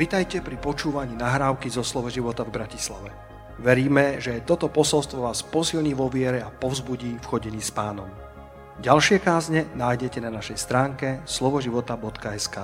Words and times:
Vitajte 0.00 0.40
pri 0.40 0.56
počúvaní 0.56 1.12
nahrávky 1.12 1.68
zo 1.68 1.84
Slovo 1.84 2.08
života 2.08 2.40
v 2.40 2.56
Bratislave. 2.56 3.12
Veríme, 3.60 4.16
že 4.16 4.40
toto 4.48 4.72
posolstvo 4.72 5.28
vás 5.28 5.44
posilní 5.44 5.92
vo 5.92 6.08
viere 6.08 6.40
a 6.40 6.48
povzbudí 6.48 7.20
v 7.20 7.28
chodení 7.28 7.60
s 7.60 7.68
pánom. 7.68 8.08
Ďalšie 8.80 9.20
kázne 9.20 9.68
nájdete 9.76 10.24
na 10.24 10.32
našej 10.32 10.56
stránke 10.56 11.20
slovoživota.sk 11.28 12.56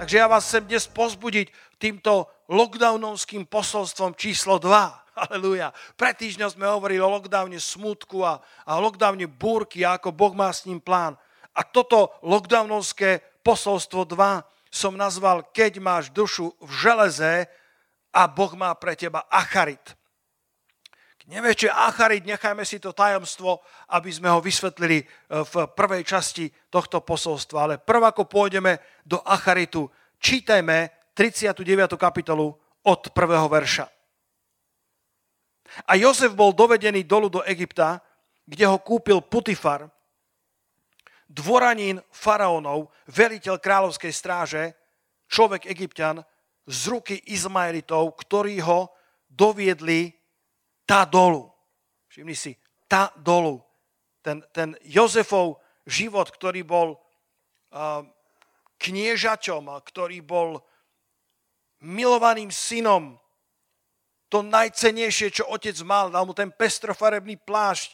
Takže 0.00 0.16
ja 0.16 0.24
vás 0.24 0.48
chcem 0.48 0.64
dnes 0.64 0.88
pozbudiť 0.88 1.52
týmto 1.76 2.32
lockdownovským 2.48 3.44
posolstvom 3.44 4.16
číslo 4.16 4.56
2. 4.56 4.72
Aleluja. 5.28 5.76
Pred 6.00 6.16
týždňom 6.16 6.48
sme 6.48 6.64
hovorili 6.64 7.04
o 7.04 7.12
lockdowne 7.12 7.60
smutku 7.60 8.24
a, 8.24 8.40
a 8.64 8.80
lockdowne 8.80 9.28
búrky 9.28 9.84
a 9.84 10.00
ako 10.00 10.16
Boh 10.16 10.32
má 10.32 10.48
s 10.48 10.64
ním 10.64 10.80
plán. 10.80 11.12
A 11.52 11.60
toto 11.60 12.16
lockdownovské 12.24 13.20
posolstvo 13.44 14.08
2 14.08 14.51
som 14.72 14.96
nazval 14.96 15.44
Keď 15.52 15.76
máš 15.84 16.08
dušu 16.08 16.56
v 16.56 16.70
železe 16.80 17.44
a 18.08 18.24
Boh 18.24 18.56
má 18.56 18.72
pre 18.72 18.96
teba 18.96 19.28
acharit. 19.28 19.92
Je 21.22 21.70
acharit, 21.70 22.26
nechajme 22.26 22.66
si 22.66 22.82
to 22.82 22.90
tajomstvo, 22.90 23.62
aby 23.94 24.10
sme 24.10 24.26
ho 24.26 24.42
vysvetlili 24.42 25.00
e, 25.00 25.04
v 25.30 25.54
prvej 25.70 26.02
časti 26.02 26.50
tohto 26.66 26.98
posolstva. 26.98 27.58
Ale 27.62 27.74
prv 27.78 28.10
ako 28.10 28.26
pôjdeme 28.26 28.82
do 29.06 29.22
acharitu, 29.22 29.86
čítajme 30.18 30.90
39. 31.14 31.94
kapitolu 31.94 32.50
od 32.82 33.00
prvého 33.14 33.46
verša. 33.46 33.86
A 35.86 35.94
Jozef 35.94 36.34
bol 36.34 36.50
dovedený 36.52 37.06
dolu 37.06 37.30
do 37.30 37.40
Egypta, 37.46 38.02
kde 38.44 38.66
ho 38.66 38.82
kúpil 38.82 39.22
Putifar, 39.22 39.88
dvoranín 41.32 42.04
faraónov, 42.12 42.92
veliteľ 43.08 43.56
kráľovskej 43.56 44.12
stráže, 44.12 44.62
človek 45.32 45.64
egyptian, 45.64 46.20
z 46.68 46.80
ruky 46.92 47.16
Izmaelitov, 47.32 48.14
ktorí 48.20 48.60
ho 48.62 48.92
doviedli 49.26 50.14
tá 50.86 51.08
dolu. 51.08 51.50
Všimni 52.06 52.36
si, 52.36 52.52
tá 52.86 53.10
dolu. 53.18 53.64
Ten, 54.22 54.44
ten 54.54 54.78
Jozefov 54.86 55.58
život, 55.88 56.30
ktorý 56.30 56.62
bol 56.62 56.94
uh, 56.94 58.06
kniežaťom, 58.78 59.66
ktorý 59.82 60.22
bol 60.22 60.62
milovaným 61.82 62.54
synom, 62.54 63.18
to 64.30 64.40
najcenejšie, 64.40 65.42
čo 65.42 65.44
otec 65.50 65.76
mal, 65.84 66.08
dal 66.08 66.24
mu 66.24 66.32
ten 66.32 66.48
pestrofarebný 66.48 67.42
plášť, 67.42 67.92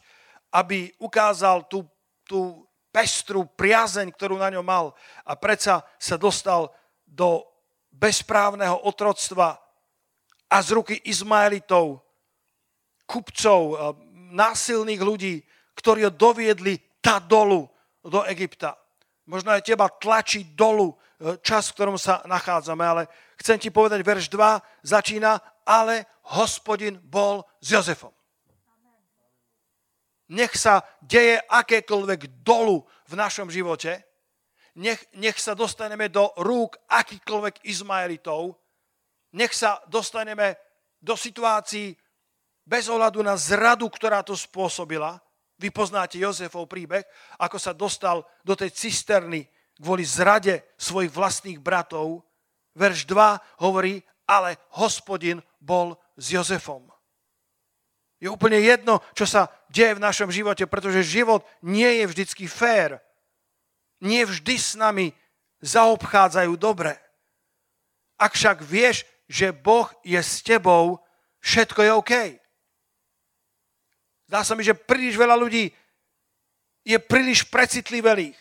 aby 0.54 0.92
ukázal 1.00 1.66
tú, 1.66 1.88
tú 2.28 2.67
pestru 2.88 3.44
priazeň, 3.44 4.10
ktorú 4.12 4.40
na 4.40 4.48
ňom 4.52 4.64
mal 4.64 4.86
a 5.24 5.36
predsa 5.36 5.84
sa 6.00 6.16
dostal 6.16 6.72
do 7.04 7.44
bezprávneho 7.92 8.84
otroctva 8.84 9.60
a 10.48 10.56
z 10.64 10.68
ruky 10.72 10.94
Izmaelitov, 11.04 12.00
kupcov, 13.04 13.60
násilných 14.32 15.00
ľudí, 15.00 15.34
ktorí 15.76 16.08
ho 16.08 16.12
doviedli 16.12 17.00
tá 17.00 17.20
dolu 17.20 17.68
do 18.02 18.24
Egypta. 18.28 18.76
Možno 19.28 19.52
aj 19.52 19.64
teba 19.64 19.92
tlačí 19.92 20.56
dolu 20.56 20.92
e, 20.92 21.36
čas, 21.44 21.68
v 21.68 21.76
ktorom 21.76 21.96
sa 22.00 22.24
nachádzame, 22.24 22.80
ale 22.80 23.02
chcem 23.36 23.60
ti 23.60 23.68
povedať, 23.68 24.00
verš 24.00 24.32
2 24.32 24.88
začína, 24.88 25.36
ale 25.68 26.08
hospodin 26.32 26.96
bol 26.96 27.44
s 27.60 27.76
Jozefom 27.76 28.17
nech 30.28 30.52
sa 30.56 30.84
deje 31.00 31.40
akékoľvek 31.48 32.44
dolu 32.44 32.84
v 33.08 33.12
našom 33.16 33.48
živote, 33.48 34.04
nech, 34.78 35.00
nech 35.18 35.40
sa 35.40 35.56
dostaneme 35.58 36.06
do 36.12 36.30
rúk 36.38 36.78
akýkoľvek 36.86 37.66
Izmaelitov, 37.66 38.54
nech 39.34 39.52
sa 39.52 39.82
dostaneme 39.90 40.54
do 41.00 41.18
situácií 41.18 41.96
bez 42.68 42.86
ohľadu 42.86 43.24
na 43.24 43.34
zradu, 43.34 43.88
ktorá 43.88 44.20
to 44.20 44.36
spôsobila. 44.36 45.16
Vy 45.58 45.74
poznáte 45.74 46.20
Jozefov 46.20 46.70
príbeh, 46.70 47.02
ako 47.40 47.58
sa 47.58 47.74
dostal 47.74 48.22
do 48.46 48.54
tej 48.54 48.70
cisterny 48.70 49.42
kvôli 49.78 50.06
zrade 50.06 50.62
svojich 50.78 51.10
vlastných 51.10 51.58
bratov. 51.58 52.22
Verš 52.78 53.08
2 53.10 53.64
hovorí, 53.64 53.98
ale 54.28 54.60
hospodin 54.78 55.42
bol 55.58 55.98
s 56.14 56.30
Jozefom. 56.30 56.86
Je 58.18 58.26
úplne 58.26 58.58
jedno, 58.58 58.98
čo 59.14 59.26
sa 59.26 59.46
deje 59.70 59.94
v 59.94 60.04
našom 60.04 60.30
živote, 60.34 60.66
pretože 60.66 61.06
život 61.06 61.46
nie 61.62 62.02
je 62.02 62.04
vždycky 62.10 62.44
fér. 62.50 62.98
Nie 64.02 64.26
vždy 64.26 64.54
s 64.58 64.74
nami 64.74 65.14
zaobchádzajú 65.62 66.52
dobre. 66.58 66.98
Ak 68.18 68.34
však 68.34 68.66
vieš, 68.66 69.06
že 69.30 69.54
Boh 69.54 69.86
je 70.02 70.18
s 70.18 70.42
tebou, 70.42 70.98
všetko 71.38 71.80
je 71.86 71.90
OK. 71.94 72.12
Zdá 74.26 74.42
sa 74.42 74.58
mi, 74.58 74.66
že 74.66 74.74
príliš 74.74 75.14
veľa 75.14 75.38
ľudí 75.38 75.70
je 76.88 76.96
príliš 76.96 77.44
precitlivelých. 77.52 78.36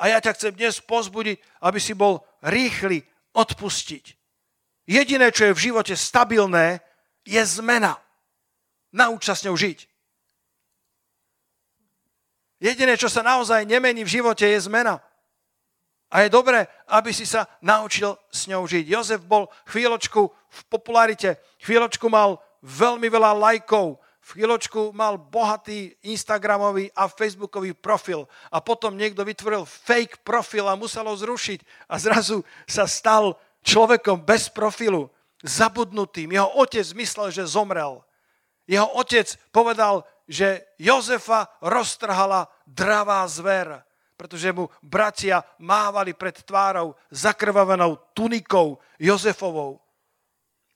A 0.00 0.10
ja 0.10 0.18
ťa 0.18 0.32
chcem 0.34 0.52
dnes 0.56 0.80
pozbudiť, 0.80 1.38
aby 1.60 1.78
si 1.78 1.92
bol 1.92 2.24
rýchly 2.40 3.04
odpustiť. 3.36 4.04
Jediné, 4.88 5.28
čo 5.28 5.48
je 5.48 5.56
v 5.56 5.64
živote 5.70 5.94
stabilné, 5.94 6.80
je 7.24 7.40
zmena. 7.44 8.00
Nauč 8.94 9.26
sa 9.26 9.34
s 9.34 9.42
ňou 9.42 9.58
žiť. 9.58 9.90
Jediné, 12.62 12.94
čo 12.94 13.10
sa 13.10 13.26
naozaj 13.26 13.66
nemení 13.66 14.06
v 14.06 14.22
živote, 14.22 14.46
je 14.46 14.70
zmena. 14.70 15.02
A 16.14 16.22
je 16.22 16.30
dobré, 16.30 16.70
aby 16.86 17.10
si 17.10 17.26
sa 17.26 17.50
naučil 17.58 18.14
s 18.30 18.46
ňou 18.46 18.62
žiť. 18.70 18.86
Jozef 18.86 19.20
bol 19.26 19.50
chvíľočku 19.66 20.30
v 20.30 20.60
popularite, 20.70 21.42
chvíľočku 21.66 22.06
mal 22.06 22.38
veľmi 22.62 23.10
veľa 23.10 23.34
lajkov, 23.34 23.98
chvíľočku 24.30 24.94
mal 24.94 25.18
bohatý 25.18 25.92
Instagramový 26.06 26.88
a 26.94 27.10
Facebookový 27.10 27.74
profil 27.74 28.24
a 28.48 28.62
potom 28.62 28.96
niekto 28.96 29.26
vytvoril 29.26 29.66
fake 29.66 30.22
profil 30.24 30.70
a 30.70 30.78
musel 30.78 31.04
ho 31.04 31.12
zrušiť 31.18 31.90
a 31.90 31.98
zrazu 32.00 32.40
sa 32.64 32.88
stal 32.88 33.36
človekom 33.66 34.22
bez 34.22 34.48
profilu, 34.48 35.10
zabudnutým. 35.44 36.32
Jeho 36.32 36.48
otec 36.56 36.86
myslel, 36.96 37.28
že 37.34 37.44
zomrel. 37.44 38.00
Jeho 38.64 38.88
otec 38.96 39.28
povedal, 39.52 40.04
že 40.24 40.64
Jozefa 40.80 41.52
roztrhala 41.60 42.48
dravá 42.64 43.28
zver, 43.28 43.84
pretože 44.16 44.52
mu 44.56 44.72
bratia 44.80 45.44
mávali 45.60 46.16
pred 46.16 46.40
tvárou 46.46 46.96
zakrvavenou 47.12 48.00
tunikou 48.16 48.80
Jozefovou. 48.96 49.84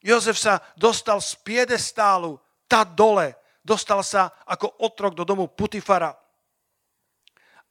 Jozef 0.04 0.38
sa 0.38 0.60
dostal 0.76 1.18
z 1.24 1.34
piedestálu, 1.42 2.38
tá 2.68 2.84
dole, 2.84 3.34
dostal 3.64 4.04
sa 4.04 4.30
ako 4.44 4.84
otrok 4.84 5.16
do 5.16 5.24
domu 5.24 5.48
Putifara. 5.48 6.14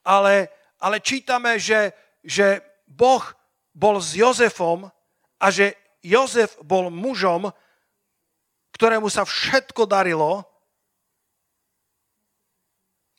Ale, 0.01 0.49
ale 0.81 0.97
čítame, 0.99 1.61
že, 1.61 1.93
že 2.25 2.63
Boh 2.87 3.23
bol 3.75 4.01
s 4.01 4.17
Jozefom 4.17 4.89
a 5.37 5.45
že 5.53 5.77
Jozef 6.01 6.57
bol 6.63 6.89
mužom, 6.89 7.51
ktorému 8.77 9.09
sa 9.09 9.25
všetko 9.25 9.89
darilo 9.89 10.45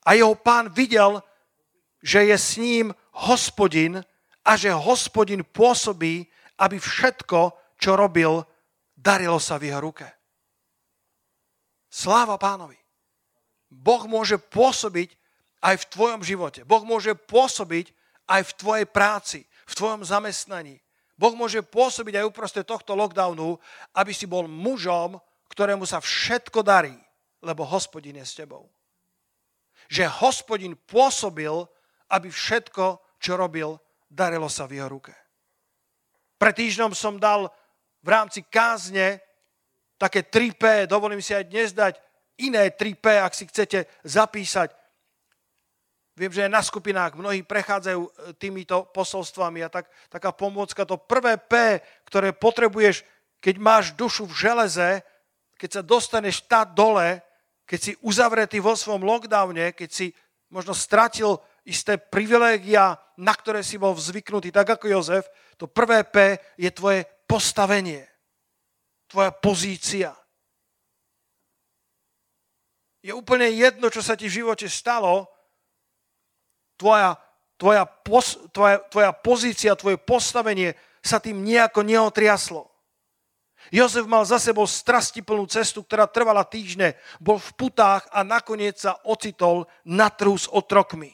a 0.07 0.15
jeho 0.15 0.39
pán 0.39 0.71
videl, 0.71 1.19
že 1.99 2.31
je 2.31 2.37
s 2.39 2.51
ním 2.63 2.95
hospodin 3.27 3.99
a 4.47 4.53
že 4.55 4.71
hospodin 4.71 5.43
pôsobí, 5.43 6.31
aby 6.63 6.79
všetko, 6.79 7.75
čo 7.75 7.99
robil, 7.99 8.47
darilo 8.95 9.43
sa 9.43 9.59
v 9.59 9.75
jeho 9.75 9.83
ruke. 9.83 10.07
Sláva 11.91 12.39
pánovi. 12.39 12.79
Boh 13.69 14.07
môže 14.07 14.39
pôsobiť 14.39 15.13
aj 15.61 15.75
v 15.75 15.89
tvojom 15.91 16.23
živote. 16.23 16.63
Boh 16.63 16.87
môže 16.87 17.19
pôsobiť 17.19 17.91
aj 18.31 18.41
v 18.47 18.53
tvojej 18.57 18.87
práci, 18.87 19.41
v 19.67 19.73
tvojom 19.75 20.07
zamestnaní. 20.07 20.79
Boh 21.19 21.35
môže 21.35 21.67
pôsobiť 21.67 22.23
aj 22.23 22.29
uprostred 22.31 22.63
tohto 22.63 22.95
lockdownu, 22.95 23.59
aby 23.99 24.15
si 24.15 24.25
bol 24.25 24.47
mužom, 24.47 25.19
ktorému 25.49 25.85
sa 25.89 25.99
všetko 25.99 26.61
darí, 26.63 26.95
lebo 27.43 27.65
hospodin 27.65 28.21
je 28.21 28.27
s 28.27 28.37
tebou. 28.39 28.69
Že 29.89 30.09
hospodin 30.21 30.77
pôsobil, 30.77 31.53
aby 32.13 32.29
všetko, 32.29 33.17
čo 33.19 33.37
robil, 33.37 33.77
darilo 34.09 34.49
sa 34.49 34.69
v 34.69 34.81
jeho 34.81 34.89
ruke. 34.89 35.15
Pre 36.39 36.53
týždňom 36.55 36.95
som 36.95 37.19
dal 37.19 37.51
v 38.05 38.09
rámci 38.09 38.47
kázne 38.47 39.19
také 39.99 40.23
3P, 40.23 40.87
dovolím 40.87 41.19
si 41.19 41.35
aj 41.35 41.45
dnes 41.51 41.75
dať 41.75 41.99
iné 42.39 42.71
3P, 42.71 43.19
ak 43.19 43.35
si 43.35 43.51
chcete 43.51 43.85
zapísať. 44.07 44.71
Viem, 46.19 46.35
že 46.35 46.51
na 46.51 46.63
skupinách 46.63 47.15
mnohí 47.15 47.47
prechádzajú 47.47 48.01
e, 48.03 48.11
týmito 48.39 48.91
posolstvami 48.91 49.63
a 49.63 49.71
tak, 49.71 49.87
taká 50.11 50.35
pomôcka, 50.35 50.83
to 50.83 50.99
prvé 50.99 51.39
P, 51.39 51.79
ktoré 52.07 52.35
potrebuješ, 52.35 53.07
keď 53.39 53.55
máš 53.59 53.95
dušu 53.95 54.27
v 54.27 54.35
železe, 54.35 55.07
keď 55.59 55.71
sa 55.71 55.83
dostaneš 55.83 56.47
tá 56.47 56.63
dole, 56.63 57.19
keď 57.67 57.79
si 57.83 57.93
uzavretý 58.01 58.63
vo 58.63 58.79
svojom 58.79 59.03
lockdowne, 59.03 59.75
keď 59.75 59.91
si 59.91 60.07
možno 60.49 60.73
stratil 60.73 61.37
isté 61.67 62.01
privilégia, 62.01 62.97
na 63.21 63.35
ktoré 63.37 63.61
si 63.61 63.77
bol 63.77 63.93
zvyknutý, 63.93 64.49
tak 64.49 64.79
ako 64.79 64.89
Jozef, 64.89 65.27
To 65.59 65.67
prvé 65.67 66.07
P 66.07 66.39
je 66.55 66.71
tvoje 66.71 67.03
postavenie. 67.27 68.07
Tvoja 69.11 69.35
pozícia. 69.35 70.15
Je 73.03 73.11
úplne 73.11 73.51
jedno, 73.51 73.91
čo 73.91 73.99
sa 73.99 74.15
ti 74.15 74.31
v 74.31 74.39
živote 74.39 74.71
stalo, 74.71 75.27
tvoja, 76.79 77.19
tvoja, 77.59 77.83
pos, 77.85 78.39
tvoja, 78.55 78.79
tvoja 78.87 79.11
pozícia, 79.11 79.75
tvoje 79.75 79.99
postavenie 79.99 80.79
sa 81.03 81.19
tým 81.19 81.43
nejako 81.43 81.83
neotriaslo. 81.83 82.68
Jozef 83.69 84.07
mal 84.07 84.25
za 84.25 84.41
sebou 84.41 84.65
strastiplnú 84.65 85.45
cestu, 85.51 85.85
ktorá 85.85 86.09
trvala 86.09 86.47
týždne, 86.47 86.97
bol 87.19 87.37
v 87.37 87.51
putách 87.59 88.07
a 88.15 88.25
nakoniec 88.25 88.79
sa 88.81 88.97
ocitol 89.05 89.69
na 89.85 90.09
trhu 90.09 90.39
s 90.39 90.49
otrokmi. 90.49 91.13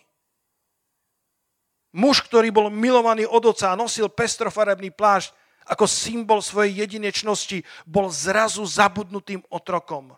Muž, 1.95 2.27
ktorý 2.27 2.51
bol 2.51 2.75
milovaný 2.75 3.23
od 3.23 3.55
oca 3.55 3.71
a 3.71 3.79
nosil 3.79 4.11
pestrofarebný 4.11 4.91
plášť 4.91 5.31
ako 5.65 5.87
symbol 5.89 6.43
svojej 6.43 6.85
jedinečnosti, 6.85 7.63
bol 7.87 8.11
zrazu 8.11 8.67
zabudnutým 8.67 9.41
otrokom. 9.49 10.13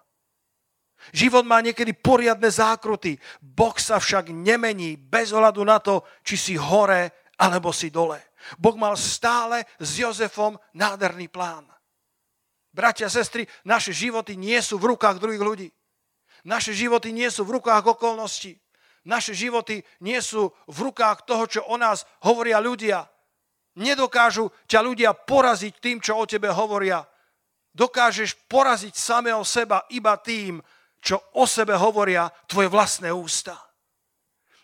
Život 1.12 1.44
má 1.46 1.60
niekedy 1.62 1.92
poriadne 1.92 2.48
zákruty, 2.48 3.20
Boh 3.38 3.76
sa 3.78 4.00
však 4.00 4.32
nemení 4.32 4.96
bez 4.96 5.30
ohľadu 5.30 5.62
na 5.62 5.78
to, 5.78 6.02
či 6.24 6.34
si 6.34 6.54
hore 6.56 7.30
alebo 7.36 7.70
si 7.70 7.92
dole. 7.92 8.18
Boh 8.56 8.74
mal 8.74 8.96
stále 8.96 9.68
s 9.76 10.00
Jozefom 10.00 10.56
nádherný 10.72 11.28
plán. 11.28 11.75
Bratia 12.76 13.08
sestry, 13.08 13.48
naše 13.64 13.96
životy 13.96 14.36
nie 14.36 14.60
sú 14.60 14.76
v 14.76 14.92
rukách 14.92 15.16
druhých 15.16 15.40
ľudí. 15.40 15.68
Naše 16.44 16.76
životy 16.76 17.08
nie 17.08 17.32
sú 17.32 17.48
v 17.48 17.56
rukách 17.56 17.96
okolností. 17.96 18.60
Naše 19.08 19.32
životy 19.32 19.80
nie 20.04 20.20
sú 20.20 20.52
v 20.68 20.78
rukách 20.92 21.24
toho, 21.24 21.48
čo 21.48 21.64
o 21.72 21.80
nás 21.80 22.04
hovoria 22.20 22.60
ľudia. 22.60 23.08
Nedokážu 23.80 24.52
ťa 24.68 24.84
ľudia 24.84 25.16
poraziť 25.16 25.72
tým, 25.80 26.04
čo 26.04 26.20
o 26.20 26.28
tebe 26.28 26.52
hovoria. 26.52 27.00
Dokážeš 27.72 28.44
poraziť 28.44 28.92
samého 28.92 29.40
seba 29.40 29.88
iba 29.88 30.12
tým, 30.20 30.60
čo 31.00 31.16
o 31.32 31.48
sebe 31.48 31.72
hovoria 31.80 32.28
tvoje 32.44 32.68
vlastné 32.68 33.08
ústa. 33.08 33.56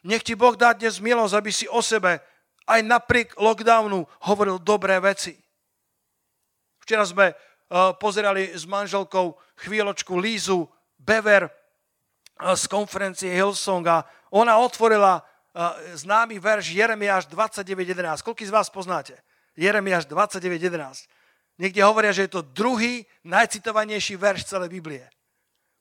Nech 0.05 0.21
ti 0.21 0.37
Boh 0.37 0.53
dá 0.53 0.77
dnes 0.77 1.01
milosť, 1.01 1.33
aby 1.33 1.49
si 1.49 1.65
o 1.65 1.81
sebe 1.81 2.21
aj 2.69 2.81
napriek 2.85 3.41
lockdownu 3.41 4.05
hovoril 4.29 4.61
dobré 4.61 5.01
veci. 5.01 5.33
Včera 6.83 7.07
sme 7.07 7.31
pozerali 7.97 8.53
s 8.53 8.69
manželkou 8.69 9.33
chvíľočku 9.65 10.21
Lízu 10.21 10.69
Bever 11.01 11.49
uh, 11.49 12.53
z 12.53 12.65
konferencie 12.69 13.33
Hillsong 13.33 13.85
a 13.89 14.05
ona 14.29 14.61
otvorila 14.61 15.21
uh, 15.21 15.77
známy 15.97 16.37
verš 16.37 16.77
Jeremiáš 16.77 17.33
29.11. 17.33 18.21
Koľký 18.21 18.45
z 18.45 18.53
vás 18.53 18.69
poznáte? 18.69 19.17
Jeremiáš 19.57 20.09
29.11. 20.09 21.09
Niekde 21.61 21.81
hovoria, 21.85 22.13
že 22.13 22.25
je 22.29 22.33
to 22.41 22.43
druhý 22.45 23.05
najcitovanejší 23.29 24.17
verš 24.17 24.49
celej 24.49 24.73
Biblie. 24.73 25.05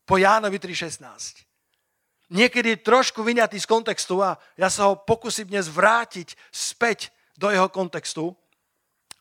Po 0.03 0.19
Jánovi 0.19 0.59
3.16. 0.59 1.47
Niekedy 2.31 2.79
trošku 2.79 3.23
vyňatý 3.23 3.59
z 3.59 3.67
kontextu 3.67 4.23
a 4.23 4.39
ja 4.55 4.71
sa 4.71 4.87
ho 4.87 4.95
pokúsim 4.95 5.47
dnes 5.47 5.67
vrátiť 5.67 6.35
späť 6.51 7.11
do 7.35 7.51
jeho 7.51 7.67
kontextu, 7.67 8.35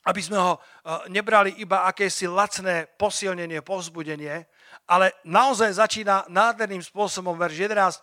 aby 0.04 0.20
sme 0.20 0.38
ho 0.40 0.52
uh, 0.56 1.04
nebrali 1.12 1.60
iba 1.60 1.84
akési 1.84 2.24
lacné 2.24 2.88
posilnenie, 2.96 3.60
povzbudenie, 3.60 4.48
ale 4.88 5.12
naozaj 5.28 5.76
začína 5.76 6.24
nádherným 6.32 6.80
spôsobom 6.80 7.36
verš 7.36 7.68
11 7.68 8.00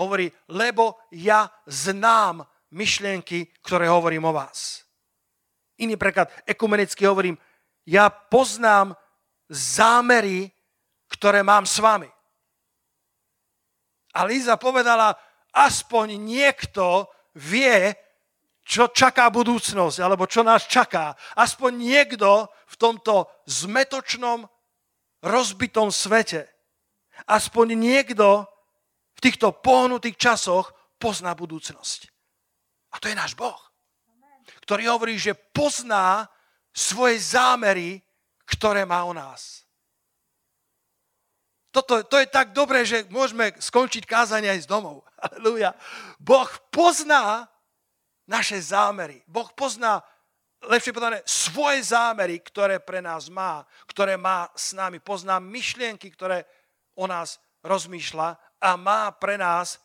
hovorí, 0.00 0.32
lebo 0.50 0.98
ja 1.12 1.46
znám 1.68 2.42
myšlienky, 2.74 3.54
ktoré 3.62 3.86
hovorím 3.86 4.26
o 4.26 4.32
vás. 4.34 4.82
Iný 5.78 5.94
preklad, 5.98 6.30
ekumenicky 6.46 7.06
hovorím, 7.06 7.38
ja 7.86 8.08
poznám 8.10 8.94
zámery, 9.50 10.50
ktoré 11.10 11.44
mám 11.44 11.66
s 11.68 11.78
vami. 11.78 12.08
A 14.14 14.22
Líza 14.24 14.54
povedala, 14.54 15.14
aspoň 15.50 16.18
niekto 16.18 17.10
vie, 17.34 17.94
čo 18.64 18.88
čaká 18.88 19.28
budúcnosť, 19.28 20.00
alebo 20.00 20.24
čo 20.24 20.40
nás 20.40 20.64
čaká. 20.64 21.12
Aspoň 21.36 21.76
niekto 21.76 22.48
v 22.48 22.76
tomto 22.80 23.28
zmetočnom, 23.44 24.48
rozbitom 25.20 25.92
svete. 25.92 26.48
Aspoň 27.28 27.76
niekto 27.76 28.48
v 29.14 29.20
týchto 29.20 29.52
pohnutých 29.52 30.16
časoch 30.16 30.72
pozná 30.96 31.36
budúcnosť. 31.36 32.08
A 32.92 33.00
to 33.00 33.12
je 33.12 33.16
náš 33.16 33.36
Boh, 33.36 33.58
ktorý 34.64 34.88
hovorí, 34.88 35.20
že 35.20 35.36
pozná 35.36 36.28
svoje 36.74 37.20
zámery, 37.20 38.00
ktoré 38.48 38.88
má 38.88 39.04
o 39.04 39.12
nás. 39.12 39.64
Toto, 41.74 42.06
to 42.06 42.22
je 42.22 42.30
tak 42.30 42.54
dobré, 42.54 42.86
že 42.86 43.02
môžeme 43.10 43.50
skončiť 43.58 44.06
kázanie 44.06 44.46
aj 44.46 44.62
z 44.62 44.70
domov. 44.70 45.02
Aleluja. 45.26 45.74
Boh 46.22 46.46
pozná 46.70 47.50
naše 48.28 48.60
zámery. 48.60 49.20
Boh 49.28 49.48
pozná, 49.52 50.00
lepšie 50.64 50.92
povedané, 50.92 51.20
svoje 51.28 51.84
zámery, 51.84 52.40
ktoré 52.40 52.80
pre 52.80 53.04
nás 53.04 53.28
má, 53.28 53.64
ktoré 53.88 54.16
má 54.16 54.48
s 54.56 54.72
nami. 54.72 55.00
Pozná 55.00 55.40
myšlienky, 55.40 56.08
ktoré 56.12 56.44
o 56.96 57.04
nás 57.04 57.40
rozmýšľa 57.64 58.60
a 58.60 58.70
má 58.76 59.12
pre 59.16 59.36
nás 59.36 59.80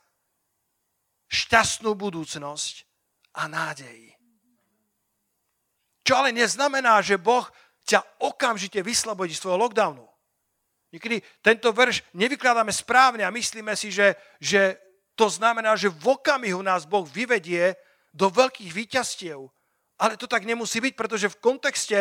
šťastnú 1.30 1.94
budúcnosť 1.94 2.83
a 3.38 3.45
nádej. 3.45 4.15
Čo 6.03 6.25
ale 6.25 6.33
neznamená, 6.33 7.06
že 7.06 7.21
Boh 7.21 7.45
ťa 7.85 8.01
okamžite 8.25 8.81
vyslobodí 8.81 9.38
z 9.38 9.45
tvojho 9.45 9.62
lockdownu. 9.62 10.06
Niekedy 10.89 11.21
tento 11.45 11.69
verš 11.69 12.01
nevykladáme 12.18 12.74
správne 12.74 13.21
a 13.21 13.33
myslíme 13.33 13.77
si, 13.77 13.94
že, 13.94 14.18
že 14.42 14.81
to 15.13 15.30
znamená, 15.30 15.77
že 15.77 15.94
v 15.94 16.18
okamihu 16.18 16.65
nás 16.65 16.89
Boh 16.89 17.06
vyvedie 17.06 17.77
do 18.13 18.29
veľkých 18.29 18.71
výťastiev. 18.73 19.39
Ale 20.00 20.15
to 20.15 20.25
tak 20.25 20.47
nemusí 20.47 20.79
byť, 20.79 20.94
pretože 20.95 21.27
v 21.27 21.39
kontexte 21.44 22.00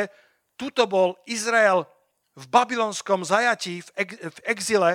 tuto 0.55 0.87
bol 0.87 1.19
Izrael 1.27 1.87
v 2.39 2.45
babylonskom 2.47 3.27
zajatí, 3.27 3.83
v, 3.83 3.91
ex, 3.99 4.11
v 4.15 4.39
exile 4.47 4.93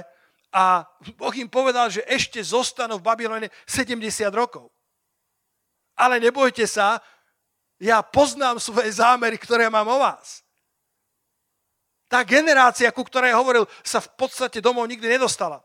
a 0.53 0.87
Boh 1.19 1.35
im 1.35 1.49
povedal, 1.49 1.89
že 1.91 2.05
ešte 2.07 2.39
zostanú 2.39 3.01
v 3.01 3.07
Babylone 3.09 3.47
70 3.67 3.99
rokov. 4.31 4.71
Ale 5.99 6.21
nebojte 6.23 6.63
sa, 6.63 7.03
ja 7.81 7.99
poznám 7.99 8.61
svoje 8.63 8.95
zámery, 8.95 9.35
ktoré 9.35 9.67
mám 9.67 9.89
o 9.89 9.99
vás. 9.99 10.45
Tá 12.07 12.21
generácia, 12.21 12.93
ku 12.93 13.01
ktorej 13.01 13.33
hovoril, 13.33 13.65
sa 13.81 13.97
v 13.97 14.13
podstate 14.13 14.61
domov 14.61 14.85
nikdy 14.85 15.17
nedostala. 15.17 15.59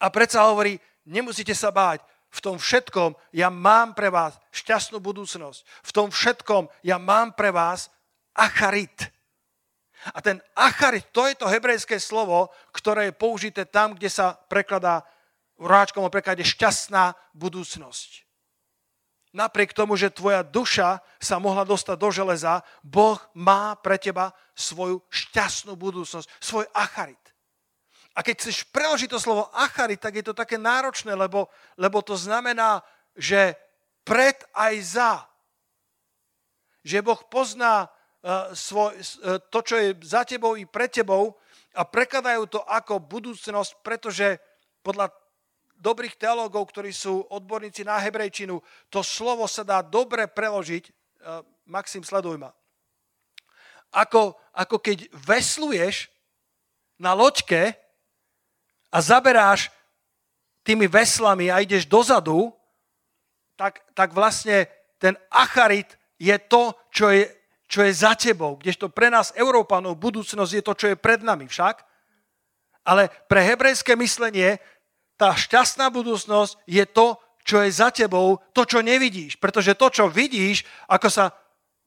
A 0.00 0.08
predsa 0.08 0.48
hovorí, 0.48 0.80
nemusíte 1.04 1.52
sa 1.52 1.68
báť, 1.68 2.00
v 2.30 2.38
tom 2.38 2.56
všetkom 2.62 3.18
ja 3.34 3.50
mám 3.50 3.94
pre 3.98 4.06
vás 4.06 4.38
šťastnú 4.54 5.02
budúcnosť. 5.02 5.66
V 5.82 5.90
tom 5.90 6.08
všetkom 6.14 6.70
ja 6.86 6.96
mám 6.96 7.34
pre 7.34 7.50
vás 7.50 7.90
acharit. 8.38 9.10
A 10.14 10.22
ten 10.24 10.40
acharit, 10.56 11.04
to 11.12 11.28
je 11.28 11.36
to 11.36 11.50
hebrejské 11.50 12.00
slovo, 12.00 12.48
ktoré 12.72 13.10
je 13.10 13.18
použité 13.20 13.68
tam, 13.68 13.92
kde 13.92 14.08
sa 14.08 14.32
prekladá 14.48 15.04
v 15.60 15.68
ráčkom 15.68 16.06
preklade 16.08 16.40
šťastná 16.40 17.12
budúcnosť. 17.36 18.24
Napriek 19.30 19.76
tomu, 19.76 19.94
že 19.94 20.10
tvoja 20.10 20.42
duša 20.42 20.98
sa 21.22 21.38
mohla 21.38 21.62
dostať 21.62 21.96
do 22.00 22.10
železa, 22.10 22.66
Boh 22.82 23.20
má 23.36 23.78
pre 23.78 23.94
teba 23.94 24.34
svoju 24.58 25.04
šťastnú 25.06 25.78
budúcnosť, 25.78 26.26
svoj 26.42 26.66
acharit. 26.74 27.29
A 28.20 28.24
keď 28.26 28.34
chceš 28.36 28.68
preložiť 28.68 29.08
to 29.08 29.16
slovo 29.16 29.48
acharit, 29.56 29.96
tak 29.96 30.20
je 30.20 30.24
to 30.28 30.36
také 30.36 30.60
náročné, 30.60 31.16
lebo, 31.16 31.48
lebo 31.80 32.04
to 32.04 32.20
znamená, 32.20 32.84
že 33.16 33.56
pred 34.04 34.36
aj 34.52 34.74
za. 34.84 35.12
Že 36.84 37.00
Boh 37.00 37.20
pozná 37.32 37.88
Eh, 38.20 38.52
svoj, 38.52 39.00
eh, 39.00 39.40
to, 39.48 39.64
čo 39.64 39.80
je 39.80 39.96
za 40.04 40.28
tebou 40.28 40.52
i 40.52 40.68
pre 40.68 40.92
tebou 40.92 41.40
a 41.72 41.88
prekladajú 41.88 42.52
to 42.52 42.60
ako 42.68 43.00
budúcnosť, 43.00 43.80
pretože 43.80 44.36
podľa 44.84 45.08
dobrých 45.80 46.20
teológov, 46.20 46.68
ktorí 46.68 46.92
sú 46.92 47.24
odborníci 47.32 47.80
na 47.80 47.96
hebrejčinu, 47.96 48.60
to 48.92 49.00
slovo 49.00 49.48
sa 49.48 49.64
dá 49.64 49.80
dobre 49.80 50.28
preložiť, 50.28 50.84
eh, 50.84 51.40
Maxim, 51.64 52.04
sleduj 52.04 52.36
ma, 52.36 52.52
ako, 53.88 54.36
ako 54.52 54.76
keď 54.84 55.08
vesluješ 55.16 56.12
na 57.00 57.16
loďke 57.16 57.72
a 58.92 58.98
zaberáš 58.98 59.70
tými 60.66 60.90
veslami 60.90 61.48
a 61.48 61.62
ideš 61.62 61.86
dozadu, 61.86 62.52
tak, 63.56 63.80
tak 63.94 64.12
vlastne 64.12 64.68
ten 65.00 65.16
acharit 65.30 65.96
je 66.20 66.36
to, 66.36 66.76
čo 66.92 67.08
je 67.10 67.24
čo 67.70 67.86
je 67.86 67.94
za 67.94 68.18
tebou, 68.18 68.58
kdežto 68.58 68.90
pre 68.90 69.14
nás, 69.14 69.30
Európanov, 69.38 69.94
budúcnosť 69.94 70.52
je 70.58 70.62
to, 70.66 70.74
čo 70.74 70.86
je 70.90 70.98
pred 70.98 71.22
nami 71.22 71.46
však. 71.46 71.86
Ale 72.82 73.06
pre 73.30 73.46
hebrejské 73.46 73.94
myslenie 73.94 74.58
tá 75.14 75.38
šťastná 75.38 75.86
budúcnosť 75.94 76.58
je 76.66 76.82
to, 76.82 77.14
čo 77.46 77.62
je 77.62 77.70
za 77.70 77.94
tebou, 77.94 78.42
to, 78.50 78.66
čo 78.66 78.82
nevidíš. 78.82 79.38
Pretože 79.38 79.78
to, 79.78 79.86
čo 79.86 80.10
vidíš, 80.10 80.66
ako 80.90 81.06
sa 81.06 81.30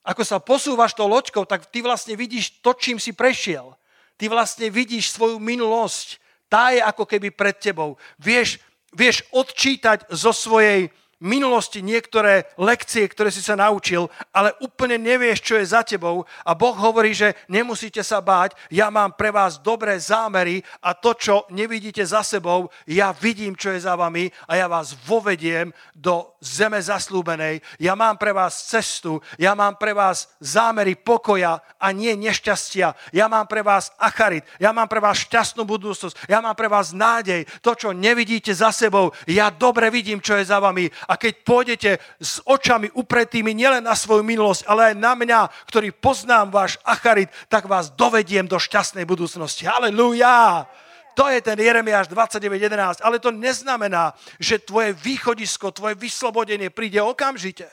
ako 0.03 0.23
sa 0.27 0.37
posúvaš 0.43 0.91
to 0.91 1.07
loďkou, 1.07 1.47
tak 1.47 1.71
ty 1.71 1.79
vlastne 1.79 2.19
vidíš 2.19 2.59
to, 2.59 2.75
čím 2.75 2.99
si 2.99 3.15
prešiel. 3.15 3.71
Ty 4.19 4.27
vlastne 4.27 4.67
vidíš 4.67 5.15
svoju 5.15 5.39
minulosť. 5.39 6.19
Tá 6.53 6.69
je 6.69 6.85
ako 6.85 7.09
keby 7.09 7.33
pred 7.33 7.57
tebou. 7.57 7.97
Vieš, 8.21 8.61
vieš 8.93 9.25
odčítať 9.33 10.05
zo 10.13 10.29
svojej 10.29 10.93
minulosti 11.23 11.79
niektoré 11.79 12.51
lekcie, 12.59 13.07
ktoré 13.07 13.31
si 13.31 13.39
sa 13.39 13.55
naučil, 13.55 14.11
ale 14.35 14.51
úplne 14.59 14.99
nevieš, 14.99 15.39
čo 15.39 15.55
je 15.55 15.71
za 15.71 15.81
tebou 15.81 16.27
a 16.43 16.51
Boh 16.51 16.75
hovorí, 16.75 17.15
že 17.15 17.31
nemusíte 17.47 18.03
sa 18.03 18.19
báť, 18.19 18.59
ja 18.67 18.91
mám 18.91 19.15
pre 19.15 19.31
vás 19.31 19.55
dobré 19.55 19.95
zámery 19.95 20.59
a 20.83 20.91
to, 20.91 21.15
čo 21.15 21.47
nevidíte 21.47 22.03
za 22.03 22.27
sebou, 22.27 22.67
ja 22.83 23.15
vidím, 23.15 23.55
čo 23.55 23.71
je 23.71 23.79
za 23.87 23.95
vami 23.95 24.27
a 24.51 24.59
ja 24.59 24.67
vás 24.67 24.91
vovediem 25.07 25.71
do 25.95 26.32
zeme 26.43 26.83
zaslúbenej. 26.83 27.63
Ja 27.79 27.95
mám 27.95 28.19
pre 28.19 28.35
vás 28.35 28.67
cestu, 28.67 29.23
ja 29.39 29.55
mám 29.55 29.79
pre 29.79 29.95
vás 29.95 30.27
zámery 30.43 30.99
pokoja 30.99 31.63
a 31.79 31.87
nie 31.95 32.11
nešťastia. 32.19 33.15
Ja 33.15 33.31
mám 33.31 33.47
pre 33.47 33.63
vás 33.63 33.95
acharit, 33.95 34.43
ja 34.59 34.75
mám 34.75 34.91
pre 34.91 34.99
vás 34.99 35.23
šťastnú 35.23 35.63
budúcnosť, 35.63 36.27
ja 36.27 36.43
mám 36.43 36.53
pre 36.59 36.67
vás 36.67 36.91
nádej. 36.91 37.47
To, 37.63 37.71
čo 37.73 37.95
nevidíte 37.95 38.51
za 38.51 38.75
sebou, 38.75 39.15
ja 39.23 39.47
dobre 39.47 39.87
vidím, 39.87 40.19
čo 40.19 40.35
je 40.35 40.43
za 40.43 40.59
vami 40.59 40.91
a 41.07 41.15
keď 41.15 41.33
pôjdete 41.47 41.91
s 42.19 42.43
očami 42.43 42.91
upretými 42.91 43.55
nielen 43.55 43.87
na 43.87 43.95
svoju 43.95 44.27
minulosť, 44.27 44.67
ale 44.67 44.91
aj 44.91 44.95
na 44.99 45.13
mňa, 45.15 45.39
ktorý 45.71 45.95
poznám 45.95 46.51
váš 46.51 46.75
acharit, 46.83 47.31
tak 47.47 47.71
vás 47.71 47.87
dovediem 47.95 48.45
do 48.45 48.59
šťastnej 48.59 49.07
budúcnosti. 49.07 49.63
Halelujá! 49.63 50.67
To 51.13 51.29
je 51.29 51.41
ten 51.41 51.59
Jeremiáš 51.59 52.09
29.11. 52.09 53.01
Ale 53.05 53.21
to 53.21 53.29
neznamená, 53.29 54.17
že 54.41 54.61
tvoje 54.61 54.93
východisko, 54.93 55.69
tvoje 55.69 55.93
vyslobodenie 55.95 56.73
príde 56.73 57.01
okamžite. 57.01 57.69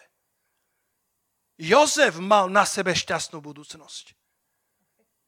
Jozef 1.61 2.17
mal 2.17 2.49
na 2.49 2.65
sebe 2.65 2.97
šťastnú 2.97 3.45
budúcnosť. 3.45 4.17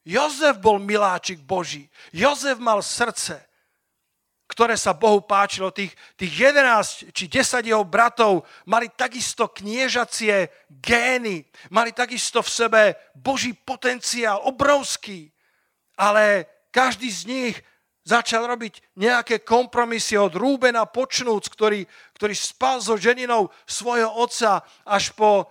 Jozef 0.03 0.57
bol 0.57 0.81
miláčik 0.81 1.39
Boží. 1.45 1.87
Jozef 2.11 2.57
mal 2.59 2.81
srdce, 2.81 3.39
ktoré 4.49 4.75
sa 4.75 4.97
Bohu 4.97 5.23
páčilo. 5.23 5.71
Tých, 5.71 5.93
tých 6.17 6.33
11 6.53 7.13
či 7.15 7.25
10 7.29 7.69
jeho 7.69 7.85
bratov 7.87 8.43
mali 8.67 8.91
takisto 8.91 9.47
kniežacie 9.49 10.49
gény, 10.69 11.45
mali 11.71 11.95
takisto 11.95 12.41
v 12.41 12.49
sebe 12.49 12.81
Boží 13.15 13.53
potenciál, 13.53 14.43
obrovský. 14.43 15.31
Ale 15.95 16.49
každý 16.73 17.13
z 17.13 17.21
nich 17.29 17.55
začal 18.03 18.47
robiť 18.47 18.99
nejaké 18.99 19.41
kompromisy 19.41 20.19
od 20.19 20.35
Rúbena 20.35 20.83
počnúc, 20.87 21.47
ktorý, 21.47 21.87
ktorý 22.15 22.35
spal 22.35 22.83
so 22.83 22.99
ženinou 22.99 23.47
svojho 23.63 24.11
otca, 24.11 24.63
až 24.83 25.15
po 25.15 25.31
e, 25.39 25.45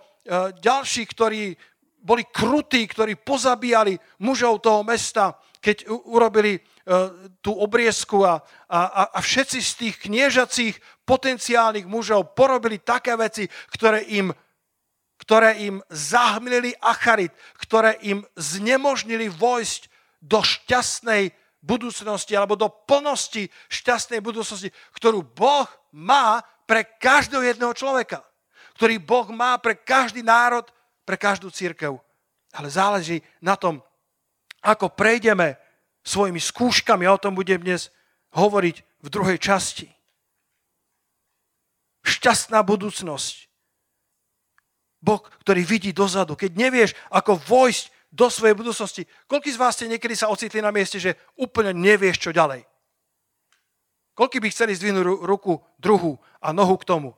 ďalších, 0.61 1.09
ktorí 1.09 1.57
boli 2.03 2.23
krutí, 2.29 2.85
ktorí 2.85 3.17
pozabíjali 3.19 3.97
mužov 4.21 4.61
toho 4.61 4.85
mesta, 4.85 5.33
keď 5.63 5.87
urobili 5.87 6.59
E, 6.83 6.91
tú 7.39 7.55
obriezku 7.55 8.27
a, 8.27 8.43
a, 8.67 9.07
a 9.15 9.19
všetci 9.23 9.59
z 9.63 9.71
tých 9.79 9.95
kniežacích 10.03 10.75
potenciálnych 11.07 11.87
mužov 11.87 12.35
porobili 12.35 12.83
také 12.83 13.15
veci, 13.15 13.47
ktoré 13.71 14.03
im, 14.11 14.35
ktoré 15.15 15.63
im 15.63 15.79
zahmlili 15.87 16.75
acharit, 16.83 17.31
ktoré 17.55 17.95
im 18.03 18.27
znemožnili 18.35 19.31
vojsť 19.31 19.87
do 20.19 20.43
šťastnej 20.43 21.31
budúcnosti 21.63 22.35
alebo 22.35 22.59
do 22.59 22.67
plnosti 22.67 23.47
šťastnej 23.71 24.19
budúcnosti, 24.19 24.69
ktorú 24.91 25.23
Boh 25.23 25.65
má 25.95 26.43
pre 26.67 26.83
každého 26.83 27.39
jedného 27.39 27.71
človeka. 27.71 28.19
Ktorý 28.75 28.99
Boh 28.99 29.31
má 29.31 29.55
pre 29.63 29.79
každý 29.79 30.19
národ, 30.19 30.67
pre 31.07 31.15
každú 31.15 31.47
církev. 31.47 31.95
Ale 32.51 32.67
záleží 32.67 33.23
na 33.39 33.55
tom, 33.55 33.79
ako 34.59 34.91
prejdeme 34.91 35.55
svojimi 36.03 36.43
skúškami. 36.43 37.07
Ja 37.07 37.15
o 37.15 37.23
tom 37.23 37.33
budem 37.33 37.63
dnes 37.63 37.87
hovoriť 38.35 38.75
v 39.03 39.07
druhej 39.07 39.39
časti. 39.39 39.87
Šťastná 42.03 42.59
budúcnosť. 42.67 43.47
Boh, 45.03 45.23
ktorý 45.43 45.63
vidí 45.63 45.91
dozadu. 45.95 46.35
Keď 46.35 46.51
nevieš, 46.55 46.91
ako 47.11 47.39
vojsť 47.39 47.92
do 48.13 48.29
svojej 48.29 48.53
budúcnosti. 48.53 49.09
Koľký 49.25 49.49
z 49.49 49.57
vás 49.57 49.73
ste 49.73 49.89
niekedy 49.89 50.13
sa 50.13 50.29
ocitli 50.29 50.61
na 50.61 50.69
mieste, 50.69 51.01
že 51.01 51.17
úplne 51.33 51.73
nevieš, 51.73 52.21
čo 52.21 52.29
ďalej? 52.29 52.61
Koľký 54.13 54.37
by 54.37 54.53
chceli 54.53 54.77
zdvihnúť 54.77 55.25
ruku 55.25 55.57
druhú 55.81 56.21
a 56.37 56.53
nohu 56.53 56.77
k 56.77 56.85
tomu? 56.85 57.17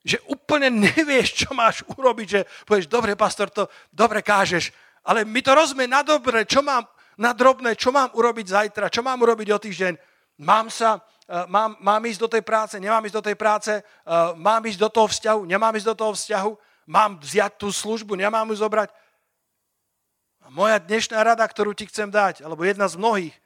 Že 0.00 0.24
úplne 0.32 0.72
nevieš, 0.72 1.44
čo 1.44 1.52
máš 1.52 1.84
urobiť, 1.84 2.26
že 2.28 2.40
povieš, 2.64 2.88
dobre, 2.88 3.12
pastor, 3.12 3.52
to 3.52 3.68
dobre 3.92 4.24
kážeš, 4.24 4.72
ale 5.04 5.28
mi 5.28 5.44
to 5.44 5.52
rozumie 5.52 5.84
na 5.84 6.00
dobre, 6.00 6.48
čo 6.48 6.64
mám 6.64 6.88
na 7.20 7.36
drobné, 7.36 7.76
čo 7.76 7.92
mám 7.92 8.08
urobiť 8.16 8.46
zajtra, 8.48 8.88
čo 8.88 9.04
mám 9.04 9.20
urobiť 9.20 9.52
o 9.52 9.60
týždeň, 9.60 9.94
mám 10.40 10.72
sa, 10.72 10.98
uh, 10.98 11.44
mám, 11.46 11.76
mám 11.78 12.00
ísť 12.00 12.20
do 12.24 12.28
tej 12.32 12.42
práce, 12.42 12.74
nemám 12.80 13.04
ísť 13.04 13.16
do 13.20 13.26
tej 13.28 13.36
práce, 13.36 13.72
uh, 13.76 14.32
mám 14.34 14.64
ísť 14.64 14.80
do 14.80 14.88
toho 14.88 15.06
vzťahu, 15.12 15.40
nemám 15.44 15.76
ísť 15.76 15.88
do 15.92 15.96
toho 16.00 16.12
vzťahu, 16.16 16.50
mám 16.88 17.20
vziať 17.20 17.52
tú 17.60 17.68
službu, 17.68 18.16
nemám 18.16 18.48
ju 18.48 18.56
zobrať. 18.64 18.88
A 20.44 20.52
moja 20.52 20.76
dnešná 20.76 21.24
rada, 21.24 21.40
ktorú 21.48 21.72
ti 21.72 21.88
chcem 21.88 22.12
dať, 22.12 22.44
alebo 22.44 22.68
jedna 22.68 22.84
z 22.84 23.00
mnohých, 23.00 23.36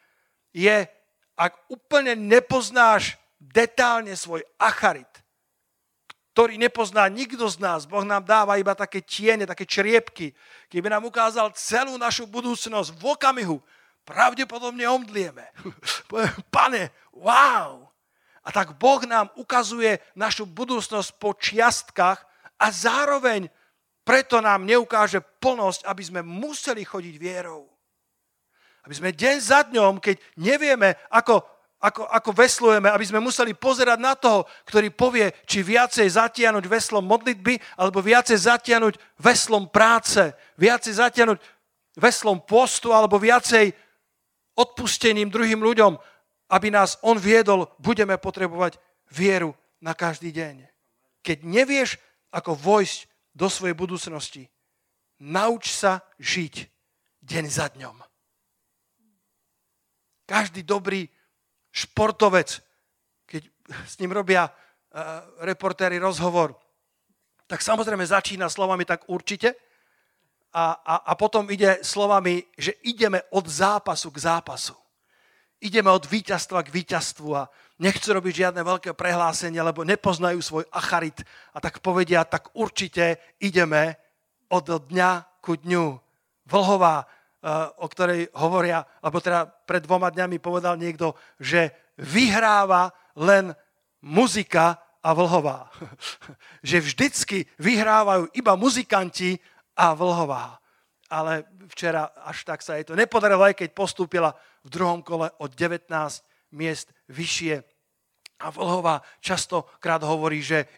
je, 0.51 0.91
ak 1.39 1.55
úplne 1.71 2.19
nepoznáš 2.19 3.15
detálne 3.39 4.19
svoj 4.19 4.43
acharit, 4.59 5.07
ktorý 6.35 6.59
nepozná 6.59 7.07
nikto 7.07 7.47
z 7.47 7.63
nás. 7.63 7.87
Boh 7.87 8.03
nám 8.03 8.27
dáva 8.27 8.59
iba 8.59 8.75
také 8.75 8.99
tiene, 8.99 9.47
také 9.47 9.63
čriepky. 9.63 10.35
Keby 10.71 10.91
nám 10.91 11.07
ukázal 11.07 11.55
celú 11.55 11.95
našu 11.95 12.27
budúcnosť 12.27 12.91
v 12.95 13.03
okamihu, 13.15 13.59
pravdepodobne 14.03 14.83
omdlieme. 14.91 15.47
Pane, 16.55 16.91
wow! 17.15 17.87
A 18.43 18.49
tak 18.51 18.75
Boh 18.75 19.03
nám 19.07 19.31
ukazuje 19.39 20.03
našu 20.19 20.51
budúcnosť 20.51 21.11
po 21.19 21.35
čiastkách 21.35 22.19
a 22.59 22.67
zároveň 22.75 23.47
preto 24.09 24.41
nám 24.41 24.65
neukáže 24.65 25.21
plnosť, 25.21 25.85
aby 25.85 26.01
sme 26.01 26.21
museli 26.25 26.81
chodiť 26.81 27.15
vierou. 27.21 27.69
Aby 28.89 28.95
sme 28.97 29.11
deň 29.13 29.37
za 29.37 29.69
dňom, 29.69 30.01
keď 30.01 30.17
nevieme, 30.41 30.97
ako 31.13 31.45
ako, 31.79 32.11
ako 32.11 32.31
veslujeme, 32.35 32.91
aby 32.91 33.07
sme 33.07 33.23
museli 33.23 33.55
pozerať 33.55 34.03
na 34.03 34.19
toho, 34.19 34.51
ktorý 34.67 34.91
povie, 34.91 35.31
či 35.47 35.63
viacej 35.63 36.11
zatiahnuť 36.11 36.67
veslom 36.67 37.07
modlitby, 37.07 37.55
alebo 37.79 38.03
viacej 38.03 38.35
zatiahnuť 38.35 38.99
veslom 39.23 39.71
práce, 39.71 40.35
viacej 40.59 40.99
zatiahnuť 40.99 41.39
veslom 41.95 42.43
postu, 42.43 42.91
alebo 42.91 43.15
viacej 43.23 43.71
odpustením 44.59 45.31
druhým 45.31 45.63
ľuďom, 45.63 45.95
aby 46.51 46.67
nás 46.67 46.99
on 47.07 47.15
viedol, 47.15 47.71
budeme 47.79 48.19
potrebovať 48.19 48.75
vieru 49.15 49.55
na 49.79 49.95
každý 49.95 50.35
deň. 50.35 50.67
Keď 51.23 51.47
nevieš, 51.47 51.95
ako 52.35 52.59
vojsť 52.59 53.07
do 53.35 53.49
svojej 53.51 53.75
budúcnosti, 53.75 54.49
nauč 55.21 55.75
sa 55.75 56.03
žiť 56.19 56.55
deň 57.23 57.45
za 57.51 57.67
dňom. 57.75 57.97
Každý 60.29 60.63
dobrý 60.63 61.09
športovec, 61.73 62.61
keď 63.25 63.43
s 63.89 63.95
ním 64.01 64.13
robia 64.13 64.49
uh, 64.49 64.53
reportéry 65.45 65.97
rozhovor, 65.97 66.57
tak 67.49 67.65
samozrejme 67.65 68.05
začína 68.05 68.53
slovami 68.53 68.85
tak 68.85 69.09
určite 69.09 69.57
a, 70.53 70.77
a, 70.85 70.95
a 71.09 71.13
potom 71.17 71.49
ide 71.49 71.81
slovami, 71.81 72.45
že 72.57 72.77
ideme 72.85 73.25
od 73.33 73.49
zápasu 73.49 74.13
k 74.13 74.19
zápasu. 74.21 74.77
Ideme 75.61 75.91
od 75.91 76.05
víťazstva 76.05 76.63
k 76.63 76.73
víťazstvu 76.73 77.29
a 77.37 77.49
nechcú 77.79 78.09
robiť 78.11 78.35
žiadne 78.47 78.63
veľké 78.63 78.95
prehlásenie, 78.95 79.63
lebo 79.63 79.87
nepoznajú 79.87 80.43
svoj 80.43 80.65
acharit 80.75 81.23
a 81.55 81.63
tak 81.63 81.79
povedia, 81.79 82.27
tak 82.27 82.51
určite 82.59 83.19
ideme 83.39 83.99
od 84.51 84.67
dňa 84.67 85.43
ku 85.43 85.55
dňu. 85.55 85.87
Vlhová 86.49 87.07
o 87.79 87.87
ktorej 87.87 88.29
hovoria, 88.35 88.83
alebo 88.99 89.23
teda 89.23 89.47
pred 89.47 89.83
dvoma 89.87 90.11
dňami 90.11 90.43
povedal 90.43 90.75
niekto, 90.75 91.15
že 91.39 91.71
vyhráva 91.99 92.91
len 93.15 93.55
muzika 94.03 94.79
a 95.03 95.15
vlhová. 95.15 95.71
že 96.69 96.83
vždycky 96.83 97.47
vyhrávajú 97.63 98.35
iba 98.35 98.59
muzikanti 98.59 99.39
a 99.79 99.95
vlhová. 99.95 100.59
Ale 101.09 101.47
včera 101.73 102.11
až 102.27 102.45
tak 102.45 102.61
sa 102.61 102.77
jej 102.77 102.85
to 102.85 102.99
nepodarilo, 102.99 103.47
aj 103.47 103.57
keď 103.57 103.71
postúpila 103.73 104.35
v 104.67 104.69
druhom 104.69 105.01
kole 105.01 105.31
o 105.39 105.47
19 105.47 105.89
miest 106.53 106.93
vyššie. 107.09 107.65
A 108.39 108.47
Vlhová 108.55 109.03
častokrát 109.19 110.03
hovorí, 110.03 110.43
že 110.43 110.69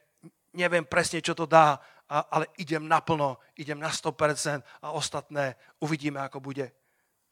neviem 0.57 0.85
presne, 0.85 1.21
čo 1.21 1.37
to 1.37 1.45
dá, 1.45 1.79
ale 2.11 2.51
idem 2.59 2.89
naplno, 2.89 3.39
idem 3.55 3.79
na 3.79 3.93
100% 3.93 4.83
a 4.83 4.91
ostatné 4.91 5.55
uvidíme, 5.79 6.19
ako 6.19 6.43
bude. 6.43 6.73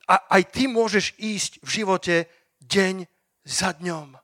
A 0.07 0.39
aj 0.39 0.43
ty 0.55 0.71
môžeš 0.71 1.19
ísť 1.19 1.53
v 1.61 1.69
živote 1.83 2.17
deň 2.63 3.05
za 3.43 3.75
dňom. 3.75 4.15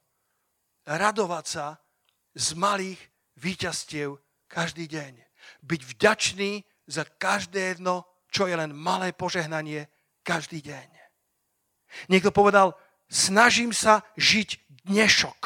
Radovať 0.86 1.44
sa 1.48 1.66
z 2.36 2.54
malých 2.54 3.00
výťastiev 3.40 4.14
každý 4.46 4.86
deň. 4.86 5.18
Byť 5.66 5.80
vďačný 5.82 6.62
za 6.86 7.02
každé 7.04 7.76
jedno, 7.76 8.06
čo 8.30 8.46
je 8.46 8.54
len 8.54 8.70
malé 8.70 9.10
požehnanie 9.10 9.90
každý 10.22 10.62
deň. 10.62 10.88
Niekto 12.10 12.30
povedal, 12.34 12.74
snažím 13.14 13.70
sa 13.70 14.02
žiť 14.18 14.82
dnešok, 14.90 15.40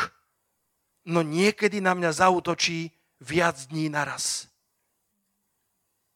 no 1.13 1.21
niekedy 1.21 1.85
na 1.85 1.93
mňa 1.93 2.17
zautočí 2.17 2.97
viac 3.21 3.61
dní 3.69 3.93
naraz. 3.93 4.49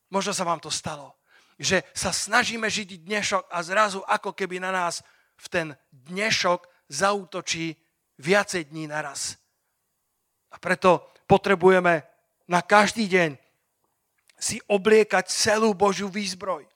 Možno 0.09 0.33
sa 0.33 0.49
vám 0.49 0.65
to 0.65 0.73
stalo, 0.73 1.13
že 1.61 1.85
sa 1.93 2.09
snažíme 2.09 2.65
žiť 2.73 3.05
dnešok 3.05 3.45
a 3.53 3.61
zrazu 3.61 4.01
ako 4.09 4.33
keby 4.33 4.65
na 4.65 4.73
nás 4.73 5.05
v 5.37 5.47
ten 5.53 5.67
dnešok 5.93 6.65
zautočí 6.89 7.77
viacej 8.17 8.73
dní 8.73 8.89
naraz. 8.89 9.37
A 10.53 10.57
preto 10.57 11.13
potrebujeme 11.29 12.05
na 12.49 12.61
každý 12.61 13.09
deň 13.09 13.37
si 14.37 14.61
obliekať 14.69 15.31
celú 15.31 15.73
Božiu 15.73 16.13
výzbroj. 16.13 16.67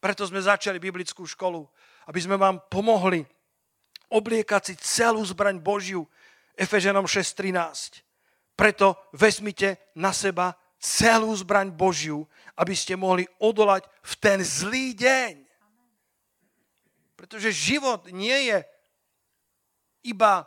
Preto 0.00 0.24
sme 0.24 0.40
začali 0.40 0.80
biblickú 0.80 1.26
školu, 1.26 1.66
aby 2.08 2.20
sme 2.20 2.36
vám 2.40 2.60
pomohli 2.68 3.24
obliekať 4.10 4.62
si 4.72 4.74
celú 4.80 5.24
zbraň 5.24 5.60
Božiu. 5.60 6.08
Efeženom 6.54 7.04
6.13. 7.10 8.04
Preto 8.54 8.94
vezmite 9.10 9.90
na 9.98 10.14
seba 10.14 10.54
celú 10.78 11.34
zbraň 11.34 11.74
Božiu, 11.74 12.28
aby 12.54 12.76
ste 12.76 12.94
mohli 12.94 13.26
odolať 13.42 13.88
v 14.04 14.12
ten 14.20 14.38
zlý 14.44 14.94
deň. 14.94 15.34
Pretože 17.18 17.50
život 17.50 18.06
nie 18.12 18.52
je 18.52 18.58
iba 20.04 20.44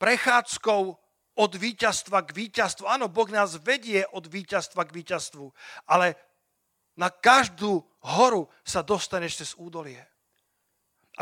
prechádzkou 0.00 0.82
od 1.36 1.52
víťazstva 1.56 2.24
k 2.26 2.30
víťazstvu. 2.32 2.84
Áno, 2.88 3.08
Boh 3.08 3.28
nás 3.28 3.56
vedie 3.60 4.04
od 4.12 4.26
víťazstva 4.26 4.84
k 4.88 4.94
víťazstvu, 5.00 5.46
ale 5.86 6.16
na 6.96 7.08
každú 7.08 7.80
horu 8.04 8.48
sa 8.66 8.84
dostaneš 8.84 9.44
cez 9.44 9.50
údolie. 9.56 10.11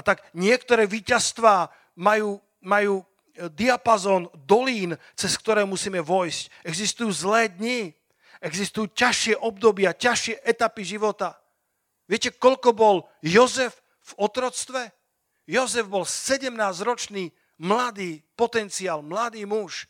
A 0.01 0.03
tak 0.03 0.25
niektoré 0.33 0.89
víťazstvá 0.89 1.69
majú, 2.01 2.41
majú 2.65 3.05
e, 3.05 3.53
diapazon 3.53 4.33
dolín, 4.49 4.97
cez 5.13 5.37
ktoré 5.37 5.69
musíme 5.69 6.01
vojsť. 6.01 6.65
Existujú 6.65 7.13
zlé 7.13 7.53
dni, 7.53 7.93
existujú 8.41 8.89
ťažšie 8.97 9.37
obdobia, 9.45 9.93
ťažšie 9.93 10.41
etapy 10.41 10.89
života. 10.89 11.37
Viete, 12.09 12.33
koľko 12.33 12.73
bol 12.73 12.97
Jozef 13.21 13.85
v 14.01 14.13
otroctve? 14.25 14.89
Jozef 15.45 15.85
bol 15.85 16.09
17-ročný 16.09 17.29
mladý 17.61 18.25
potenciál, 18.33 19.05
mladý 19.05 19.45
muž. 19.45 19.85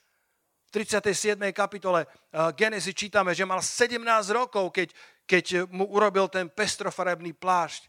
V 0.75 0.83
37. 0.83 1.39
kapitole 1.55 2.07
uh, 2.07 2.51
Genesis 2.51 2.99
čítame, 2.99 3.31
že 3.31 3.47
mal 3.47 3.63
17 3.63 4.03
rokov, 4.35 4.75
keď, 4.75 4.91
keď 5.23 5.71
mu 5.71 5.87
urobil 5.87 6.27
ten 6.27 6.51
pestrofarebný 6.51 7.31
plášť. 7.39 7.87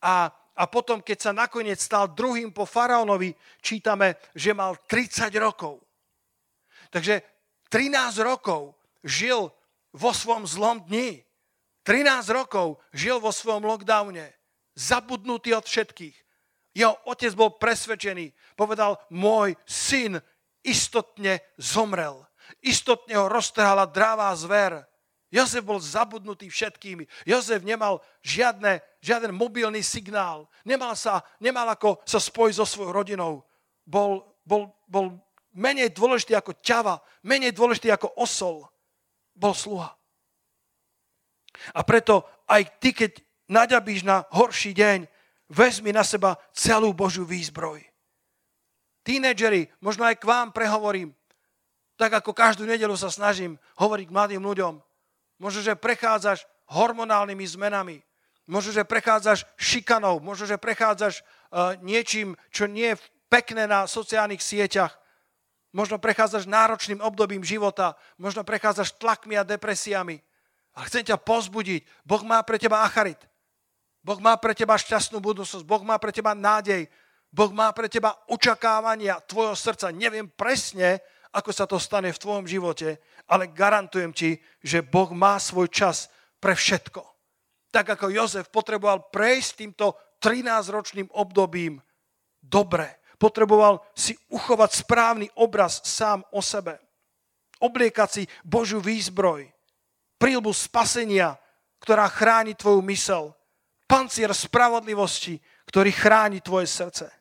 A, 0.00 0.32
a 0.56 0.66
potom, 0.66 1.00
keď 1.00 1.18
sa 1.18 1.32
nakoniec 1.32 1.78
stal 1.78 2.10
druhým 2.10 2.50
po 2.50 2.66
faraónovi, 2.66 3.32
čítame, 3.62 4.18
že 4.34 4.50
mal 4.52 4.76
30 4.86 5.30
rokov. 5.38 5.80
Takže 6.90 7.22
13 7.70 8.18
rokov 8.26 8.74
žil 9.06 9.48
vo 9.94 10.10
svojom 10.10 10.44
zlom 10.46 10.82
dni. 10.90 11.22
13 11.86 12.28
rokov 12.34 12.82
žil 12.92 13.22
vo 13.22 13.32
svojom 13.32 13.64
lockdowne, 13.64 14.26
zabudnutý 14.76 15.54
od 15.56 15.64
všetkých. 15.64 16.16
Jeho 16.76 16.94
otec 17.06 17.32
bol 17.34 17.56
presvedčený, 17.58 18.30
povedal, 18.54 19.00
môj 19.10 19.58
syn 19.66 20.18
istotne 20.62 21.40
zomrel. 21.58 22.26
Istotne 22.62 23.16
ho 23.18 23.26
roztrhala 23.30 23.86
dravá 23.86 24.34
zver. 24.34 24.89
Jozef 25.30 25.62
bol 25.62 25.78
zabudnutý 25.78 26.50
všetkými. 26.50 27.06
Jozef 27.22 27.62
nemal 27.62 28.02
žiadne, 28.18 28.82
žiaden 28.98 29.30
mobilný 29.30 29.78
signál. 29.78 30.50
Nemal, 30.66 30.98
sa, 30.98 31.22
nemal 31.38 31.70
ako 31.70 32.02
sa 32.02 32.18
spojiť 32.18 32.54
so 32.58 32.66
svojou 32.66 32.90
rodinou. 32.90 33.46
Bol, 33.86 34.26
bol, 34.42 34.74
bol 34.90 35.22
menej 35.54 35.94
dôležitý 35.94 36.34
ako 36.34 36.58
ťava, 36.58 36.98
menej 37.22 37.54
dôležitý 37.54 37.94
ako 37.94 38.10
osol. 38.18 38.66
Bol 39.38 39.54
sluha. 39.54 39.94
A 41.74 41.80
preto 41.86 42.26
aj 42.50 42.82
ty, 42.82 42.90
keď 42.90 43.22
naďabíš 43.46 44.02
na 44.02 44.26
horší 44.34 44.74
deň, 44.74 45.06
vezmi 45.46 45.94
na 45.94 46.02
seba 46.02 46.38
celú 46.50 46.90
Božiu 46.90 47.22
výzbroj. 47.22 47.86
Tínedžeri, 49.06 49.70
možno 49.78 50.06
aj 50.10 50.18
k 50.18 50.28
vám 50.28 50.50
prehovorím, 50.50 51.14
tak 51.94 52.18
ako 52.18 52.34
každú 52.34 52.66
nedelu 52.66 52.94
sa 52.98 53.12
snažím 53.12 53.58
hovoriť 53.78 54.08
mladým 54.10 54.42
ľuďom. 54.42 54.89
Možno, 55.40 55.64
že 55.64 55.72
prechádzaš 55.72 56.44
hormonálnymi 56.68 57.46
zmenami, 57.48 58.04
možno, 58.44 58.76
že 58.76 58.84
prechádzaš 58.84 59.48
šikanou, 59.56 60.20
možno, 60.20 60.44
že 60.44 60.60
prechádzaš 60.60 61.24
uh, 61.24 61.74
niečím, 61.80 62.36
čo 62.52 62.68
nie 62.68 62.92
je 62.92 63.00
pekné 63.32 63.64
na 63.64 63.88
sociálnych 63.88 64.44
sieťach, 64.44 65.00
možno 65.72 65.96
prechádzaš 65.96 66.50
náročným 66.50 67.00
obdobím 67.00 67.46
života, 67.46 67.96
možno 68.18 68.44
prechádzaš 68.44 69.00
tlakmi 69.00 69.38
a 69.38 69.46
depresiami. 69.46 70.20
A 70.76 70.86
chcem 70.86 71.02
ťa 71.02 71.18
pozbudiť, 71.18 71.82
Boh 72.06 72.22
má 72.22 72.42
pre 72.46 72.58
teba 72.58 72.86
acharit. 72.86 73.18
Boh 74.00 74.18
má 74.22 74.38
pre 74.38 74.54
teba 74.54 74.78
šťastnú 74.78 75.18
budúcnosť, 75.18 75.66
Boh 75.66 75.82
má 75.82 75.98
pre 75.98 76.12
teba 76.14 76.36
nádej, 76.36 76.86
Boh 77.30 77.50
má 77.54 77.70
pre 77.70 77.86
teba 77.86 78.18
očakávania 78.26 79.22
tvojho 79.22 79.54
srdca. 79.54 79.94
Neviem 79.94 80.26
presne, 80.26 80.98
ako 81.30 81.50
sa 81.54 81.64
to 81.66 81.78
stane 81.78 82.10
v 82.10 82.22
tvojom 82.22 82.46
živote, 82.46 82.98
ale 83.30 83.50
garantujem 83.50 84.10
ti, 84.10 84.38
že 84.62 84.82
Boh 84.82 85.14
má 85.14 85.38
svoj 85.38 85.70
čas 85.70 86.10
pre 86.42 86.58
všetko. 86.58 87.06
Tak 87.70 87.94
ako 87.94 88.10
Jozef 88.10 88.50
potreboval 88.50 89.14
prejsť 89.14 89.50
týmto 89.62 89.94
13-ročným 90.18 91.06
obdobím 91.14 91.78
dobre. 92.42 92.98
Potreboval 93.20 93.84
si 93.94 94.16
uchovať 94.32 94.70
správny 94.82 95.26
obraz 95.38 95.84
sám 95.86 96.26
o 96.34 96.42
sebe. 96.42 96.82
Obliekať 97.60 98.08
si 98.08 98.22
Božiu 98.42 98.80
výzbroj, 98.80 99.44
prílbu 100.16 100.50
spasenia, 100.50 101.36
ktorá 101.78 102.08
chráni 102.08 102.56
tvoju 102.56 102.80
mysel, 102.88 103.36
pancier 103.84 104.32
spravodlivosti, 104.32 105.36
ktorý 105.68 105.92
chráni 105.92 106.40
tvoje 106.40 106.66
srdce. 106.66 107.19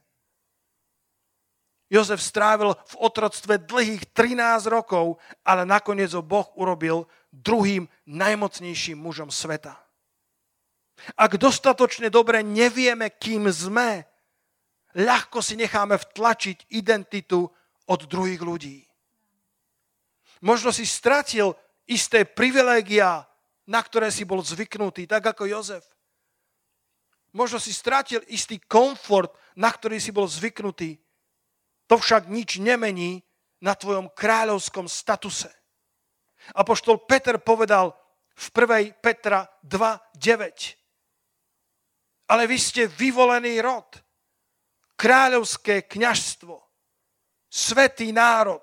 Jozef 1.89 2.21
strávil 2.21 2.77
v 2.77 2.95
otroctve 3.01 3.65
dlhých 3.65 4.13
13 4.13 4.69
rokov, 4.69 5.17
ale 5.41 5.65
nakoniec 5.65 6.13
ho 6.13 6.21
Boh 6.21 6.45
urobil 6.53 7.09
druhým 7.33 7.89
najmocnejším 8.05 8.97
mužom 8.97 9.33
sveta. 9.33 9.73
Ak 11.17 11.41
dostatočne 11.41 12.13
dobre 12.13 12.45
nevieme, 12.45 13.09
kým 13.09 13.49
sme, 13.49 14.05
ľahko 14.93 15.41
si 15.41 15.57
necháme 15.57 15.97
vtlačiť 15.97 16.69
identitu 16.77 17.49
od 17.89 17.99
druhých 18.05 18.41
ľudí. 18.41 18.77
Možno 20.45 20.69
si 20.69 20.85
stratil 20.85 21.51
isté 21.89 22.23
privilégia, 22.23 23.25
na 23.65 23.81
ktoré 23.81 24.13
si 24.13 24.23
bol 24.29 24.45
zvyknutý, 24.45 25.09
tak 25.09 25.25
ako 25.25 25.49
Jozef. 25.49 25.85
Možno 27.33 27.61
si 27.61 27.73
stratil 27.73 28.21
istý 28.29 28.57
komfort, 28.57 29.33
na 29.53 29.69
ktorý 29.69 30.01
si 30.01 30.09
bol 30.09 30.25
zvyknutý. 30.25 30.97
To 31.89 31.97
však 31.97 32.29
nič 32.29 32.61
nemení 32.61 33.25
na 33.65 33.73
tvojom 33.73 34.13
kráľovskom 34.13 34.85
statuse. 34.85 35.49
Apoštol 36.55 37.03
Peter 37.03 37.41
povedal 37.41 37.91
v 38.37 38.45
1. 38.93 39.03
Petra 39.03 39.49
2.9. 39.65 40.77
Ale 42.29 42.45
vy 42.45 42.57
ste 42.61 42.85
vyvolený 42.85 43.57
rod, 43.59 43.89
kráľovské 44.95 45.89
kňažstvo, 45.89 46.55
svetý 47.49 48.13
národ, 48.13 48.61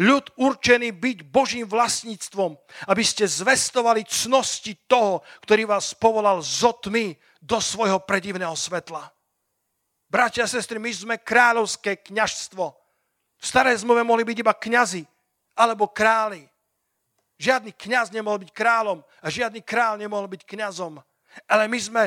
ľud 0.00 0.32
určený 0.40 0.96
byť 0.96 1.18
Božím 1.28 1.68
vlastníctvom, 1.68 2.56
aby 2.88 3.04
ste 3.04 3.28
zvestovali 3.28 4.08
cnosti 4.08 4.80
toho, 4.88 5.20
ktorý 5.44 5.68
vás 5.68 5.92
povolal 5.92 6.40
zo 6.40 6.72
tmy 6.72 7.12
do 7.44 7.60
svojho 7.60 8.00
predivného 8.00 8.56
svetla. 8.56 9.12
Bratia 10.10 10.42
a 10.42 10.50
sestry, 10.50 10.82
my 10.82 10.90
sme 10.90 11.14
kráľovské 11.22 12.02
kňažstvo. 12.02 12.64
V 13.40 13.44
starej 13.46 13.86
zmluve 13.86 14.02
mohli 14.02 14.26
byť 14.26 14.36
iba 14.42 14.50
kňazi 14.50 15.06
alebo 15.54 15.86
králi. 15.86 16.42
Žiadny 17.38 17.72
kňaz 17.72 18.10
nemohol 18.12 18.42
byť 18.42 18.50
kráľom 18.50 19.00
a 19.00 19.26
žiadny 19.30 19.62
král 19.62 19.96
nemohol 19.96 20.26
byť 20.26 20.42
kňazom. 20.44 20.98
Ale 21.46 21.70
my 21.70 21.78
sme 21.78 22.02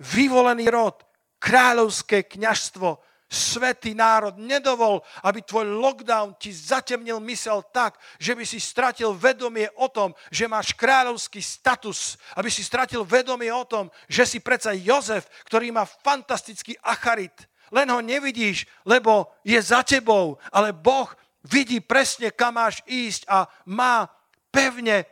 vyvolený 0.00 0.72
rod, 0.72 1.04
kráľovské 1.38 2.24
kňažstvo, 2.24 2.88
svetý 3.32 3.96
národ. 3.96 4.36
Nedovol, 4.36 5.00
aby 5.24 5.40
tvoj 5.40 5.64
lockdown 5.80 6.36
ti 6.36 6.52
zatemnil 6.52 7.16
mysel 7.24 7.64
tak, 7.72 7.96
že 8.20 8.36
by 8.36 8.44
si 8.44 8.60
stratil 8.60 9.16
vedomie 9.16 9.72
o 9.80 9.88
tom, 9.88 10.12
že 10.28 10.44
máš 10.44 10.76
kráľovský 10.76 11.40
status. 11.40 12.20
Aby 12.36 12.52
si 12.52 12.60
stratil 12.60 13.08
vedomie 13.08 13.48
o 13.48 13.64
tom, 13.64 13.88
že 14.04 14.28
si 14.28 14.38
predsa 14.44 14.76
Jozef, 14.76 15.24
ktorý 15.48 15.72
má 15.72 15.88
fantastický 15.88 16.76
acharit. 16.84 17.48
Len 17.72 17.88
ho 17.88 18.04
nevidíš, 18.04 18.68
lebo 18.84 19.32
je 19.40 19.56
za 19.56 19.80
tebou, 19.80 20.36
ale 20.52 20.76
Boh 20.76 21.08
vidí 21.48 21.80
presne, 21.80 22.28
kam 22.28 22.60
máš 22.60 22.84
ísť 22.84 23.24
a 23.32 23.48
má 23.64 24.04
pevne 24.52 25.08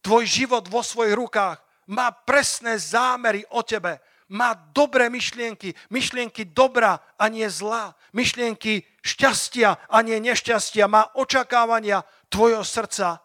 tvoj 0.00 0.24
život 0.24 0.64
vo 0.72 0.80
svojich 0.80 1.12
rukách. 1.12 1.60
má 1.88 2.12
presné 2.12 2.76
zámery 2.76 3.48
o 3.48 3.64
tebe. 3.64 3.96
Má 4.28 4.52
dobré 4.76 5.08
myšlienky, 5.08 5.72
myšlienky 5.88 6.52
dobra 6.52 7.00
a 7.16 7.32
nie 7.32 7.48
zlá, 7.48 7.96
myšlienky 8.12 8.84
šťastia 9.00 9.88
a 9.88 9.96
nie 10.04 10.20
nešťastia. 10.20 10.84
Má 10.84 11.16
očakávania 11.16 12.04
tvojho 12.28 12.60
srdca 12.60 13.24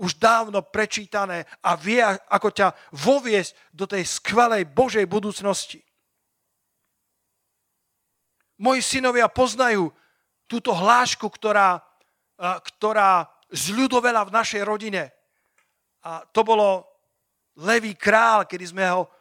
už 0.00 0.16
dávno 0.16 0.64
prečítané 0.64 1.44
a 1.60 1.76
vie, 1.76 2.00
ako 2.32 2.48
ťa 2.48 2.68
voviesť 2.96 3.76
do 3.76 3.84
tej 3.84 4.08
skvelej 4.08 4.72
Božej 4.72 5.04
budúcnosti. 5.04 5.84
Moji 8.56 8.80
synovia 8.80 9.28
poznajú 9.28 9.92
túto 10.48 10.72
hlášku, 10.72 11.28
ktorá, 11.28 11.84
ktorá 12.40 13.28
zľudovela 13.52 14.24
v 14.24 14.34
našej 14.34 14.62
rodine. 14.64 15.12
A 16.02 16.24
to 16.24 16.40
bolo 16.40 16.88
Levý 17.60 17.92
král, 17.92 18.48
kedy 18.48 18.64
sme 18.64 18.88
ho 18.88 19.12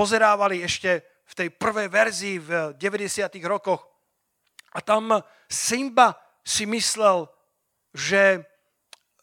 pozerávali 0.00 0.64
ešte 0.64 1.04
v 1.28 1.32
tej 1.36 1.48
prvej 1.60 1.92
verzii 1.92 2.40
v 2.40 2.72
90. 2.72 3.36
rokoch. 3.44 3.84
A 4.72 4.80
tam 4.80 5.20
Simba 5.44 6.16
si 6.40 6.64
myslel, 6.64 7.28
že 7.92 8.40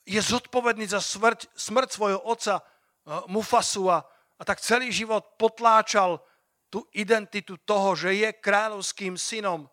je 0.06 0.22
zodpovedný 0.22 0.86
za 0.86 1.02
smrť, 1.02 1.50
smrť 1.58 1.90
svojho 1.90 2.22
otca 2.22 2.62
eh, 2.62 3.26
Mufasu 3.26 3.90
a, 3.90 4.06
a 4.38 4.42
tak 4.46 4.62
celý 4.62 4.94
život 4.94 5.34
potláčal 5.42 6.22
tú 6.70 6.86
identitu 6.94 7.58
toho, 7.66 7.98
že 7.98 8.14
je 8.14 8.30
kráľovským 8.38 9.18
synom, 9.18 9.66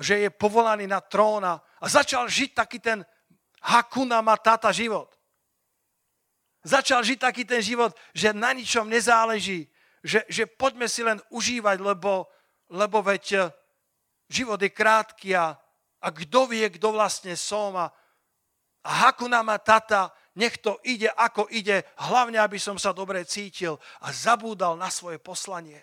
že 0.00 0.24
je 0.24 0.30
povolaný 0.32 0.88
na 0.88 1.04
tróna 1.04 1.60
a 1.60 1.84
začal 1.84 2.32
žiť 2.32 2.50
taký 2.56 2.80
ten 2.80 3.04
Hakuna 3.60 4.24
Matata 4.24 4.72
život. 4.72 5.12
Začal 6.64 7.04
žiť 7.04 7.18
taký 7.20 7.44
ten 7.44 7.60
život, 7.60 7.92
že 8.16 8.32
na 8.32 8.56
ničom 8.56 8.88
nezáleží, 8.88 9.68
že, 10.06 10.22
že 10.30 10.46
poďme 10.46 10.86
si 10.86 11.02
len 11.02 11.18
užívať, 11.34 11.82
lebo, 11.82 12.30
lebo 12.70 13.02
veď 13.02 13.24
eh, 13.34 13.44
život 14.30 14.62
je 14.62 14.70
krátky 14.70 15.34
a, 15.34 15.58
a 15.98 16.08
kto 16.14 16.46
vie, 16.46 16.62
kto 16.70 16.94
vlastne 16.94 17.34
som 17.34 17.74
a, 17.74 17.90
a 18.86 18.90
Hakuna 19.10 19.42
Matata, 19.42 20.14
nech 20.38 20.62
to 20.62 20.78
ide, 20.86 21.10
ako 21.10 21.50
ide, 21.50 21.82
hlavne, 22.06 22.38
aby 22.38 22.60
som 22.60 22.78
sa 22.78 22.94
dobre 22.94 23.26
cítil 23.26 23.82
a 23.98 24.14
zabúdal 24.14 24.78
na 24.78 24.92
svoje 24.94 25.18
poslanie. 25.18 25.82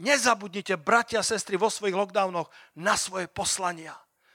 Nezabudnite, 0.00 0.80
bratia 0.80 1.20
a 1.20 1.26
sestry, 1.26 1.60
vo 1.60 1.68
svojich 1.70 1.94
lockdownoch 1.94 2.50
na 2.80 2.96
svoje 2.96 3.28
poslania. 3.30 3.94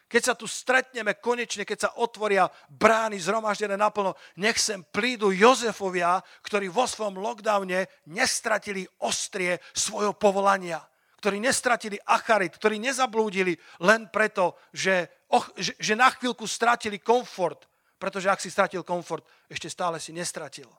Keď 0.09 0.21
sa 0.25 0.33
tu 0.33 0.49
stretneme 0.49 1.21
konečne, 1.21 1.69
keď 1.69 1.77
sa 1.77 1.89
otvoria 2.01 2.49
brány 2.65 3.21
zhromaždené 3.21 3.77
naplno, 3.77 4.17
nech 4.41 4.57
sem 4.57 4.81
prídu 4.81 5.29
Jozefovia, 5.29 6.17
ktorí 6.41 6.65
vo 6.65 6.89
svojom 6.89 7.21
lockdowne 7.21 7.85
nestratili 8.09 8.89
ostrie 9.05 9.61
svojho 9.71 10.17
povolania 10.17 10.81
ktorí 11.19 11.35
nestratili 11.43 11.99
acharit, 11.99 12.55
ktorí 12.55 12.79
nezablúdili 12.79 13.51
len 13.83 14.07
preto, 14.07 14.55
že, 14.71 15.27
oh, 15.35 15.43
že, 15.59 15.75
že 15.75 15.91
na 15.91 16.07
chvíľku 16.07 16.47
stratili 16.47 17.03
komfort, 17.03 17.67
pretože 17.99 18.31
ak 18.31 18.39
si 18.39 18.47
stratil 18.47 18.87
komfort, 18.87 19.27
ešte 19.51 19.67
stále 19.67 19.99
si 19.99 20.15
nestratil 20.15 20.71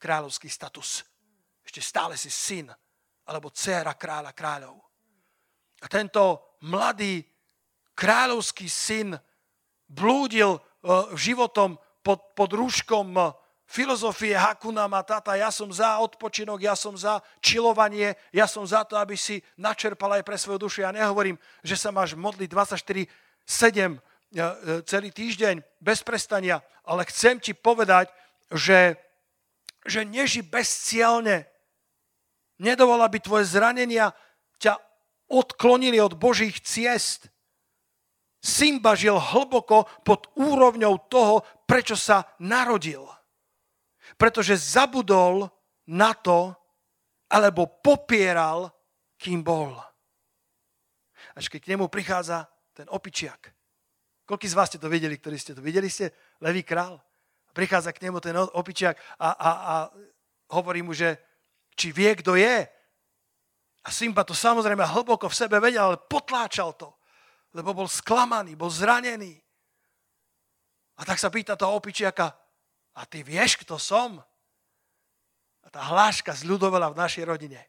kráľovský 0.00 0.48
status. 0.48 1.04
Ešte 1.60 1.84
stále 1.84 2.16
si 2.16 2.32
syn 2.32 2.72
alebo 3.28 3.52
dcéra 3.52 3.92
kráľa 3.92 4.32
kráľov. 4.32 4.80
A 5.84 5.86
tento 5.92 6.56
mladý 6.64 7.20
kráľovský 7.96 8.68
syn 8.68 9.16
blúdil 9.88 10.60
uh, 10.60 11.10
životom 11.16 11.80
pod, 12.04 12.36
pod 12.36 12.52
rúškom 12.52 13.08
uh, 13.16 13.32
filozofie 13.66 14.36
Hakuna 14.38 14.86
Matata, 14.86 15.34
ja 15.34 15.50
som 15.50 15.66
za 15.74 15.98
odpočinok, 15.98 16.62
ja 16.62 16.78
som 16.78 16.94
za 16.94 17.18
čilovanie, 17.42 18.14
ja 18.30 18.46
som 18.46 18.62
za 18.62 18.86
to, 18.86 18.94
aby 18.94 19.18
si 19.18 19.42
načerpal 19.58 20.20
aj 20.20 20.22
pre 20.22 20.38
svoju 20.38 20.62
dušu. 20.62 20.86
Ja 20.86 20.94
nehovorím, 20.94 21.34
že 21.66 21.74
sa 21.74 21.90
máš 21.90 22.14
modliť 22.14 22.46
24-7 22.46 23.10
uh, 23.98 23.98
celý 24.86 25.10
týždeň 25.10 25.64
bez 25.82 26.06
prestania, 26.06 26.62
ale 26.86 27.02
chcem 27.10 27.42
ti 27.42 27.56
povedať, 27.56 28.12
že, 28.54 28.94
že 29.82 30.06
neži 30.06 30.46
bezcielne. 30.46 31.50
Nedovol, 32.56 33.02
aby 33.04 33.20
tvoje 33.20 33.50
zranenia 33.50 34.16
ťa 34.62 34.80
odklonili 35.28 36.00
od 36.00 36.16
Božích 36.16 36.62
ciest. 36.62 37.28
Simba 38.46 38.94
žil 38.94 39.18
hlboko 39.18 39.90
pod 40.06 40.30
úrovňou 40.38 41.10
toho, 41.10 41.42
prečo 41.66 41.98
sa 41.98 42.22
narodil. 42.38 43.02
Pretože 44.14 44.54
zabudol 44.54 45.50
na 45.90 46.14
to, 46.14 46.54
alebo 47.26 47.66
popieral, 47.82 48.70
kým 49.18 49.42
bol. 49.42 49.74
Až 51.34 51.50
keď 51.50 51.60
k 51.66 51.70
nemu 51.74 51.90
prichádza 51.90 52.46
ten 52.70 52.86
opičiak. 52.86 53.50
Koľký 54.22 54.46
z 54.46 54.54
vás 54.54 54.70
ste 54.70 54.78
to 54.78 54.86
videli, 54.86 55.18
ktorí 55.18 55.34
ste 55.34 55.50
to 55.50 55.62
videli? 55.62 55.90
Ste 55.90 56.14
levý 56.38 56.62
král. 56.62 57.02
Prichádza 57.50 57.90
k 57.90 58.06
nemu 58.06 58.22
ten 58.22 58.38
opičiak 58.38 58.94
a, 59.18 59.34
a, 59.34 59.50
a 59.50 59.74
hovorí 60.54 60.86
mu, 60.86 60.94
že 60.94 61.18
či 61.74 61.90
vie, 61.90 62.14
kto 62.14 62.38
je. 62.38 62.62
A 63.82 63.88
Simba 63.90 64.22
to 64.22 64.38
samozrejme 64.38 64.86
hlboko 64.86 65.26
v 65.26 65.34
sebe 65.34 65.58
vedel, 65.58 65.82
ale 65.82 65.98
potláčal 65.98 66.78
to 66.78 66.94
lebo 67.54 67.76
bol 67.76 67.88
sklamaný, 67.90 68.56
bol 68.56 68.72
zranený. 68.72 69.36
A 70.96 71.04
tak 71.04 71.20
sa 71.20 71.28
pýta 71.28 71.54
toho 71.54 71.76
opičiaka, 71.76 72.32
a 72.96 73.04
ty 73.04 73.20
vieš, 73.20 73.60
kto 73.60 73.76
som? 73.76 74.16
A 75.60 75.66
tá 75.68 75.84
hláška 75.92 76.32
zľudovela 76.32 76.88
v 76.88 77.00
našej 77.04 77.24
rodine. 77.28 77.60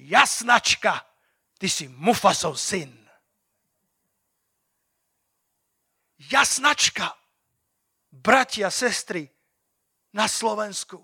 Jasnačka, 0.00 0.96
ty 1.60 1.68
si 1.68 1.84
Mufasov 1.92 2.56
syn. 2.56 2.88
Jasnačka, 6.16 7.12
bratia, 8.08 8.70
sestry 8.72 9.28
na 10.16 10.24
Slovensku, 10.24 11.02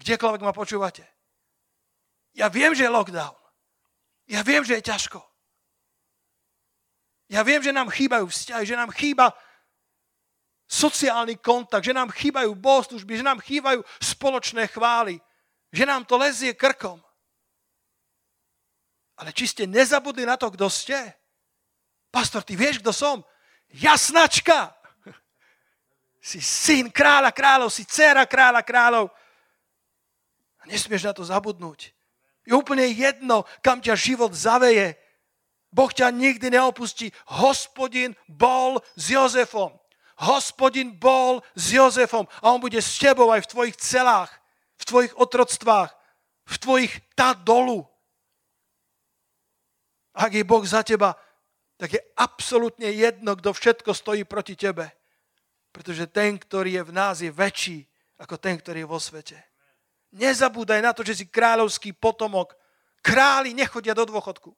kdekoľvek 0.00 0.40
ma 0.40 0.56
počúvate. 0.56 1.04
Ja 2.32 2.48
viem, 2.48 2.72
že 2.72 2.88
je 2.88 2.94
lockdown. 2.94 3.36
Ja 4.30 4.40
viem, 4.40 4.64
že 4.64 4.80
je 4.80 4.88
ťažko. 4.88 5.20
Ja 7.28 7.42
viem, 7.46 7.62
že 7.62 7.74
nám 7.74 7.90
chýbajú 7.92 8.26
vzťahy, 8.26 8.64
že 8.66 8.76
nám 8.78 8.90
chýba 8.90 9.30
sociálny 10.72 11.36
kontakt, 11.36 11.84
že 11.84 11.92
nám 11.92 12.08
chýbajú 12.08 12.56
bohoslužby, 12.56 13.20
že 13.20 13.24
nám 13.26 13.44
chýbajú 13.44 13.84
spoločné 14.00 14.72
chvály, 14.72 15.20
že 15.68 15.84
nám 15.84 16.08
to 16.08 16.16
lezie 16.16 16.56
krkom. 16.56 16.96
Ale 19.20 19.36
či 19.36 19.44
ste 19.44 19.68
nezabudli 19.68 20.24
na 20.24 20.40
to, 20.40 20.48
kto 20.48 20.72
ste? 20.72 20.96
Pastor, 22.08 22.40
ty 22.40 22.56
vieš, 22.56 22.80
kto 22.80 22.92
som? 22.92 23.20
Jasnačka! 23.72 24.72
Si 26.22 26.38
syn 26.38 26.86
kráľa 26.94 27.34
kráľov, 27.34 27.74
si 27.74 27.82
dcera 27.82 28.22
kráľa 28.30 28.62
kráľov. 28.62 29.10
A 30.62 30.70
nesmieš 30.70 31.10
na 31.10 31.10
to 31.10 31.26
zabudnúť. 31.26 31.90
Je 32.46 32.54
úplne 32.54 32.86
jedno, 32.86 33.42
kam 33.58 33.82
ťa 33.82 33.98
život 33.98 34.30
zaveje. 34.30 35.01
Boh 35.72 35.88
ťa 35.88 36.12
nikdy 36.12 36.52
neopustí. 36.52 37.08
Hospodin 37.40 38.12
bol 38.28 38.84
s 38.92 39.08
Jozefom. 39.08 39.72
Hospodin 40.20 40.92
bol 41.00 41.40
s 41.56 41.72
Jozefom 41.72 42.28
a 42.44 42.52
on 42.52 42.60
bude 42.60 42.78
s 42.78 43.00
tebou 43.00 43.32
aj 43.32 43.48
v 43.48 43.50
tvojich 43.50 43.76
celách, 43.80 44.30
v 44.76 44.84
tvojich 44.84 45.12
otroctvách, 45.16 45.90
v 46.46 46.56
tvojich 46.60 46.92
tá 47.16 47.32
dolu. 47.32 47.88
Ak 50.12 50.36
je 50.36 50.44
Boh 50.44 50.62
za 50.68 50.84
teba, 50.84 51.16
tak 51.80 51.96
je 51.96 52.00
absolútne 52.14 52.86
jedno, 52.92 53.32
kto 53.34 53.56
všetko 53.56 53.90
stojí 53.96 54.22
proti 54.28 54.54
tebe. 54.54 54.92
Pretože 55.72 56.06
ten, 56.06 56.36
ktorý 56.36 56.78
je 56.78 56.82
v 56.84 56.92
nás, 56.92 57.24
je 57.24 57.32
väčší 57.32 57.88
ako 58.20 58.36
ten, 58.38 58.60
ktorý 58.60 58.84
je 58.84 58.92
vo 58.92 59.00
svete. 59.00 59.40
Nezabúdaj 60.12 60.84
na 60.84 60.92
to, 60.92 61.00
že 61.00 61.24
si 61.24 61.26
kráľovský 61.26 61.96
potomok. 61.96 62.52
Králi 63.00 63.56
nechodia 63.56 63.96
do 63.96 64.04
dôchodku. 64.04 64.52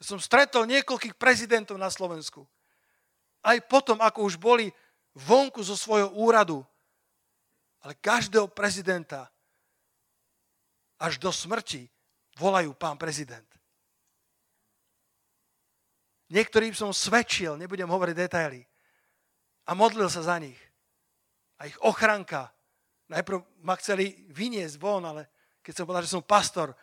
Som 0.00 0.20
stretol 0.20 0.68
niekoľkých 0.68 1.16
prezidentov 1.16 1.80
na 1.80 1.88
Slovensku. 1.88 2.44
Aj 3.40 3.56
potom, 3.64 3.96
ako 4.02 4.28
už 4.28 4.36
boli 4.36 4.68
vonku 5.16 5.64
zo 5.64 5.78
svojho 5.78 6.12
úradu. 6.12 6.60
Ale 7.80 7.96
každého 7.96 8.50
prezidenta 8.50 9.30
až 11.00 11.20
do 11.20 11.32
smrti 11.32 11.88
volajú 12.36 12.72
pán 12.76 13.00
prezident. 13.00 13.46
Niektorým 16.26 16.74
som 16.74 16.90
svedčil, 16.90 17.54
nebudem 17.54 17.86
hovoriť 17.86 18.14
detaily, 18.18 18.66
a 19.66 19.70
modlil 19.74 20.10
sa 20.10 20.22
za 20.22 20.36
nich. 20.38 20.58
A 21.58 21.70
ich 21.70 21.78
ochranka, 21.82 22.50
najprv 23.10 23.42
ma 23.62 23.78
chceli 23.78 24.26
vyniesť 24.30 24.76
von, 24.78 25.02
ale 25.06 25.30
keď 25.62 25.72
som 25.74 25.84
povedal, 25.86 26.04
že 26.06 26.14
som 26.14 26.26
pastor, 26.26 26.74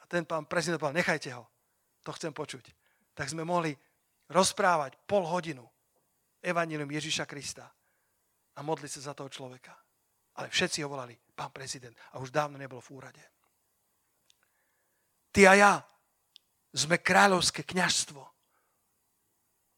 a 0.00 0.04
ten 0.04 0.24
pán 0.28 0.44
prezident 0.44 0.76
povedal, 0.76 1.00
nechajte 1.00 1.32
ho. 1.32 1.48
To 2.04 2.12
chcem 2.12 2.32
počuť. 2.36 2.64
Tak 3.16 3.32
sme 3.32 3.42
mohli 3.42 3.72
rozprávať 4.28 5.00
pol 5.08 5.24
hodinu 5.24 5.64
evanílium 6.44 6.92
Ježíša 6.92 7.24
Krista 7.24 7.64
a 8.54 8.60
modliť 8.60 8.90
sa 9.00 9.10
za 9.10 9.16
toho 9.16 9.32
človeka. 9.32 9.72
Ale 10.34 10.52
všetci 10.52 10.84
ho 10.84 10.92
volali 10.92 11.16
pán 11.16 11.50
prezident. 11.50 11.94
A 12.12 12.20
už 12.20 12.28
dávno 12.28 12.60
nebol 12.60 12.82
v 12.84 12.92
úrade. 12.92 13.24
Ty 15.34 15.40
a 15.50 15.52
ja 15.54 15.72
sme 16.74 17.00
kráľovské 17.00 17.62
kňažstvo. 17.62 18.22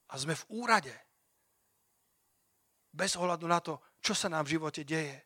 A 0.07 0.15
sme 0.17 0.35
v 0.35 0.45
úrade. 0.53 0.95
Bez 2.93 3.17
ohľadu 3.21 3.47
na 3.47 3.61
to, 3.61 3.81
čo 4.01 4.17
sa 4.17 4.33
nám 4.33 4.49
v 4.49 4.57
živote 4.57 4.83
deje. 4.83 5.17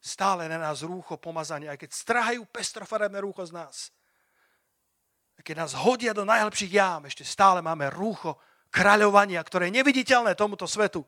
Stále 0.00 0.48
na 0.48 0.56
nás 0.56 0.82
rúcho 0.82 1.20
pomazanie, 1.20 1.68
aj 1.68 1.86
keď 1.86 1.90
strahajú 1.92 2.42
pestrofarebné 2.48 3.20
rúcho 3.20 3.44
z 3.46 3.52
nás. 3.52 3.92
Keď 5.40 5.56
nás 5.56 5.72
hodia 5.72 6.12
do 6.12 6.28
najlepších 6.28 6.72
jám, 6.76 7.08
ešte 7.08 7.24
stále 7.24 7.64
máme 7.64 7.88
rúcho 7.88 8.36
kráľovania, 8.70 9.40
ktoré 9.42 9.68
je 9.68 9.76
neviditeľné 9.80 10.36
tomuto 10.36 10.68
svetu, 10.68 11.02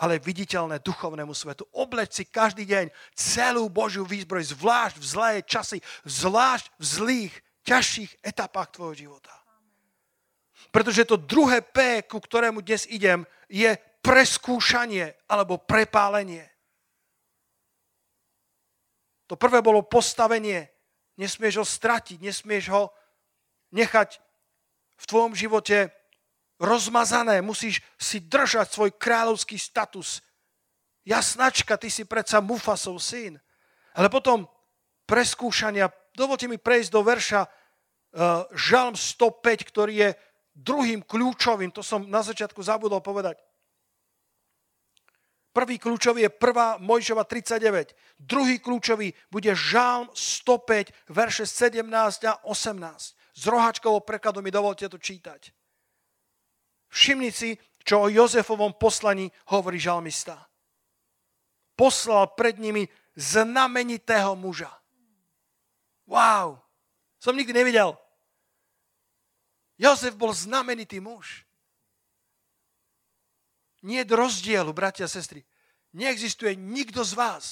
ale 0.00 0.18
viditeľné 0.18 0.82
duchovnému 0.82 1.30
svetu. 1.30 1.62
Obleč 1.70 2.18
si 2.18 2.24
každý 2.26 2.66
deň 2.66 2.90
celú 3.14 3.70
Božiu 3.70 4.02
výzbroj, 4.02 4.50
zvlášť 4.50 4.96
v 4.98 5.04
zlé 5.06 5.32
časy, 5.46 5.78
zvlášť 6.02 6.66
v 6.74 6.84
zlých, 6.84 7.34
ťažších 7.64 8.20
etapách 8.20 8.76
tvojho 8.76 8.94
života. 9.08 9.32
Pretože 10.68 11.08
to 11.08 11.16
druhé 11.16 11.62
P, 11.62 12.02
ku 12.04 12.18
ktorému 12.18 12.60
dnes 12.60 12.84
idem, 12.90 13.24
je 13.46 13.78
preskúšanie 14.04 15.14
alebo 15.30 15.56
prepálenie. 15.62 16.44
To 19.30 19.40
prvé 19.40 19.64
bolo 19.64 19.86
postavenie. 19.86 20.68
Nesmieš 21.16 21.62
ho 21.62 21.66
stratiť, 21.66 22.18
nesmieš 22.20 22.64
ho 22.74 22.90
nechať 23.74 24.22
v 24.94 25.04
tvojom 25.04 25.34
živote 25.34 25.90
rozmazané, 26.62 27.42
musíš 27.42 27.82
si 27.98 28.22
držať 28.22 28.70
svoj 28.70 28.90
kráľovský 28.94 29.58
status. 29.58 30.22
Jasnačka, 31.04 31.76
ty 31.76 31.90
si 31.90 32.06
predsa 32.06 32.38
Mufasov 32.40 33.02
syn. 33.02 33.36
Ale 33.92 34.08
potom 34.08 34.46
preskúšania, 35.04 35.92
dovolte 36.16 36.48
mi 36.48 36.56
prejsť 36.56 36.90
do 36.94 37.02
verša 37.04 37.40
uh, 37.44 37.50
Žalm 38.54 38.96
105, 38.96 39.70
ktorý 39.70 39.94
je 40.00 40.10
druhým 40.54 41.02
kľúčovým, 41.02 41.74
to 41.74 41.82
som 41.82 42.06
na 42.06 42.22
začiatku 42.22 42.62
zabudol 42.62 43.02
povedať. 43.02 43.36
Prvý 45.54 45.78
kľúčový 45.78 46.26
je 46.26 46.30
1. 46.34 46.82
Mojžova 46.82 47.22
39. 47.22 47.94
Druhý 48.18 48.58
kľúčový 48.58 49.14
bude 49.30 49.54
Žalm 49.54 50.10
105, 50.10 50.90
verše 51.14 51.46
17 51.46 51.86
a 52.26 52.42
18. 52.42 53.23
Z 53.34 53.50
roháčkovou 53.50 54.00
prekladu 54.06 54.42
mi 54.42 54.54
dovolte 54.54 54.86
to 54.88 54.98
čítať. 54.98 55.50
Všimni 56.88 57.34
si, 57.34 57.58
čo 57.82 58.06
o 58.06 58.12
Jozefovom 58.12 58.78
poslaní 58.78 59.26
hovorí 59.50 59.82
žalmista. 59.82 60.38
Poslal 61.74 62.30
pred 62.38 62.62
nimi 62.62 62.86
znamenitého 63.18 64.38
muža. 64.38 64.70
Wow, 66.06 66.62
som 67.18 67.34
nikdy 67.34 67.50
nevidel. 67.50 67.98
Jozef 69.74 70.14
bol 70.14 70.30
znamenitý 70.30 71.02
muž. 71.02 71.42
Nie 73.82 74.06
je 74.06 74.16
rozdielu, 74.16 74.70
bratia 74.72 75.04
a 75.04 75.12
sestry. 75.12 75.44
Neexistuje 75.92 76.56
nikto 76.56 77.04
z 77.04 77.12
vás, 77.18 77.44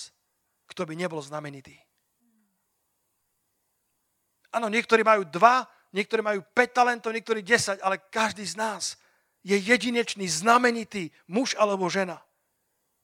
kto 0.71 0.87
by 0.87 0.95
nebol 0.97 1.21
znamenitý. 1.21 1.77
Áno, 4.53 4.69
niektorí 4.69 5.01
majú 5.01 5.25
dva, 5.25 5.65
niektorí 5.97 6.21
majú 6.21 6.45
5 6.53 6.77
talentov, 6.77 7.17
niektorí 7.17 7.41
10, 7.41 7.81
ale 7.81 7.99
každý 8.13 8.45
z 8.45 8.61
nás 8.61 9.01
je 9.43 9.57
jedinečný, 9.59 10.29
znamenitý 10.29 11.11
muž 11.27 11.57
alebo 11.59 11.89
žena. 11.89 12.23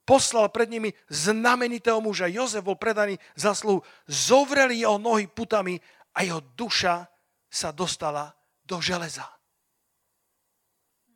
Poslal 0.08 0.48
pred 0.48 0.72
nimi 0.72 0.88
znamenitého 1.12 2.00
muža. 2.00 2.32
Jozef 2.32 2.64
bol 2.64 2.80
predaný 2.80 3.20
za 3.36 3.52
sluhu. 3.52 3.84
Zovreli 4.08 4.80
jeho 4.80 4.96
nohy 4.96 5.28
putami 5.28 5.76
a 6.16 6.24
jeho 6.24 6.40
duša 6.56 7.04
sa 7.52 7.68
dostala 7.76 8.32
do 8.64 8.80
železa. 8.80 9.28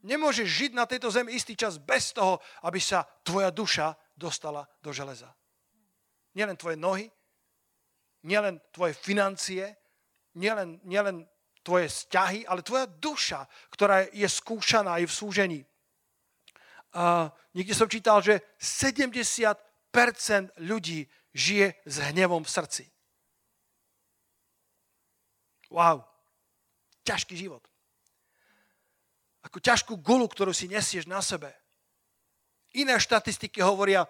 Nemôžeš 0.03 0.45
žiť 0.45 0.73
na 0.77 0.85
tejto 0.85 1.09
zemi 1.09 1.33
istý 1.33 1.57
čas 1.57 1.81
bez 1.81 2.13
toho, 2.13 2.43
aby 2.67 2.83
sa 2.83 3.07
tvoja 3.25 3.49
duša 3.49 3.97
dostala 4.13 4.67
do 4.83 4.93
železa. 4.93 5.31
Nielen 6.37 6.59
tvoje 6.59 6.77
nohy, 6.77 7.07
nielen 8.29 8.61
tvoje 8.75 8.93
financie, 8.93 9.73
nielen, 10.35 10.81
nielen 10.85 11.29
tvoje 11.63 11.89
vzťahy, 11.89 12.47
ale 12.47 12.67
tvoja 12.67 12.87
duša, 12.87 13.47
ktorá 13.71 14.07
je 14.11 14.27
skúšaná 14.27 14.99
aj 14.99 15.05
v 15.07 15.17
súžení. 15.17 15.61
A 16.93 17.33
niekde 17.57 17.73
som 17.73 17.89
čítal, 17.89 18.21
že 18.21 18.43
70% 18.61 19.57
ľudí 20.61 21.09
žije 21.33 21.81
s 21.87 21.97
hnevom 22.13 22.45
v 22.45 22.53
srdci. 22.53 22.85
Wow. 25.73 26.05
Ťažký 27.09 27.33
život. 27.33 27.65
Ako 29.43 29.59
ťažkú 29.59 29.97
gulu, 29.99 30.29
ktorú 30.29 30.53
si 30.53 30.69
nesieš 30.69 31.09
na 31.09 31.25
sebe. 31.25 31.51
Iné 32.77 33.01
štatistiky 33.01 33.65
hovoria, 33.65 34.05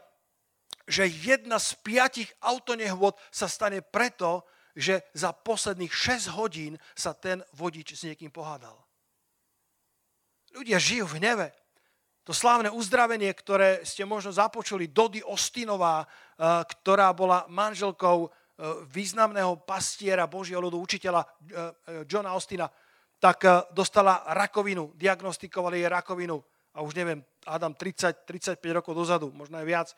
že 0.86 1.06
jedna 1.06 1.62
z 1.62 1.78
piatich 1.80 2.30
autonehôd 2.42 3.14
sa 3.30 3.46
stane 3.46 3.80
preto, 3.80 4.42
že 4.72 5.04
za 5.12 5.36
posledných 5.36 5.92
6 5.92 6.36
hodín 6.36 6.80
sa 6.96 7.12
ten 7.12 7.44
vodič 7.52 7.92
s 7.96 8.08
niekým 8.08 8.32
pohádal. 8.32 8.76
Ľudia 10.52 10.76
žijú 10.76 11.08
v 11.08 11.16
hneve. 11.20 11.48
To 12.22 12.30
slávne 12.30 12.70
uzdravenie, 12.70 13.32
ktoré 13.34 13.82
ste 13.82 14.06
možno 14.06 14.30
započuli, 14.30 14.92
Dody 14.92 15.24
Ostinová, 15.26 16.06
eh, 16.06 16.62
ktorá 16.62 17.10
bola 17.16 17.48
manželkou 17.50 18.18
eh, 18.24 18.30
významného 18.86 19.64
pastiera 19.66 20.30
Božieho 20.30 20.62
ľudu, 20.62 20.78
učiteľa 20.78 21.22
eh, 21.24 22.06
Johna 22.06 22.36
Ostina, 22.38 22.70
tak 23.22 23.46
dostala 23.70 24.26
rakovinu, 24.34 24.98
diagnostikovali 24.98 25.78
jej 25.78 25.86
rakovinu 25.86 26.42
a 26.74 26.82
už 26.82 26.98
neviem, 26.98 27.22
Adam 27.46 27.70
30-35 27.70 28.58
rokov 28.74 28.98
dozadu, 28.98 29.30
možno 29.30 29.62
aj 29.62 29.66
viac. 29.66 29.88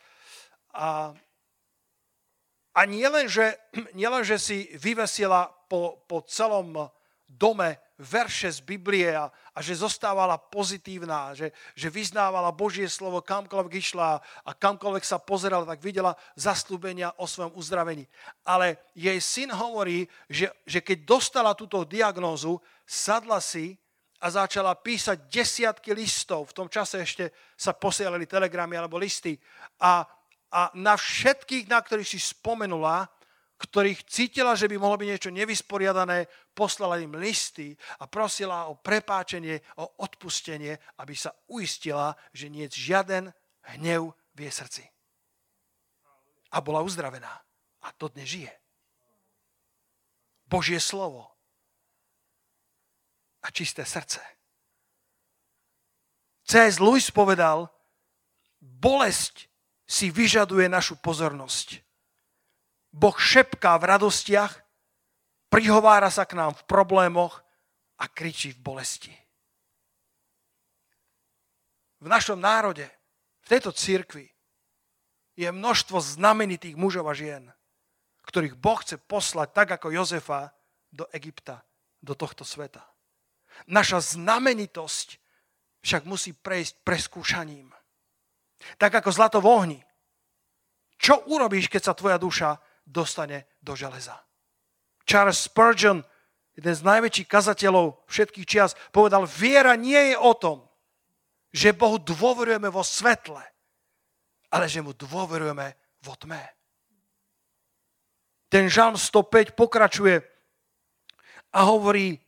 A 0.77 1.09
a 2.75 2.83
nielen, 2.83 3.31
že, 3.31 3.55
si 4.37 4.67
vyvesila 4.75 5.47
po, 5.71 6.03
po 6.03 6.21
celom 6.27 6.91
dome 7.25 7.79
verše 7.95 8.51
z 8.51 8.59
Biblie 8.59 9.07
a, 9.15 9.31
a 9.31 9.59
že 9.63 9.79
zostávala 9.79 10.35
pozitívna, 10.35 11.31
že, 11.31 11.55
že 11.71 11.87
vyznávala 11.87 12.51
Božie 12.51 12.91
slovo 12.91 13.23
kamkoľvek 13.23 13.73
išla 13.79 14.19
a 14.19 14.51
kamkoľvek 14.51 15.03
sa 15.07 15.15
pozerala, 15.15 15.63
tak 15.63 15.79
videla 15.79 16.11
zaslúbenia 16.35 17.15
o 17.15 17.23
svojom 17.23 17.55
uzdravení. 17.55 18.03
Ale 18.43 18.91
jej 18.91 19.15
syn 19.23 19.55
hovorí, 19.55 20.11
že, 20.27 20.51
že 20.67 20.83
keď 20.83 21.07
dostala 21.07 21.55
túto 21.55 21.87
diagnózu, 21.87 22.59
sadla 22.83 23.39
si 23.39 23.79
a 24.19 24.27
začala 24.27 24.75
písať 24.75 25.31
desiatky 25.31 25.95
listov. 25.95 26.51
V 26.51 26.57
tom 26.63 26.67
čase 26.67 26.99
ešte 26.99 27.31
sa 27.55 27.71
posielali 27.71 28.27
telegramy 28.27 28.75
alebo 28.75 28.99
listy. 28.99 29.39
A 29.79 30.03
a 30.51 30.71
na 30.77 30.95
všetkých, 30.95 31.67
na 31.67 31.81
ktorých 31.81 32.09
si 32.15 32.19
spomenula, 32.21 33.09
ktorých 33.55 34.03
cítila, 34.05 34.53
že 34.53 34.67
by 34.67 34.75
mohlo 34.75 34.99
byť 34.99 35.07
niečo 35.07 35.31
nevysporiadané, 35.31 36.27
poslala 36.51 36.99
im 36.99 37.15
listy 37.15 37.71
a 37.99 38.07
prosila 38.07 38.67
o 38.67 38.75
prepáčenie, 38.75 39.63
o 39.79 40.03
odpustenie, 40.03 40.75
aby 40.99 41.15
sa 41.15 41.31
uistila, 41.47 42.13
že 42.35 42.51
nie 42.51 42.67
je 42.67 42.91
žiaden 42.91 43.31
hnev 43.75 44.11
v 44.35 44.39
jej 44.47 44.53
srdci. 44.53 44.83
A 46.51 46.59
bola 46.59 46.83
uzdravená. 46.83 47.31
A 47.83 47.87
to 47.95 48.11
dnes 48.11 48.27
žije. 48.27 48.51
Božie 50.45 50.79
slovo 50.79 51.31
a 53.41 53.47
čisté 53.49 53.85
srdce. 53.85 54.21
C.S. 56.45 56.77
Lewis 56.77 57.09
povedal, 57.09 57.69
bolesť 58.61 59.49
si 59.85 60.09
vyžaduje 60.09 60.65
našu 60.65 60.97
pozornosť. 60.97 61.81
Boh 62.89 63.15
šepká 63.15 63.77
v 63.77 63.87
radostiach, 63.97 64.53
prihovára 65.49 66.09
sa 66.09 66.25
k 66.25 66.37
nám 66.37 66.57
v 66.57 66.65
problémoch 66.65 67.45
a 68.01 68.09
kričí 68.09 68.51
v 68.55 68.59
bolesti. 68.59 69.13
V 72.01 72.07
našom 72.11 72.37
národe, 72.37 72.85
v 73.41 73.47
tejto 73.47 73.71
cirkvi, 73.71 74.29
je 75.35 75.51
množstvo 75.51 75.99
znamenitých 75.99 76.79
mužov 76.79 77.11
a 77.11 77.13
žien, 77.13 77.51
ktorých 78.23 78.55
Boh 78.55 78.79
chce 78.79 78.95
poslať 78.95 79.51
tak 79.51 79.67
ako 79.75 79.91
Jozefa 79.91 80.55
do 80.89 81.05
Egypta, 81.11 81.67
do 81.99 82.15
tohto 82.15 82.47
sveta. 82.47 82.87
Naša 83.67 83.99
znamenitosť 84.15 85.19
však 85.83 86.07
musí 86.07 86.31
prejsť 86.31 86.81
preskúšaním. 86.87 87.71
Tak 88.77 89.01
ako 89.01 89.09
zlato 89.13 89.37
v 89.41 89.47
ohni. 89.49 89.79
Čo 90.97 91.27
urobíš, 91.27 91.69
keď 91.69 91.81
sa 91.91 91.93
tvoja 91.93 92.17
duša 92.17 92.57
dostane 92.85 93.45
do 93.61 93.75
železa? 93.77 94.15
Charles 95.05 95.37
Spurgeon, 95.45 96.01
jeden 96.57 96.73
z 96.73 96.81
najväčších 96.81 97.29
kazateľov 97.29 98.07
všetkých 98.09 98.47
čias, 98.47 98.73
povedal, 98.89 99.27
viera 99.29 99.77
nie 99.77 100.13
je 100.13 100.17
o 100.17 100.33
tom, 100.33 100.65
že 101.51 101.75
Bohu 101.75 102.01
dôverujeme 102.01 102.67
vo 102.71 102.81
svetle, 102.81 103.43
ale 104.49 104.65
že 104.67 104.81
mu 104.81 104.95
dôverujeme 104.95 105.75
vo 106.03 106.13
tme. 106.15 106.41
ten 108.49 108.71
žalm 108.71 108.95
105 108.95 109.51
pokračuje 109.51 110.23
a 111.51 111.59
hovorí, 111.67 112.23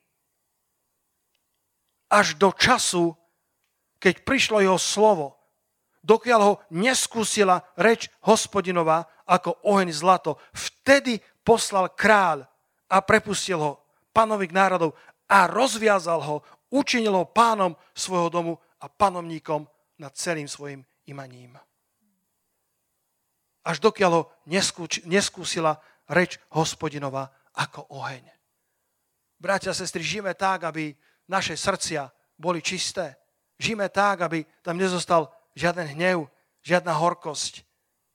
až 2.12 2.36
do 2.36 2.52
času, 2.52 3.16
keď 4.00 4.28
prišlo 4.28 4.60
jeho 4.60 4.80
slovo, 4.80 5.37
dokiaľ 6.08 6.40
ho 6.40 6.54
neskúsila 6.72 7.60
reč 7.76 8.08
hospodinová 8.24 9.04
ako 9.28 9.60
oheň 9.68 9.92
zlato, 9.92 10.40
vtedy 10.56 11.20
poslal 11.44 11.92
kráľ 11.92 12.48
a 12.88 13.04
prepustil 13.04 13.60
ho, 13.60 13.84
panovik 14.16 14.56
národov, 14.56 14.96
a 15.28 15.44
rozviazal 15.44 16.24
ho, 16.24 16.36
učinil 16.72 17.12
ho 17.12 17.28
pánom 17.28 17.76
svojho 17.92 18.32
domu 18.32 18.56
a 18.80 18.88
panovníkom 18.88 19.68
nad 20.00 20.16
celým 20.16 20.48
svojim 20.48 20.88
imaním. 21.12 21.60
Až 23.68 23.84
dokiaľ 23.84 24.12
ho 24.16 24.24
neskúsila 25.04 25.76
reč 26.08 26.40
hospodinová 26.56 27.28
ako 27.52 27.92
oheň. 27.92 28.24
Bratia 29.38 29.76
a 29.76 29.78
sestry, 29.78 30.00
žijeme 30.00 30.32
tak, 30.34 30.64
aby 30.64 30.96
naše 31.28 31.60
srdcia 31.60 32.08
boli 32.40 32.64
čisté. 32.64 33.20
Žijeme 33.60 33.92
tak, 33.92 34.24
aby 34.24 34.48
tam 34.64 34.80
nezostal 34.80 35.28
žiaden 35.58 35.98
hnev, 35.98 36.30
žiadna 36.62 36.94
horkosť. 36.94 37.66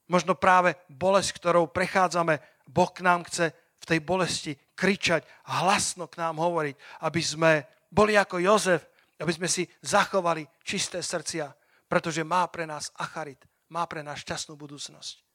Možno 0.07 0.39
práve 0.39 0.79
bolesť, 0.87 1.43
ktorou 1.43 1.67
prechádzame, 1.75 2.39
Boh 2.71 2.91
k 2.95 3.03
nám 3.03 3.27
chce 3.27 3.51
v 3.83 3.85
tej 3.85 3.99
bolesti 3.99 4.53
kričať 4.79 5.27
hlasno 5.59 6.07
k 6.07 6.23
nám 6.23 6.39
hovoriť, 6.39 7.03
aby 7.03 7.21
sme 7.21 7.67
boli 7.91 8.15
ako 8.15 8.39
Jozef, 8.39 8.87
aby 9.19 9.33
sme 9.35 9.51
si 9.51 9.67
zachovali 9.83 10.47
čisté 10.63 11.03
srdcia, 11.03 11.51
pretože 11.91 12.23
má 12.23 12.47
pre 12.47 12.63
nás 12.63 12.95
acharit, 12.95 13.43
má 13.75 13.85
pre 13.91 14.07
nás 14.07 14.23
šťastnú 14.23 14.55
budúcnosť. 14.55 15.27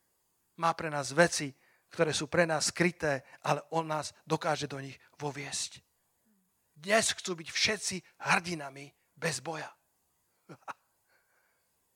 Má 0.57 0.73
pre 0.73 0.89
nás 0.89 1.13
veci, 1.13 1.53
ktoré 1.91 2.15
sú 2.15 2.27
pre 2.31 2.47
nás 2.47 2.71
skryté, 2.73 3.23
ale 3.43 3.61
on 3.75 3.85
nás 3.85 4.15
dokáže 4.25 4.65
do 4.65 4.79
nich 4.81 4.97
voviesť. 5.19 5.83
Dnes 6.77 7.13
chcú 7.13 7.37
byť 7.37 7.49
všetci 7.51 7.95
hrdinami 8.25 8.89
bez 9.17 9.39
boja. 9.43 9.69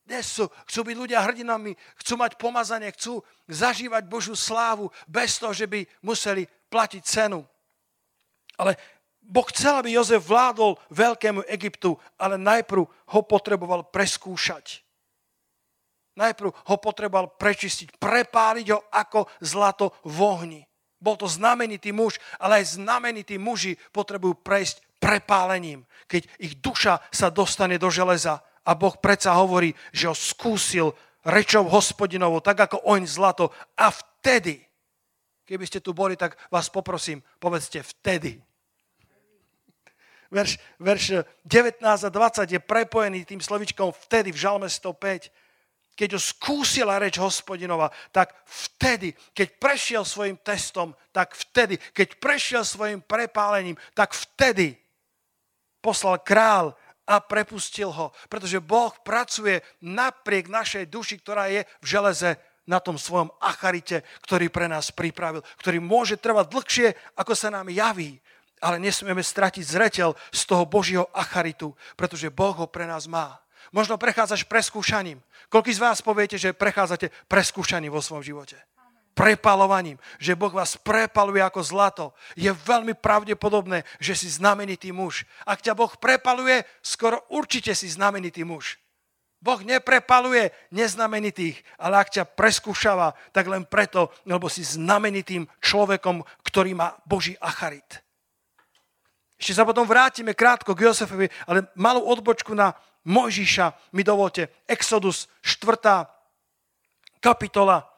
Dnes 0.02 0.26
sú, 0.26 0.50
chcú 0.66 0.80
byť 0.82 0.98
ľudia 0.98 1.22
hrdinami, 1.22 1.78
chcú 2.02 2.18
mať 2.18 2.36
pomazanie, 2.42 2.90
chcú 2.92 3.22
zažívať 3.46 4.10
Božú 4.10 4.34
slávu 4.34 4.90
bez 5.06 5.38
toho, 5.38 5.54
že 5.54 5.70
by 5.70 5.86
museli 6.02 6.50
platiť 6.70 7.02
cenu. 7.06 7.46
Ale 8.58 8.76
Boh 9.22 9.46
chcel, 9.54 9.78
aby 9.78 9.94
Jozef 9.94 10.26
vládol 10.26 10.76
veľkému 10.90 11.46
Egyptu, 11.46 11.96
ale 12.18 12.42
najprv 12.42 12.84
ho 12.84 13.22
potreboval 13.22 13.88
preskúšať. 13.94 14.82
Najprv 16.18 16.50
ho 16.52 16.76
potreboval 16.82 17.40
prečistiť, 17.40 17.96
prepáliť 17.96 18.68
ho 18.76 18.80
ako 18.92 19.32
zlato 19.40 19.96
v 20.04 20.18
ohni. 20.20 20.62
Bol 21.00 21.16
to 21.16 21.26
znamenitý 21.30 21.96
muž, 21.96 22.20
ale 22.38 22.62
aj 22.62 22.78
znamenití 22.78 23.40
muži 23.40 23.80
potrebujú 23.96 24.38
prejsť 24.44 24.84
prepálením, 25.02 25.88
keď 26.06 26.30
ich 26.38 26.54
duša 26.62 27.02
sa 27.10 27.34
dostane 27.34 27.82
do 27.82 27.90
železa 27.90 28.44
a 28.72 28.80
Boh 28.80 28.96
predsa 28.96 29.36
hovorí, 29.36 29.76
že 29.92 30.08
ho 30.08 30.16
skúsil 30.16 30.96
rečou 31.28 31.68
hospodinovou, 31.68 32.40
tak 32.40 32.72
ako 32.72 32.88
oň 32.88 33.04
zlato. 33.04 33.52
A 33.76 33.92
vtedy, 33.92 34.64
keby 35.44 35.68
ste 35.68 35.84
tu 35.84 35.92
boli, 35.92 36.16
tak 36.16 36.40
vás 36.48 36.72
poprosím, 36.72 37.20
povedzte 37.44 37.84
vtedy. 37.84 38.40
Verš, 40.32 40.56
verš 40.80 41.28
19 41.44 41.84
a 41.84 42.08
20 42.08 42.48
je 42.48 42.60
prepojený 42.64 43.28
tým 43.28 43.44
slovičkom 43.44 43.92
vtedy 44.08 44.32
v 44.32 44.40
Žalme 44.40 44.72
105. 44.72 45.28
Keď 45.92 46.10
ho 46.16 46.22
skúsila 46.24 46.96
reč 46.96 47.20
hospodinova, 47.20 47.92
tak 48.16 48.32
vtedy, 48.48 49.12
keď 49.36 49.60
prešiel 49.60 50.08
svojim 50.08 50.40
testom, 50.40 50.96
tak 51.12 51.36
vtedy, 51.36 51.76
keď 51.92 52.16
prešiel 52.24 52.64
svojim 52.64 53.04
prepálením, 53.04 53.76
tak 53.92 54.16
vtedy 54.16 54.80
poslal 55.84 56.24
král 56.24 56.80
a 57.12 57.20
prepustil 57.20 57.92
ho. 57.92 58.16
Pretože 58.32 58.64
Boh 58.64 58.96
pracuje 59.04 59.60
napriek 59.84 60.48
našej 60.48 60.88
duši, 60.88 61.20
ktorá 61.20 61.52
je 61.52 61.68
v 61.84 61.86
železe 61.86 62.40
na 62.64 62.80
tom 62.80 62.96
svojom 62.96 63.28
acharite, 63.44 64.08
ktorý 64.24 64.48
pre 64.48 64.72
nás 64.72 64.96
pripravil, 64.96 65.44
ktorý 65.60 65.84
môže 65.84 66.16
trvať 66.16 66.48
dlhšie, 66.48 66.88
ako 67.20 67.36
sa 67.36 67.52
nám 67.52 67.68
javí. 67.68 68.24
Ale 68.64 68.80
nesmieme 68.80 69.26
stratiť 69.26 69.66
zreteľ 69.66 70.16
z 70.32 70.42
toho 70.48 70.64
Božieho 70.64 71.10
acharitu, 71.12 71.76
pretože 72.00 72.32
Boh 72.32 72.54
ho 72.56 72.70
pre 72.70 72.88
nás 72.88 73.10
má. 73.10 73.42
Možno 73.76 73.98
prechádzaš 73.98 74.46
preskúšaním. 74.48 75.20
Koľký 75.52 75.74
z 75.76 75.84
vás 75.84 76.00
poviete, 76.00 76.38
že 76.38 76.56
prechádzate 76.56 77.12
preskúšaním 77.28 77.92
vo 77.92 78.00
svojom 78.00 78.24
živote? 78.24 78.56
Prepalovaním, 79.12 80.00
že 80.18 80.38
Boh 80.38 80.52
vás 80.52 80.80
prepaluje 80.80 81.44
ako 81.44 81.62
zlato, 81.62 82.06
je 82.36 82.52
veľmi 82.52 82.96
pravdepodobné, 82.98 83.84
že 84.00 84.16
si 84.16 84.28
znamenitý 84.32 84.96
muž. 84.96 85.28
Ak 85.44 85.62
ťa 85.62 85.76
Boh 85.76 85.92
prepaluje, 86.00 86.64
skoro 86.82 87.24
určite 87.30 87.76
si 87.76 87.92
znamenitý 87.92 88.48
muž. 88.48 88.80
Boh 89.42 89.58
neprepaluje 89.66 90.54
neznamenitých, 90.70 91.66
ale 91.82 91.98
ak 91.98 92.14
ťa 92.14 92.30
preskúšava, 92.30 93.18
tak 93.34 93.50
len 93.50 93.66
preto, 93.66 94.14
lebo 94.30 94.46
si 94.46 94.62
znamenitým 94.62 95.50
človekom, 95.58 96.22
ktorý 96.46 96.78
má 96.78 96.94
Boží 97.10 97.34
acharit. 97.42 98.06
Ešte 99.42 99.58
sa 99.58 99.66
potom 99.66 99.90
vrátime 99.90 100.38
krátko 100.38 100.78
k 100.78 100.86
Josefovi, 100.86 101.26
ale 101.50 101.66
malú 101.74 102.06
odbočku 102.06 102.54
na 102.54 102.78
Mojžiša 103.10 103.98
mi 103.98 104.06
dovolte. 104.06 104.62
Exodus 104.70 105.26
4. 105.42 106.06
kapitola 107.18 107.91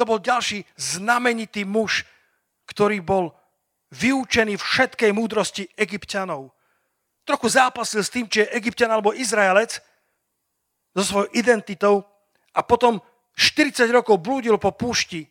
to 0.00 0.08
bol 0.08 0.16
ďalší 0.16 0.64
znamenitý 0.80 1.68
muž, 1.68 2.08
ktorý 2.64 3.04
bol 3.04 3.36
vyučený 3.92 4.56
všetkej 4.56 5.12
múdrosti 5.12 5.68
egyptianov. 5.76 6.56
Trochu 7.28 7.52
zápasil 7.52 8.00
s 8.00 8.08
tým, 8.08 8.24
či 8.24 8.48
je 8.48 8.56
egyptian 8.56 8.88
alebo 8.88 9.12
Izraelec 9.12 9.84
so 10.96 11.04
svojou 11.04 11.28
identitou 11.36 12.08
a 12.56 12.64
potom 12.64 12.96
40 13.36 13.92
rokov 13.92 14.24
blúdil 14.24 14.56
po 14.56 14.72
púšti. 14.72 15.28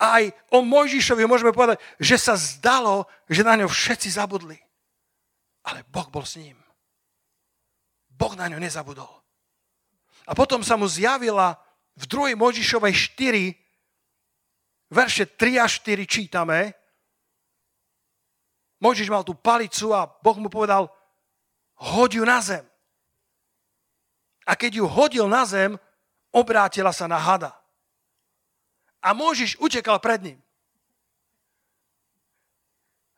Aj 0.00 0.24
o 0.54 0.64
Mojžišovi 0.64 1.28
môžeme 1.28 1.52
povedať, 1.52 1.82
že 2.00 2.16
sa 2.16 2.40
zdalo, 2.40 3.04
že 3.28 3.44
na 3.44 3.58
ňo 3.60 3.68
všetci 3.68 4.16
zabudli. 4.16 4.56
Ale 5.68 5.84
Boh 5.92 6.08
bol 6.08 6.24
s 6.24 6.40
ním. 6.40 6.56
Boh 8.08 8.32
na 8.32 8.48
ňo 8.48 8.62
nezabudol. 8.62 9.10
A 10.24 10.32
potom 10.32 10.64
sa 10.64 10.80
mu 10.80 10.88
zjavila 10.88 11.67
v 11.98 12.04
2. 12.06 12.38
Možišovej 12.38 12.94
4, 13.18 14.94
verše 14.94 15.26
3 15.26 15.58
a 15.58 15.66
4 15.66 16.06
čítame, 16.06 16.78
Možiš 18.78 19.10
mal 19.10 19.26
tú 19.26 19.34
palicu 19.34 19.90
a 19.90 20.06
Boh 20.06 20.38
mu 20.38 20.46
povedal, 20.46 20.86
hoď 21.82 22.22
ju 22.22 22.24
na 22.24 22.38
zem. 22.38 22.62
A 24.46 24.54
keď 24.54 24.78
ju 24.78 24.84
hodil 24.86 25.26
na 25.26 25.42
zem, 25.42 25.74
obrátila 26.30 26.94
sa 26.94 27.10
na 27.10 27.18
hada. 27.18 27.50
A 29.02 29.10
Možiš 29.10 29.58
utekal 29.58 29.98
pred 29.98 30.22
ním. 30.22 30.38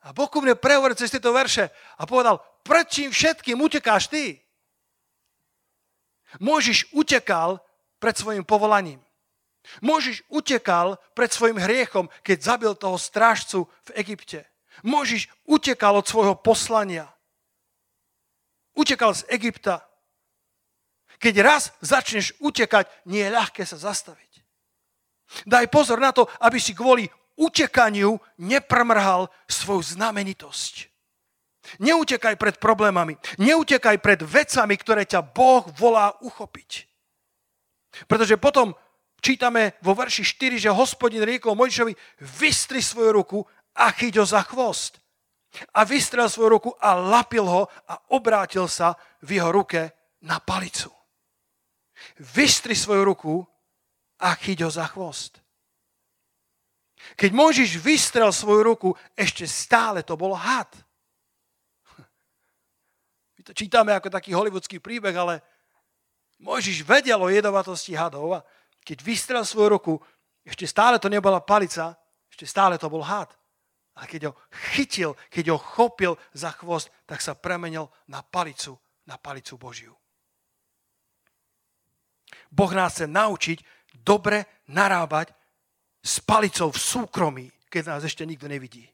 A 0.01 0.09
Boh 0.17 0.25
ku 0.25 0.41
mne 0.41 0.57
prehovoril 0.57 0.97
cez 0.97 1.13
tieto 1.13 1.29
verše 1.29 1.69
a 2.01 2.09
povedal, 2.09 2.41
pred 2.65 2.89
čím 2.89 3.13
všetkým 3.13 3.61
utekáš 3.61 4.09
ty? 4.09 4.41
Možiš 6.41 6.89
utekal 6.89 7.61
pred 8.01 8.17
svojim 8.17 8.41
povolaním. 8.41 8.97
Možiš 9.85 10.25
utekal 10.33 10.97
pred 11.13 11.29
svojim 11.29 11.61
hriechom, 11.61 12.09
keď 12.25 12.37
zabil 12.41 12.73
toho 12.73 12.97
strážcu 12.97 13.69
v 13.85 14.01
Egypte. 14.01 14.49
Možiš 14.81 15.29
utekal 15.45 16.01
od 16.01 16.09
svojho 16.09 16.33
poslania. 16.33 17.05
Utekal 18.73 19.13
z 19.13 19.29
Egypta. 19.29 19.85
Keď 21.21 21.35
raz 21.45 21.69
začneš 21.85 22.33
utekať, 22.41 22.89
nie 23.05 23.21
je 23.21 23.29
ľahké 23.29 23.61
sa 23.61 23.77
zastaviť. 23.77 24.41
Daj 25.45 25.69
pozor 25.69 26.01
na 26.01 26.09
to, 26.09 26.25
aby 26.41 26.57
si 26.57 26.73
kvôli 26.73 27.05
utekaniu 27.37 28.17
neprmrhal 28.41 29.29
svoju 29.45 29.95
znamenitosť. 29.95 30.89
Neutekaj 31.77 32.41
pred 32.41 32.57
problémami, 32.57 33.13
neutekaj 33.37 34.01
pred 34.01 34.25
vecami, 34.25 34.73
ktoré 34.81 35.05
ťa 35.05 35.21
Boh 35.21 35.61
volá 35.77 36.17
uchopiť. 36.25 36.90
Pretože 38.07 38.39
potom 38.39 38.71
čítame 39.19 39.77
vo 39.83 39.93
verši 39.93 40.23
4, 40.23 40.57
že 40.57 40.71
hospodin 40.71 41.21
riekol 41.21 41.55
Mojžišovi, 41.55 41.93
vystri 42.39 42.81
svoju 42.81 43.11
ruku 43.11 43.39
a 43.75 43.91
chyť 43.91 44.19
ho 44.19 44.25
za 44.25 44.41
chvost. 44.47 44.97
A 45.75 45.83
vystrel 45.83 46.31
svoju 46.31 46.49
ruku 46.49 46.69
a 46.79 46.95
lapil 46.95 47.43
ho 47.43 47.67
a 47.67 47.93
obrátil 48.15 48.71
sa 48.71 48.95
v 49.19 49.39
jeho 49.39 49.51
ruke 49.51 49.91
na 50.23 50.39
palicu. 50.39 50.87
Vystri 52.17 52.73
svoju 52.73 53.03
ruku 53.03 53.33
a 54.23 54.31
chyť 54.31 54.63
ho 54.63 54.71
za 54.71 54.87
chvost. 54.87 55.43
Keď 57.17 57.31
Mojžiš 57.33 57.81
vystrel 57.81 58.29
svoju 58.31 58.61
ruku, 58.63 58.89
ešte 59.17 59.49
stále 59.49 60.05
to 60.05 60.13
bol 60.15 60.37
had. 60.37 60.69
My 63.37 63.41
to 63.41 63.57
čítame 63.57 63.89
ako 63.91 64.13
taký 64.13 64.37
hollywoodský 64.37 64.77
príbeh, 64.77 65.17
ale 65.17 65.41
Mojžiš 66.41 66.81
vedel 66.81 67.21
o 67.21 67.29
jedovatosti 67.29 67.93
hadov 67.93 68.41
a 68.41 68.45
keď 68.81 68.97
vystrel 69.05 69.45
svoju 69.45 69.69
ruku, 69.77 69.93
ešte 70.41 70.65
stále 70.65 70.97
to 70.97 71.05
nebola 71.05 71.41
palica, 71.41 71.97
Ešte 72.31 72.47
stále 72.47 72.79
to 72.79 72.87
bol 72.87 73.03
had. 73.03 73.27
A 73.99 74.07
keď 74.07 74.31
ho 74.31 74.33
chytil, 74.71 75.19
keď 75.27 75.51
ho 75.51 75.57
chopil 75.59 76.15
za 76.31 76.55
chvost, 76.55 76.87
tak 77.03 77.19
sa 77.19 77.35
premenil 77.35 77.91
na 78.07 78.23
palicu, 78.23 78.79
na 79.03 79.19
palicu 79.19 79.59
Božiu. 79.59 79.93
Boh 82.47 82.71
nás 82.71 82.95
chce 82.95 83.05
naučiť 83.11 83.59
dobre 83.99 84.63
narábať 84.71 85.35
s 85.99 86.23
palicou 86.23 86.71
v 86.71 86.79
súkromí, 86.79 87.45
keď 87.67 87.83
nás 87.95 88.01
ešte 88.07 88.23
nikto 88.23 88.47
nevidí. 88.47 88.87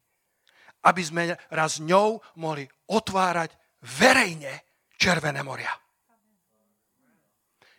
Aby 0.81 1.01
sme 1.05 1.23
raz 1.53 1.77
ňou 1.77 2.17
mohli 2.41 2.65
otvárať 2.89 3.53
verejne 4.01 4.65
červené 4.97 5.45
moria. 5.45 5.71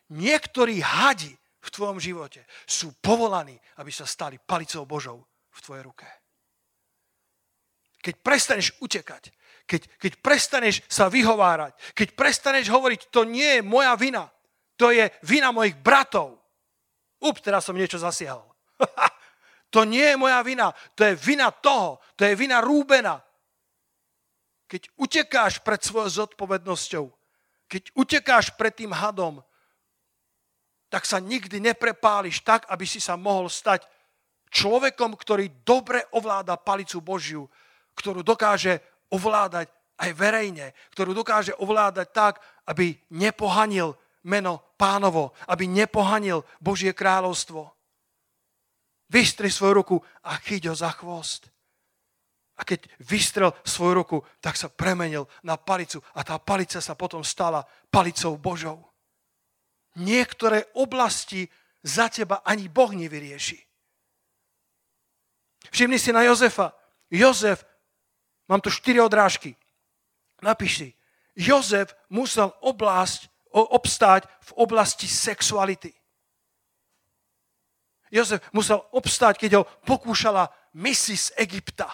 Niektorí 0.08 0.80
hadi 0.80 1.32
v 1.60 1.68
tvojom 1.68 2.00
živote 2.00 2.48
sú 2.64 2.96
povolaní, 3.02 3.58
aby 3.76 3.92
sa 3.92 4.08
stali 4.08 4.40
palicou 4.40 4.88
Božou 4.88 5.20
v 5.52 5.60
tvojej 5.60 5.84
ruke. 5.84 6.08
Keď 7.98 8.14
prestaneš 8.24 8.72
utekať, 8.80 9.28
keď, 9.68 9.84
keď 10.00 10.12
prestaneš 10.24 10.80
sa 10.88 11.12
vyhovárať, 11.12 11.76
keď 11.92 12.08
prestaneš 12.16 12.72
hovoriť, 12.72 13.12
to 13.12 13.28
nie 13.28 13.60
je 13.60 13.62
moja 13.66 13.92
vina, 14.00 14.32
to 14.80 14.88
je 14.94 15.10
vina 15.26 15.52
mojich 15.52 15.76
bratov. 15.76 16.40
Up, 17.20 17.36
teraz 17.42 17.66
som 17.66 17.76
niečo 17.76 17.98
zasiahol. 17.98 18.46
to 19.74 19.84
nie 19.84 20.14
je 20.14 20.16
moja 20.16 20.40
vina, 20.40 20.72
to 20.94 21.04
je 21.04 21.18
vina 21.18 21.50
toho, 21.50 22.00
to 22.16 22.24
je 22.24 22.32
vina 22.38 22.62
Rúbena. 22.64 23.20
Keď 24.70 24.94
utekáš 24.96 25.60
pred 25.60 25.82
svojou 25.82 26.24
zodpovednosťou, 26.24 27.04
keď 27.68 27.82
utekáš 27.92 28.54
pred 28.56 28.72
tým 28.72 28.94
hadom, 28.94 29.44
tak 30.88 31.04
sa 31.04 31.20
nikdy 31.20 31.60
neprepáliš 31.60 32.40
tak, 32.40 32.64
aby 32.72 32.88
si 32.88 33.00
sa 33.00 33.16
mohol 33.16 33.52
stať 33.52 33.84
človekom, 34.48 35.12
ktorý 35.14 35.64
dobre 35.64 36.04
ovláda 36.16 36.56
palicu 36.56 37.04
Božiu, 37.04 37.44
ktorú 37.92 38.24
dokáže 38.24 38.80
ovládať 39.12 39.68
aj 39.98 40.10
verejne, 40.16 40.72
ktorú 40.94 41.12
dokáže 41.12 41.52
ovládať 41.60 42.08
tak, 42.12 42.34
aby 42.70 42.96
nepohanil 43.12 43.98
meno 44.24 44.62
pánovo, 44.80 45.36
aby 45.48 45.68
nepohanil 45.68 46.44
Božie 46.60 46.96
kráľovstvo. 46.96 47.68
Vystri 49.08 49.48
svoju 49.48 49.72
ruku 49.72 49.96
a 50.24 50.36
chyť 50.36 50.68
ho 50.68 50.74
za 50.76 50.92
chvost. 50.92 51.48
A 52.58 52.66
keď 52.66 52.90
vystrel 52.98 53.54
svoju 53.62 53.92
ruku, 53.94 54.18
tak 54.42 54.58
sa 54.58 54.66
premenil 54.66 55.30
na 55.46 55.54
palicu 55.54 56.02
a 56.12 56.26
tá 56.26 56.36
palica 56.42 56.82
sa 56.82 56.98
potom 56.98 57.22
stala 57.22 57.62
palicou 57.88 58.34
Božou. 58.34 58.87
Niektoré 59.98 60.70
oblasti 60.78 61.50
za 61.82 62.08
teba 62.08 62.42
ani 62.46 62.70
Boh 62.70 62.94
nevyrieši. 62.94 63.58
Všimni 65.70 65.98
si 65.98 66.14
na 66.14 66.22
Jozefa. 66.22 66.72
Jozef, 67.10 67.64
mám 68.48 68.60
tu 68.60 68.70
štyri 68.70 69.00
odrážky. 69.00 69.56
Napíš. 70.42 70.94
Jozef 71.34 71.94
musel 72.10 72.50
oblasť, 72.62 73.30
obstáť 73.50 74.26
v 74.26 74.50
oblasti 74.58 75.06
sexuality. 75.06 75.94
Jozef 78.10 78.40
musel 78.52 78.80
obstáť, 78.90 79.38
keď 79.38 79.50
ho 79.60 79.64
pokúšala 79.84 80.48
z 80.72 81.32
Egypta. 81.36 81.92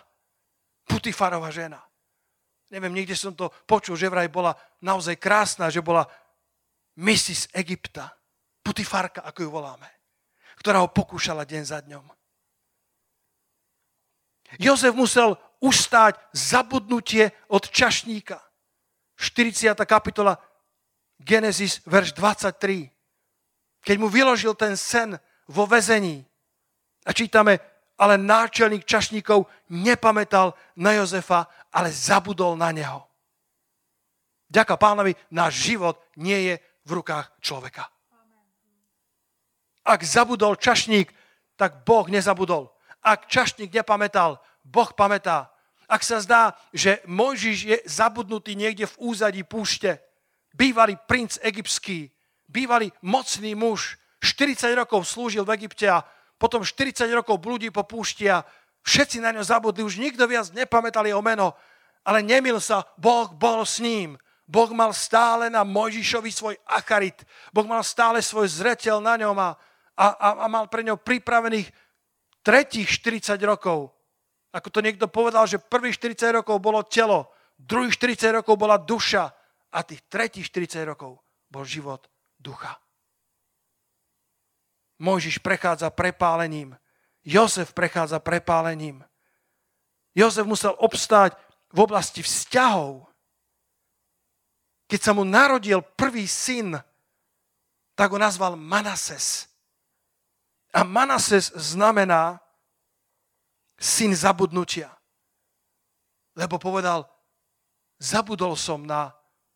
Putifarová 0.85 1.51
žena. 1.51 1.81
Neviem, 2.71 2.95
niekde 2.95 3.17
som 3.17 3.33
to 3.37 3.51
počul, 3.69 3.95
že 3.95 4.11
vraj 4.11 4.29
bola 4.29 4.57
naozaj 4.83 5.17
krásna, 5.17 5.71
že 5.71 5.85
bola 5.85 6.09
z 7.35 7.45
Egypta. 7.53 8.15
Putifarka, 8.63 9.21
ako 9.27 9.39
ju 9.43 9.51
voláme. 9.51 9.89
Ktorá 10.57 10.81
ho 10.81 10.89
pokúšala 10.89 11.45
deň 11.45 11.63
za 11.65 11.79
dňom. 11.85 12.07
Jozef 14.63 14.95
musel 14.95 15.35
ustáť 15.59 16.21
zabudnutie 16.33 17.35
od 17.51 17.67
čašníka. 17.69 18.39
40. 19.19 19.75
kapitola 19.85 20.39
Genesis, 21.19 21.83
verš 21.87 22.15
23. 22.15 22.91
Keď 23.85 23.97
mu 23.99 24.09
vyložil 24.09 24.55
ten 24.55 24.77
sen 24.77 25.19
vo 25.49 25.67
vezení. 25.67 26.25
A 27.05 27.13
čítame, 27.13 27.61
ale 28.01 28.19
náčelník 28.19 28.85
čašníkov 28.89 29.47
nepamätal 29.71 30.57
na 30.75 30.97
Jozefa, 30.97 31.47
ale 31.71 31.93
zabudol 31.93 32.57
na 32.57 32.73
neho. 32.73 33.05
Ďaká 34.49 34.79
pánovi, 34.79 35.19
náš 35.31 35.67
život 35.67 35.99
nie 36.17 36.53
je 36.53 36.55
v 36.85 36.91
rukách 37.01 37.33
človeka. 37.41 37.89
Ak 39.85 40.01
zabudol 40.01 40.57
čašník, 40.57 41.13
tak 41.61 41.85
Boh 41.85 42.09
nezabudol. 42.09 42.73
Ak 43.05 43.29
čašník 43.29 43.69
nepamätal, 43.69 44.41
Boh 44.65 44.89
pamätá. 44.97 45.53
Ak 45.85 46.01
sa 46.01 46.25
zdá, 46.25 46.57
že 46.73 47.05
Mojžiš 47.05 47.59
je 47.69 47.77
zabudnutý 47.85 48.57
niekde 48.57 48.89
v 48.89 49.13
úzadí 49.13 49.45
púšte, 49.45 50.01
bývalý 50.57 50.97
princ 50.97 51.37
egyptský, 51.45 52.09
bývalý 52.49 52.89
mocný 53.05 53.53
muž, 53.53 54.01
40 54.25 54.73
rokov 54.73 55.05
slúžil 55.05 55.45
v 55.45 55.61
Egypte 55.61 55.85
a 55.85 56.01
potom 56.41 56.65
40 56.65 57.05
rokov 57.13 57.37
blúdi 57.45 57.69
po 57.69 57.85
púšti 57.85 58.25
a 58.33 58.41
všetci 58.81 59.21
na 59.21 59.37
ňo 59.37 59.45
zabudli, 59.45 59.85
už 59.85 60.01
nikto 60.01 60.25
viac 60.25 60.49
nepamätal 60.57 61.05
jeho 61.05 61.21
meno, 61.21 61.53
ale 62.01 62.25
nemil 62.25 62.57
sa, 62.57 62.89
Boh 62.97 63.29
bol 63.37 63.69
s 63.69 63.85
ním. 63.85 64.17
Boh 64.45 64.71
mal 64.77 64.93
stále 64.93 65.49
na 65.49 65.65
Mojžišovi 65.65 66.31
svoj 66.33 66.57
acharit. 66.69 67.25
Boh 67.49 67.65
mal 67.65 67.81
stále 67.81 68.21
svoj 68.21 68.49
zretel 68.49 69.01
na 69.01 69.17
ňom 69.17 69.37
a, 69.41 69.57
a, 69.97 70.07
a 70.45 70.47
mal 70.53 70.69
pre 70.69 70.85
ňo 70.85 71.01
pripravených 71.01 71.73
tretích 72.45 72.89
40 73.01 73.41
rokov. 73.49 73.89
Ako 74.53 74.69
to 74.71 74.85
niekto 74.85 75.09
povedal, 75.09 75.49
že 75.49 75.59
prvých 75.59 75.97
40 75.99 76.45
rokov 76.45 76.61
bolo 76.61 76.85
telo, 76.85 77.33
druhých 77.57 77.97
40 77.97 78.45
rokov 78.45 78.55
bola 78.61 78.77
duša 78.77 79.33
a 79.75 79.79
tých 79.83 80.05
tretích 80.07 80.47
40 80.47 80.85
rokov 80.87 81.19
bol 81.51 81.65
život 81.65 82.07
ducha. 82.39 82.79
Mojžiš 85.03 85.43
prechádza 85.43 85.91
prepálením. 85.91 86.79
Jozef 87.25 87.73
prechádza 87.73 88.21
prepálením. 88.21 89.03
Jozef 90.15 90.47
musel 90.47 90.77
obstáť 90.79 91.35
v 91.75 91.79
oblasti 91.83 92.23
vzťahov. 92.23 93.09
Keď 94.85 95.01
sa 95.01 95.13
mu 95.17 95.25
narodil 95.25 95.81
prvý 95.81 96.29
syn, 96.29 96.77
tak 97.95 98.13
ho 98.13 98.19
nazval 98.19 98.59
Manases. 98.59 99.49
A 100.75 100.83
Manases 100.83 101.55
znamená 101.55 102.43
syn 103.79 104.13
zabudnutia. 104.13 104.91
Lebo 106.35 106.59
povedal, 106.59 107.07
zabudol 108.03 108.59
som 108.59 108.83
na, 108.83 109.15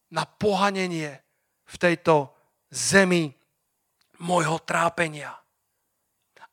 na 0.09 0.23
pohanenie 0.23 1.19
v 1.67 1.75
tejto 1.77 2.31
zemi 2.71 3.35
môjho 4.23 4.63
trápenia. 4.63 5.35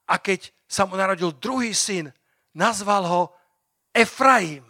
A 0.10 0.18
keď 0.18 0.50
sa 0.66 0.90
mu 0.90 0.98
narodil 0.98 1.34
druhý 1.38 1.74
syn, 1.74 2.10
nazval 2.58 3.06
ho 3.06 3.22
Efraim. 3.94 4.66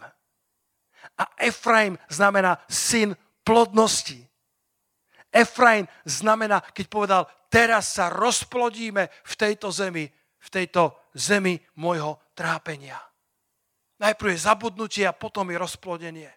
A 1.16 1.24
Efraim 1.40 1.96
znamená 2.12 2.60
syn 2.68 3.16
plodnosti. 3.46 4.18
Efraim 5.30 5.86
znamená, 6.02 6.58
keď 6.74 6.86
povedal, 6.90 7.22
teraz 7.46 7.94
sa 7.94 8.10
rozplodíme 8.10 9.06
v 9.06 9.34
tejto 9.38 9.70
zemi, 9.70 10.10
v 10.42 10.48
tejto 10.50 11.06
zemi 11.14 11.54
môjho 11.78 12.18
trápenia. 12.34 12.98
Najprv 14.02 14.34
je 14.34 14.44
zabudnutie 14.44 15.04
a 15.06 15.14
potom 15.14 15.48
je 15.48 15.56
rozplodenie 15.56 16.28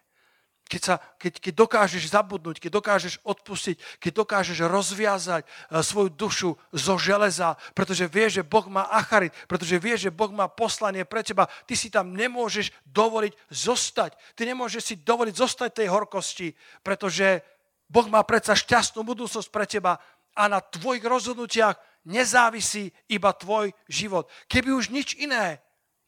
keď, 0.70 0.82
sa, 0.86 0.94
keď, 1.18 1.42
keď 1.42 1.52
dokážeš 1.58 2.14
zabudnúť, 2.14 2.62
keď 2.62 2.70
dokážeš 2.78 3.18
odpustiť, 3.26 3.98
keď 3.98 4.12
dokážeš 4.22 4.62
rozviazať 4.70 5.42
eh, 5.42 5.82
svoju 5.82 6.14
dušu 6.14 6.50
zo 6.70 6.94
železa, 6.94 7.58
pretože 7.74 8.06
vieš, 8.06 8.40
že 8.40 8.46
Boh 8.46 8.70
má 8.70 8.86
acharit, 8.86 9.34
pretože 9.50 9.82
vieš, 9.82 10.06
že 10.06 10.14
Boh 10.14 10.30
má 10.30 10.46
poslanie 10.46 11.02
pre 11.02 11.26
teba, 11.26 11.50
ty 11.66 11.74
si 11.74 11.90
tam 11.90 12.14
nemôžeš 12.14 12.70
dovoliť 12.86 13.34
zostať. 13.50 14.14
Ty 14.38 14.42
nemôžeš 14.46 14.82
si 14.86 14.94
dovoliť 15.02 15.34
zostať 15.34 15.82
tej 15.82 15.88
horkosti, 15.90 16.54
pretože 16.86 17.42
Boh 17.90 18.06
má 18.06 18.22
predsa 18.22 18.54
šťastnú 18.54 19.02
budúcnosť 19.02 19.50
pre 19.50 19.66
teba 19.66 19.98
a 20.38 20.46
na 20.46 20.62
tvojich 20.62 21.02
rozhodnutiach 21.02 21.74
nezávisí 22.06 22.94
iba 23.10 23.34
tvoj 23.34 23.74
život. 23.90 24.30
Keby 24.46 24.70
už 24.70 24.94
nič 24.94 25.18
iné, 25.18 25.58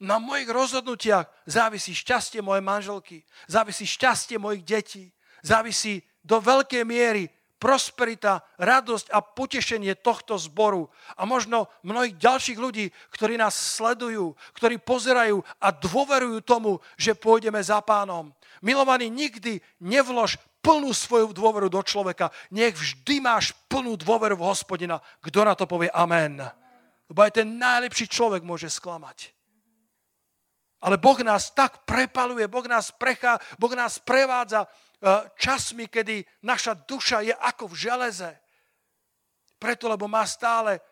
na 0.03 0.19
mojich 0.19 0.51
rozhodnutiach 0.51 1.31
závisí 1.47 1.95
šťastie 1.95 2.43
mojej 2.43 2.61
manželky, 2.61 3.23
závisí 3.47 3.87
šťastie 3.87 4.37
mojich 4.37 4.67
detí, 4.67 5.05
závisí 5.47 6.03
do 6.27 6.43
veľkej 6.43 6.83
miery 6.83 7.31
prosperita, 7.63 8.43
radosť 8.59 9.15
a 9.15 9.23
potešenie 9.23 9.95
tohto 10.03 10.35
zboru 10.35 10.91
a 11.15 11.23
možno 11.23 11.71
mnohých 11.87 12.19
ďalších 12.19 12.59
ľudí, 12.59 12.91
ktorí 13.15 13.39
nás 13.39 13.55
sledujú, 13.55 14.35
ktorí 14.59 14.83
pozerajú 14.83 15.39
a 15.63 15.71
dôverujú 15.71 16.43
tomu, 16.43 16.83
že 16.99 17.15
pôjdeme 17.15 17.63
za 17.63 17.79
pánom. 17.79 18.35
Milovaný, 18.67 19.07
nikdy 19.15 19.63
nevlož 19.79 20.43
plnú 20.59 20.91
svoju 20.91 21.31
dôveru 21.31 21.71
do 21.71 21.79
človeka. 21.87 22.35
Nech 22.51 22.75
vždy 22.75 23.23
máš 23.23 23.55
plnú 23.71 23.95
dôveru 23.95 24.35
v 24.35 24.47
hospodina. 24.51 24.99
Kto 25.23 25.47
na 25.47 25.55
to 25.55 25.71
povie 25.71 25.91
amen? 25.95 26.43
Lebo 27.07 27.19
aj 27.23 27.39
ten 27.39 27.47
najlepší 27.63 28.11
človek 28.11 28.43
môže 28.43 28.67
sklamať. 28.67 29.31
Ale 30.83 30.99
Boh 30.99 31.19
nás 31.23 31.55
tak 31.55 31.87
prepaluje, 31.87 32.51
Boh 32.51 32.67
nás 32.67 32.91
prechá, 32.91 33.39
Boh 33.55 33.71
nás 33.79 34.03
prevádza 34.03 34.67
e, 34.67 34.69
časmi, 35.39 35.87
kedy 35.87 36.27
naša 36.43 36.75
duša 36.75 37.23
je 37.23 37.35
ako 37.35 37.71
v 37.71 37.79
železe. 37.79 38.31
Preto, 39.63 39.87
lebo 39.87 40.11
má 40.11 40.27
stále 40.27 40.83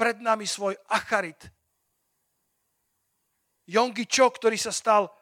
pred 0.00 0.16
nami 0.24 0.48
svoj 0.48 0.72
acharit. 0.88 1.36
Yongi 3.68 4.08
Cho, 4.08 4.32
ktorý 4.32 4.56
sa 4.56 4.72
stal 4.72 5.12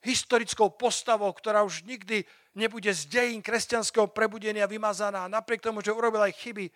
historickou 0.00 0.72
postavou, 0.72 1.28
ktorá 1.32 1.60
už 1.60 1.84
nikdy 1.84 2.24
nebude 2.56 2.88
z 2.92 3.08
dejín 3.08 3.44
kresťanského 3.44 4.08
prebudenia 4.12 4.64
vymazaná, 4.64 5.28
napriek 5.28 5.64
tomu, 5.64 5.84
že 5.84 5.92
urobil 5.92 6.24
aj 6.24 6.36
chyby, 6.40 6.72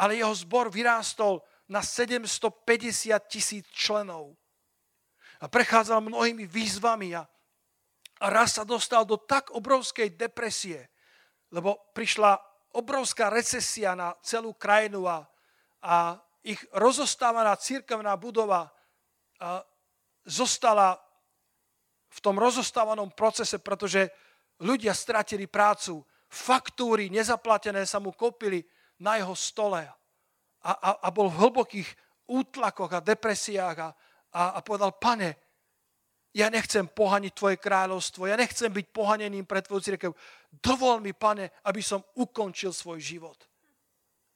ale 0.00 0.20
jeho 0.20 0.32
zbor 0.32 0.72
vyrástol 0.72 1.44
na 1.68 1.84
750 1.84 3.28
tisíc 3.28 3.68
členov. 3.70 4.34
A 5.38 5.46
prechádzal 5.46 6.00
mnohými 6.00 6.48
výzvami 6.48 7.14
a, 7.14 7.22
a 8.18 8.26
raz 8.26 8.58
sa 8.58 8.64
dostal 8.66 9.04
do 9.04 9.20
tak 9.20 9.54
obrovskej 9.54 10.16
depresie, 10.18 10.88
lebo 11.52 11.78
prišla 11.94 12.40
obrovská 12.74 13.30
recesia 13.30 13.94
na 13.94 14.16
celú 14.24 14.56
krajinu 14.56 15.06
a, 15.06 15.28
a 15.84 16.18
ich 16.42 16.58
rozostávaná 16.74 17.54
církevná 17.54 18.16
budova 18.16 18.72
a 19.38 19.62
zostala 20.26 20.98
v 22.08 22.18
tom 22.24 22.40
rozostávanom 22.40 23.12
procese, 23.12 23.60
pretože 23.60 24.08
ľudia 24.64 24.96
stratili 24.96 25.44
prácu, 25.44 26.02
faktúry 26.26 27.12
nezaplatené 27.12 27.84
sa 27.84 28.00
mu 28.00 28.16
kopili 28.16 28.64
na 28.98 29.20
jeho 29.20 29.36
stole 29.36 29.84
a, 30.68 30.72
a, 30.76 30.90
a 31.04 31.08
bol 31.08 31.32
v 31.32 31.48
hlbokých 31.48 31.88
útlakoch 32.28 32.92
a 32.92 33.00
depresiách 33.00 33.76
a, 33.80 33.88
a, 34.36 34.42
a 34.56 34.58
povedal, 34.60 34.92
pane, 35.00 35.32
ja 36.36 36.52
nechcem 36.52 36.84
pohaniť 36.84 37.32
tvoje 37.32 37.56
kráľovstvo, 37.56 38.28
ja 38.28 38.36
nechcem 38.36 38.68
byť 38.68 38.86
pohaneným 38.92 39.48
pre 39.48 39.64
tvoju 39.64 39.80
církev. 39.80 40.12
Dovol 40.60 41.00
mi, 41.00 41.16
pane, 41.16 41.56
aby 41.64 41.80
som 41.80 42.04
ukončil 42.20 42.76
svoj 42.76 43.00
život. 43.00 43.48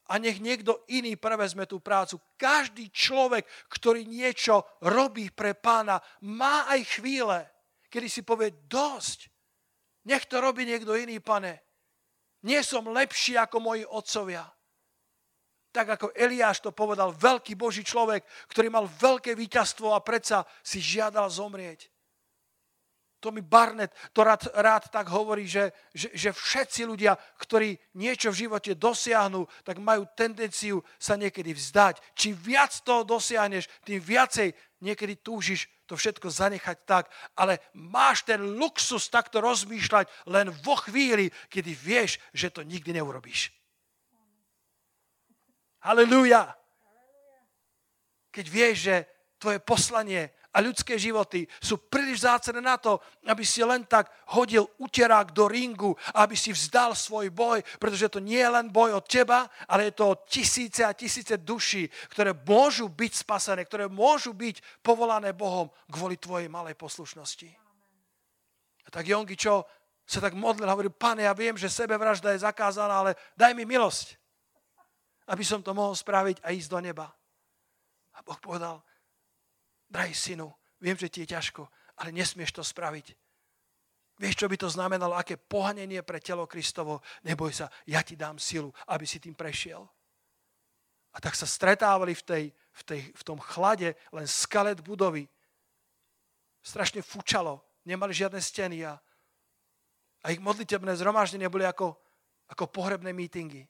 A 0.08 0.18
nech 0.18 0.40
niekto 0.40 0.82
iný 0.90 1.14
prevezme 1.20 1.68
tú 1.68 1.78
prácu. 1.78 2.18
Každý 2.40 2.90
človek, 2.90 3.46
ktorý 3.70 4.08
niečo 4.08 4.64
robí 4.88 5.30
pre 5.30 5.52
pána, 5.54 6.00
má 6.26 6.66
aj 6.72 6.98
chvíle, 6.98 7.38
kedy 7.92 8.08
si 8.08 8.22
povie, 8.24 8.66
dosť. 8.66 9.28
Nech 10.08 10.26
to 10.26 10.42
robí 10.42 10.66
niekto 10.66 10.96
iný, 10.96 11.20
pane. 11.22 11.60
Nie 12.42 12.66
som 12.66 12.90
lepší 12.90 13.38
ako 13.38 13.62
moji 13.62 13.84
otcovia 13.86 14.42
tak 15.72 15.96
ako 15.96 16.12
Eliáš 16.12 16.60
to 16.60 16.70
povedal, 16.70 17.16
veľký 17.16 17.56
Boží 17.56 17.80
človek, 17.80 18.22
ktorý 18.52 18.68
mal 18.68 18.84
veľké 18.86 19.32
víťazstvo 19.32 19.96
a 19.96 20.04
predsa 20.04 20.44
si 20.60 20.78
žiadal 20.84 21.26
zomrieť. 21.32 21.88
mi 23.30 23.40
Barnett 23.40 23.94
to 24.10 24.26
rád, 24.26 24.50
rád 24.50 24.90
tak 24.90 25.06
hovorí, 25.08 25.46
že, 25.46 25.70
že, 25.94 26.10
že 26.10 26.30
všetci 26.34 26.82
ľudia, 26.82 27.14
ktorí 27.38 27.78
niečo 27.94 28.34
v 28.34 28.46
živote 28.46 28.74
dosiahnu, 28.74 29.46
tak 29.62 29.78
majú 29.78 30.02
tendenciu 30.18 30.82
sa 30.98 31.14
niekedy 31.14 31.54
vzdať. 31.54 32.02
Čím 32.18 32.34
viac 32.34 32.74
toho 32.82 33.06
dosiahneš, 33.06 33.70
tým 33.86 34.02
viacej 34.02 34.50
niekedy 34.82 35.22
túžiš 35.22 35.70
to 35.86 35.94
všetko 35.94 36.34
zanechať 36.34 36.78
tak, 36.82 37.06
ale 37.38 37.62
máš 37.78 38.26
ten 38.26 38.42
luxus 38.42 39.06
takto 39.06 39.38
rozmýšľať 39.38 40.10
len 40.26 40.50
vo 40.50 40.74
chvíli, 40.74 41.30
kedy 41.46 41.70
vieš, 41.78 42.18
že 42.34 42.50
to 42.50 42.66
nikdy 42.66 42.90
neurobíš. 42.90 43.61
Halelúja. 45.82 46.54
Keď 48.30 48.46
vieš, 48.48 48.76
že 48.88 48.96
tvoje 49.42 49.58
poslanie 49.58 50.30
a 50.54 50.62
ľudské 50.62 50.94
životy 50.94 51.42
sú 51.58 51.90
príliš 51.90 52.22
zácené 52.22 52.62
na 52.62 52.78
to, 52.78 53.02
aby 53.26 53.42
si 53.42 53.64
len 53.66 53.82
tak 53.88 54.06
hodil 54.38 54.68
uterák 54.78 55.34
do 55.34 55.50
ringu, 55.50 55.98
aby 56.14 56.38
si 56.38 56.54
vzdal 56.54 56.94
svoj 56.94 57.34
boj, 57.34 57.58
pretože 57.82 58.06
to 58.12 58.22
nie 58.22 58.38
je 58.38 58.46
len 58.46 58.70
boj 58.70 59.02
od 59.02 59.04
teba, 59.10 59.50
ale 59.66 59.90
je 59.90 59.98
to 59.98 60.22
tisíce 60.30 60.86
a 60.86 60.94
tisíce 60.94 61.34
duší, 61.42 61.90
ktoré 62.14 62.30
môžu 62.30 62.86
byť 62.86 63.12
spasené, 63.26 63.66
ktoré 63.66 63.90
môžu 63.90 64.36
byť 64.36 64.84
povolané 64.86 65.34
Bohom 65.34 65.66
kvôli 65.90 66.14
tvojej 66.14 66.46
malej 66.46 66.78
poslušnosti. 66.78 67.50
A 68.86 68.88
tak 68.92 69.10
Jongi, 69.10 69.34
čo 69.34 69.66
sa 70.06 70.22
tak 70.22 70.38
modlil, 70.38 70.70
hovorí, 70.70 70.92
pane, 70.92 71.26
ja 71.26 71.34
viem, 71.34 71.58
že 71.58 71.72
sebevražda 71.72 72.36
je 72.36 72.44
zakázaná, 72.46 73.02
ale 73.02 73.12
daj 73.34 73.56
mi 73.56 73.66
milosť 73.66 74.21
aby 75.30 75.44
som 75.46 75.62
to 75.62 75.70
mohol 75.76 75.94
spraviť 75.94 76.42
a 76.42 76.50
ísť 76.50 76.68
do 76.70 76.78
neba. 76.82 77.06
A 78.12 78.18
Boh 78.24 78.38
povedal, 78.40 78.82
drahý 79.86 80.16
synu, 80.16 80.50
viem, 80.82 80.98
že 80.98 81.12
ti 81.12 81.22
je 81.22 81.36
ťažko, 81.36 81.68
ale 82.02 82.10
nesmieš 82.10 82.56
to 82.56 82.62
spraviť. 82.64 83.14
Vieš, 84.22 84.44
čo 84.44 84.46
by 84.46 84.56
to 84.60 84.68
znamenalo, 84.68 85.16
aké 85.16 85.34
pohanenie 85.34 86.04
pre 86.04 86.20
telo 86.20 86.46
Kristovo? 86.46 87.00
Neboj 87.24 87.50
sa, 87.52 87.66
ja 87.88 88.04
ti 88.04 88.14
dám 88.14 88.38
silu, 88.38 88.70
aby 88.92 89.08
si 89.08 89.18
tým 89.18 89.34
prešiel. 89.34 89.82
A 91.12 91.18
tak 91.20 91.36
sa 91.36 91.44
stretávali 91.44 92.14
v, 92.16 92.22
tej, 92.22 92.44
v, 92.52 92.82
tej, 92.86 93.00
v 93.12 93.22
tom 93.24 93.36
chlade 93.40 93.92
len 94.12 94.26
skalet 94.28 94.80
budovy. 94.80 95.28
Strašne 96.62 97.02
fučalo, 97.02 97.60
nemali 97.84 98.14
žiadne 98.14 98.38
steny 98.40 98.86
a, 98.86 98.96
a 100.22 100.26
ich 100.30 100.40
modlitebné 100.40 100.94
zhromaždenie 100.96 101.50
boli 101.50 101.66
ako, 101.66 101.98
ako 102.48 102.64
pohrebné 102.70 103.12
mítingy. 103.12 103.66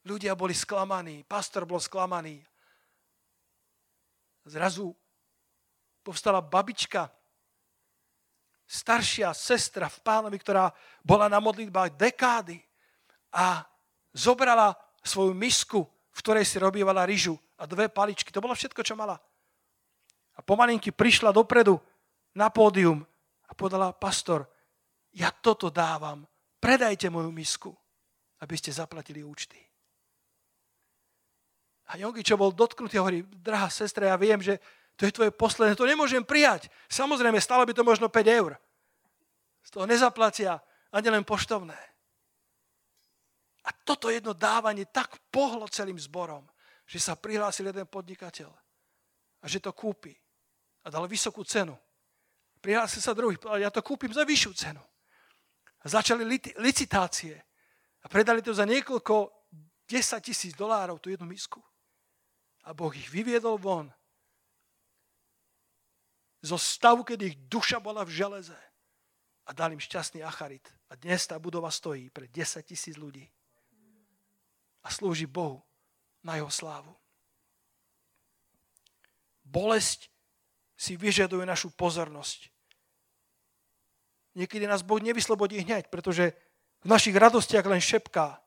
Ľudia 0.00 0.32
boli 0.32 0.56
sklamaní, 0.56 1.22
pastor 1.28 1.68
bol 1.68 1.76
sklamaný. 1.76 2.40
Zrazu 4.48 4.96
povstala 6.00 6.40
babička, 6.40 7.12
staršia 8.64 9.34
sestra 9.36 9.90
v 9.90 9.98
pánovi, 10.00 10.38
ktorá 10.40 10.72
bola 11.04 11.28
na 11.28 11.42
modlitbách 11.42 11.98
dekády 11.98 12.62
a 13.34 13.66
zobrala 14.14 14.72
svoju 15.04 15.36
misku, 15.36 15.84
v 16.10 16.18
ktorej 16.22 16.48
si 16.48 16.56
robívala 16.56 17.04
ryžu 17.04 17.36
a 17.60 17.66
dve 17.68 17.92
paličky. 17.92 18.32
To 18.32 18.42
bolo 18.42 18.56
všetko, 18.56 18.80
čo 18.80 18.96
mala. 18.96 19.20
A 20.34 20.40
pomalinky 20.40 20.88
prišla 20.90 21.34
dopredu 21.34 21.76
na 22.32 22.48
pódium 22.48 23.04
a 23.46 23.52
povedala, 23.52 23.92
pastor, 23.92 24.48
ja 25.12 25.28
toto 25.34 25.68
dávam, 25.68 26.24
predajte 26.62 27.10
moju 27.10 27.28
misku, 27.34 27.70
aby 28.40 28.54
ste 28.56 28.72
zaplatili 28.72 29.20
účty. 29.20 29.69
A 31.90 31.98
čo 31.98 32.38
bol 32.38 32.54
dotknutý, 32.54 33.02
hovorí, 33.02 33.26
drahá 33.42 33.66
sestra, 33.66 34.14
ja 34.14 34.16
viem, 34.16 34.38
že 34.38 34.62
to 34.94 35.10
je 35.10 35.16
tvoje 35.16 35.34
posledné, 35.34 35.74
to 35.74 35.88
nemôžem 35.88 36.22
prijať. 36.22 36.70
Samozrejme, 36.86 37.42
stalo 37.42 37.66
by 37.66 37.74
to 37.74 37.82
možno 37.82 38.06
5 38.06 38.14
eur. 38.30 38.54
Z 39.66 39.74
toho 39.74 39.90
nezaplatia 39.90 40.62
ani 40.94 41.10
len 41.10 41.26
poštovné. 41.26 41.74
A 43.66 43.70
toto 43.82 44.06
jedno 44.06 44.32
dávanie 44.38 44.86
tak 44.86 45.18
pohlo 45.34 45.66
celým 45.66 45.98
zborom, 45.98 46.46
že 46.86 47.02
sa 47.02 47.18
prihlásil 47.18 47.74
jeden 47.74 47.86
podnikateľ 47.90 48.50
a 49.40 49.44
že 49.50 49.58
to 49.58 49.74
kúpi. 49.74 50.14
A 50.84 50.94
dal 50.94 51.10
vysokú 51.10 51.42
cenu. 51.42 51.74
Prihlásil 52.60 53.02
sa 53.02 53.16
druhý, 53.16 53.34
ja 53.58 53.72
to 53.72 53.82
kúpim 53.82 54.12
za 54.14 54.22
vyššiu 54.22 54.52
cenu. 54.52 54.82
A 55.80 55.86
začali 55.88 56.22
licitácie 56.60 57.34
a 58.00 58.06
predali 58.06 58.44
to 58.44 58.52
za 58.52 58.68
niekoľko 58.68 59.48
10 59.88 60.22
tisíc 60.22 60.52
dolárov, 60.54 61.00
tú 61.00 61.10
jednu 61.10 61.26
misku. 61.26 61.58
A 62.70 62.76
Boh 62.76 62.94
ich 62.94 63.10
vyviedol 63.10 63.58
von 63.58 63.90
zo 66.38 66.54
stavu, 66.54 67.02
kedy 67.02 67.34
ich 67.34 67.36
duša 67.50 67.82
bola 67.82 68.06
v 68.06 68.14
železe 68.14 68.56
a 69.44 69.50
dal 69.50 69.74
im 69.74 69.82
šťastný 69.82 70.22
acharit. 70.22 70.62
A 70.86 70.94
dnes 70.94 71.26
tá 71.26 71.34
budova 71.36 71.66
stojí 71.68 72.14
pre 72.14 72.30
10 72.30 72.62
tisíc 72.62 72.94
ľudí 72.94 73.26
a 74.80 74.88
slúži 74.88 75.26
Bohu 75.26 75.60
na 76.22 76.38
jeho 76.38 76.46
slávu. 76.46 76.94
Bolesť 79.42 80.06
si 80.78 80.94
vyžaduje 80.94 81.42
našu 81.42 81.74
pozornosť. 81.74 82.54
Niekedy 84.38 84.70
nás 84.70 84.86
Boh 84.86 85.02
nevyslobodí 85.02 85.58
hneď, 85.60 85.90
pretože 85.90 86.38
v 86.80 86.86
našich 86.86 87.18
radostiach 87.18 87.66
len 87.66 87.82
šepká. 87.82 88.38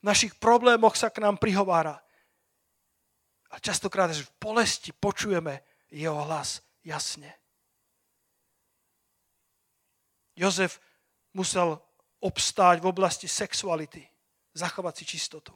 V 0.00 0.04
našich 0.08 0.32
problémoch 0.40 0.96
sa 0.96 1.12
k 1.12 1.20
nám 1.20 1.36
prihovára. 1.36 2.05
A 3.50 3.62
častokrát 3.62 4.10
až 4.10 4.26
v 4.26 4.34
bolesti 4.42 4.90
počujeme 4.90 5.62
jeho 5.90 6.18
hlas 6.26 6.62
jasne. 6.82 7.30
Jozef 10.36 10.82
musel 11.32 11.80
obstáť 12.20 12.82
v 12.82 12.90
oblasti 12.90 13.28
sexuality, 13.28 14.04
zachovať 14.52 14.94
si 14.96 15.04
čistotu. 15.16 15.54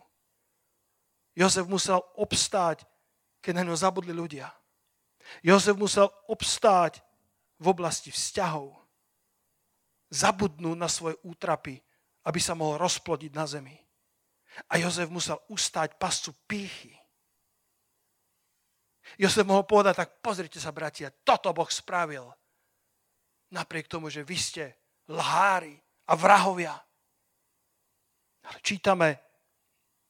Jozef 1.36 1.66
musel 1.66 2.00
obstáť, 2.16 2.86
keď 3.40 3.52
na 3.60 3.62
ňo 3.68 3.76
zabudli 3.76 4.12
ľudia. 4.12 4.48
Jozef 5.44 5.76
musel 5.76 6.08
obstáť 6.28 7.00
v 7.60 7.66
oblasti 7.68 8.10
vzťahov. 8.10 8.76
Zabudnúť 10.10 10.76
na 10.76 10.88
svoje 10.90 11.16
útrapy, 11.22 11.78
aby 12.26 12.40
sa 12.42 12.58
mohol 12.58 12.80
rozplodiť 12.82 13.32
na 13.32 13.46
zemi. 13.46 13.76
A 14.68 14.80
Jozef 14.82 15.06
musel 15.08 15.38
ustáť 15.48 15.94
pascu 15.96 16.34
pýchy 16.50 16.99
Josef 19.18 19.46
mohol 19.46 19.66
povedať, 19.66 20.06
tak 20.06 20.10
pozrite 20.22 20.60
sa, 20.60 20.70
bratia, 20.70 21.10
toto 21.24 21.50
Boh 21.50 21.68
spravil. 21.70 22.28
Napriek 23.50 23.90
tomu, 23.90 24.06
že 24.12 24.22
vy 24.22 24.36
ste 24.38 24.64
lhári 25.10 25.74
a 26.06 26.14
vrahovia. 26.14 26.74
Ale 28.46 28.58
čítame 28.62 29.18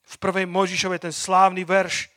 v 0.04 0.14
prvej 0.18 0.46
Mojžišovej 0.48 1.08
ten 1.08 1.14
slávny 1.14 1.64
verš, 1.64 2.10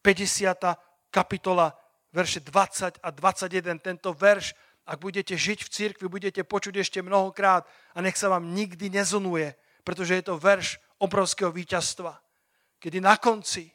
50. 0.00 1.12
kapitola, 1.12 1.76
verše 2.14 2.40
20 2.40 3.02
a 3.02 3.08
21. 3.10 3.78
Tento 3.82 4.14
verš, 4.14 4.56
ak 4.86 4.98
budete 4.98 5.36
žiť 5.36 5.58
v 5.66 5.68
cirkvi, 5.68 6.06
budete 6.08 6.42
počuť 6.46 6.80
ešte 6.80 6.98
mnohokrát 7.04 7.68
a 7.94 7.98
nech 8.00 8.16
sa 8.16 8.32
vám 8.32 8.54
nikdy 8.54 8.90
nezonuje, 8.90 9.52
pretože 9.84 10.16
je 10.18 10.24
to 10.24 10.40
verš 10.40 10.80
obrovského 10.98 11.52
víťazstva. 11.52 12.16
Kedy 12.80 12.98
na 13.04 13.20
konci 13.20 13.68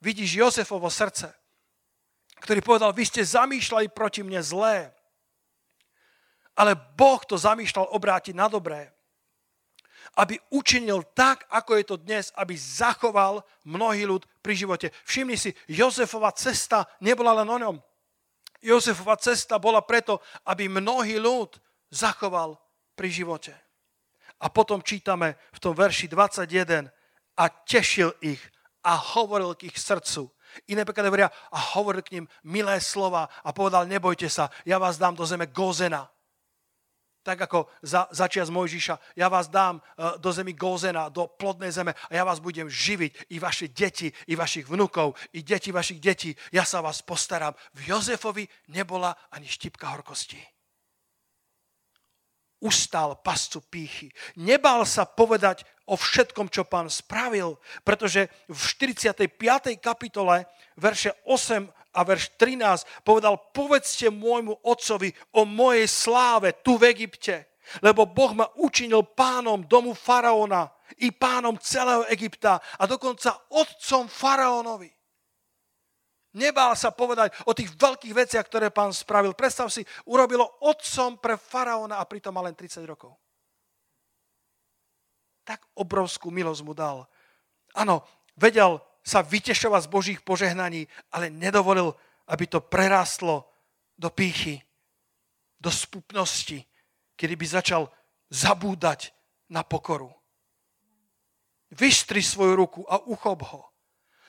vidíš 0.00 0.40
Josefovo 0.40 0.88
srdce, 0.88 1.41
ktorý 2.42 2.60
povedal, 2.60 2.90
vy 2.90 3.06
ste 3.06 3.22
zamýšľali 3.22 3.94
proti 3.94 4.26
mne 4.26 4.42
zlé, 4.42 4.90
ale 6.58 6.74
Boh 6.74 7.22
to 7.24 7.38
zamýšľal 7.38 7.94
obrátiť 7.94 8.34
na 8.36 8.50
dobré. 8.50 8.92
Aby 10.12 10.36
učinil 10.52 11.08
tak, 11.16 11.48
ako 11.48 11.72
je 11.80 11.84
to 11.88 11.96
dnes, 11.96 12.28
aby 12.36 12.52
zachoval 12.52 13.40
mnohý 13.64 14.04
ľud 14.04 14.28
pri 14.44 14.52
živote. 14.52 14.92
Všimni 15.08 15.40
si, 15.40 15.56
Jozefova 15.70 16.34
cesta 16.36 16.84
nebola 17.00 17.32
len 17.40 17.48
o 17.48 17.56
ňom. 17.56 17.76
Jozefova 18.60 19.16
cesta 19.16 19.56
bola 19.56 19.80
preto, 19.80 20.20
aby 20.44 20.68
mnohý 20.68 21.16
ľud 21.16 21.56
zachoval 21.88 22.60
pri 22.92 23.08
živote. 23.08 23.56
A 24.42 24.52
potom 24.52 24.84
čítame 24.84 25.38
v 25.54 25.58
tom 25.62 25.72
verši 25.72 26.10
21 26.10 26.92
a 27.38 27.44
tešil 27.48 28.12
ich 28.20 28.42
a 28.84 28.98
hovoril 28.98 29.54
k 29.54 29.70
ich 29.70 29.78
srdcu. 29.78 30.28
Iné 30.68 30.84
hovoria 30.84 31.30
a 31.50 31.58
hovoril 31.76 32.02
k 32.02 32.12
ním 32.18 32.26
milé 32.44 32.80
slova 32.80 33.28
a 33.44 33.52
povedal, 33.52 33.86
nebojte 33.86 34.30
sa, 34.30 34.50
ja 34.66 34.78
vás 34.78 34.98
dám 34.98 35.14
do 35.14 35.26
zeme 35.26 35.46
Gozena. 35.46 36.08
Tak 37.22 37.46
ako 37.46 37.70
za, 37.86 38.10
začias 38.10 38.50
Mojžiša, 38.50 39.14
ja 39.14 39.30
vás 39.30 39.46
dám 39.46 39.78
uh, 39.78 40.18
do 40.18 40.34
zemi 40.34 40.58
Gozena, 40.58 41.06
do 41.06 41.30
plodnej 41.30 41.70
zeme 41.70 41.94
a 41.94 42.12
ja 42.14 42.26
vás 42.26 42.42
budem 42.42 42.66
živiť, 42.66 43.30
i 43.30 43.38
vaše 43.38 43.70
deti, 43.70 44.10
i 44.26 44.34
vašich 44.34 44.66
vnukov, 44.66 45.14
i 45.30 45.46
deti 45.46 45.70
vašich 45.70 46.02
detí. 46.02 46.34
Ja 46.50 46.66
sa 46.66 46.82
vás 46.82 46.98
postaram. 47.06 47.54
V 47.78 47.94
Jozefovi 47.94 48.42
nebola 48.74 49.14
ani 49.30 49.46
štipka 49.46 49.86
horkosti 49.94 50.42
ustal 52.62 53.18
pascu 53.18 53.58
pýchy. 53.66 54.08
Nebal 54.38 54.86
sa 54.86 55.02
povedať 55.02 55.66
o 55.86 55.94
všetkom, 55.98 56.48
čo 56.48 56.62
pán 56.62 56.86
spravil, 56.86 57.58
pretože 57.82 58.30
v 58.46 58.54
45. 58.54 59.26
kapitole, 59.82 60.46
verše 60.78 61.10
8 61.26 61.66
a 61.92 62.00
verš 62.06 62.32
13 62.40 63.04
povedal, 63.04 63.36
povedzte 63.52 64.08
môjmu 64.08 64.62
otcovi 64.64 65.12
o 65.36 65.44
mojej 65.44 65.86
sláve 65.90 66.56
tu 66.64 66.80
v 66.80 66.88
Egypte, 66.94 67.46
lebo 67.84 68.08
Boh 68.08 68.32
ma 68.32 68.46
učinil 68.58 69.04
pánom 69.12 69.62
domu 69.64 69.92
faraóna 69.92 70.72
i 70.98 71.12
pánom 71.12 71.56
celého 71.60 72.04
Egypta 72.08 72.60
a 72.78 72.84
dokonca 72.88 73.36
otcom 73.52 74.08
faraónovi. 74.08 74.90
Nebál 76.32 76.72
sa 76.72 76.88
povedať 76.88 77.36
o 77.44 77.52
tých 77.52 77.76
veľkých 77.76 78.16
veciach, 78.16 78.48
ktoré 78.48 78.72
pán 78.72 78.88
spravil. 78.88 79.36
Predstav 79.36 79.68
si, 79.68 79.84
urobilo 80.08 80.48
otcom 80.64 81.20
pre 81.20 81.36
faraóna 81.36 82.00
a 82.00 82.08
pritom 82.08 82.32
mal 82.32 82.48
len 82.48 82.56
30 82.56 82.80
rokov. 82.88 83.21
Tak 85.52 85.68
obrovskú 85.76 86.32
milosť 86.32 86.64
mu 86.64 86.72
dal. 86.72 87.04
Áno, 87.76 88.00
vedel 88.40 88.80
sa 89.04 89.20
vytešovať 89.20 89.84
z 89.84 89.92
Božích 89.92 90.20
požehnaní, 90.24 90.88
ale 91.12 91.28
nedovolil, 91.28 91.92
aby 92.32 92.48
to 92.48 92.64
prerástlo 92.64 93.44
do 94.00 94.08
pýchy, 94.08 94.64
do 95.60 95.68
spupnosti, 95.68 96.64
kedy 97.20 97.34
by 97.36 97.46
začal 97.60 97.92
zabúdať 98.32 99.12
na 99.52 99.60
pokoru. 99.60 100.08
Vystri 101.76 102.24
svoju 102.24 102.56
ruku 102.56 102.80
a 102.88 102.96
uchop 103.04 103.44
ho 103.52 103.72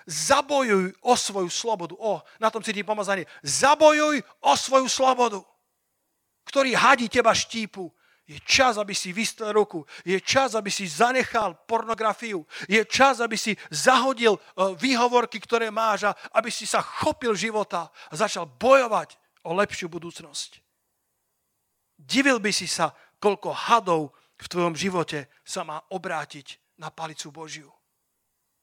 Zabojuj 0.03 0.91
o 0.99 1.15
svoju 1.15 1.47
slobodu. 1.47 1.95
O, 1.95 2.19
na 2.39 2.51
tom 2.51 2.59
cítim 2.59 2.83
pomazanie. 2.83 3.23
Zabojuj 3.39 4.19
o 4.43 4.51
svoju 4.59 4.91
slobodu, 4.91 5.39
ktorý 6.43 6.75
hadí 6.75 7.07
teba 7.07 7.31
štípu. 7.31 7.87
Je 8.23 8.39
čas, 8.39 8.79
aby 8.79 8.95
si 8.95 9.11
vystrel 9.11 9.51
ruku. 9.51 9.83
Je 10.07 10.15
čas, 10.23 10.55
aby 10.55 10.71
si 10.71 10.87
zanechal 10.87 11.59
pornografiu. 11.67 12.47
Je 12.71 12.79
čas, 12.87 13.19
aby 13.19 13.35
si 13.35 13.51
zahodil 13.67 14.39
e, 14.39 14.39
výhovorky, 14.79 15.43
ktoré 15.43 15.67
máš 15.67 16.07
a 16.07 16.15
aby 16.39 16.47
si 16.47 16.63
sa 16.63 16.79
chopil 16.79 17.35
života 17.35 17.91
a 18.07 18.13
začal 18.15 18.47
bojovať 18.47 19.19
o 19.43 19.51
lepšiu 19.51 19.91
budúcnosť. 19.91 20.63
Divil 21.99 22.39
by 22.39 22.51
si 22.55 22.63
sa, 22.63 22.95
koľko 23.19 23.51
hadov 23.51 24.15
v 24.39 24.47
tvojom 24.47 24.75
živote 24.75 25.27
sa 25.43 25.67
má 25.67 25.83
obrátiť 25.91 26.79
na 26.79 26.91
palicu 26.91 27.27
Božiu. 27.27 27.71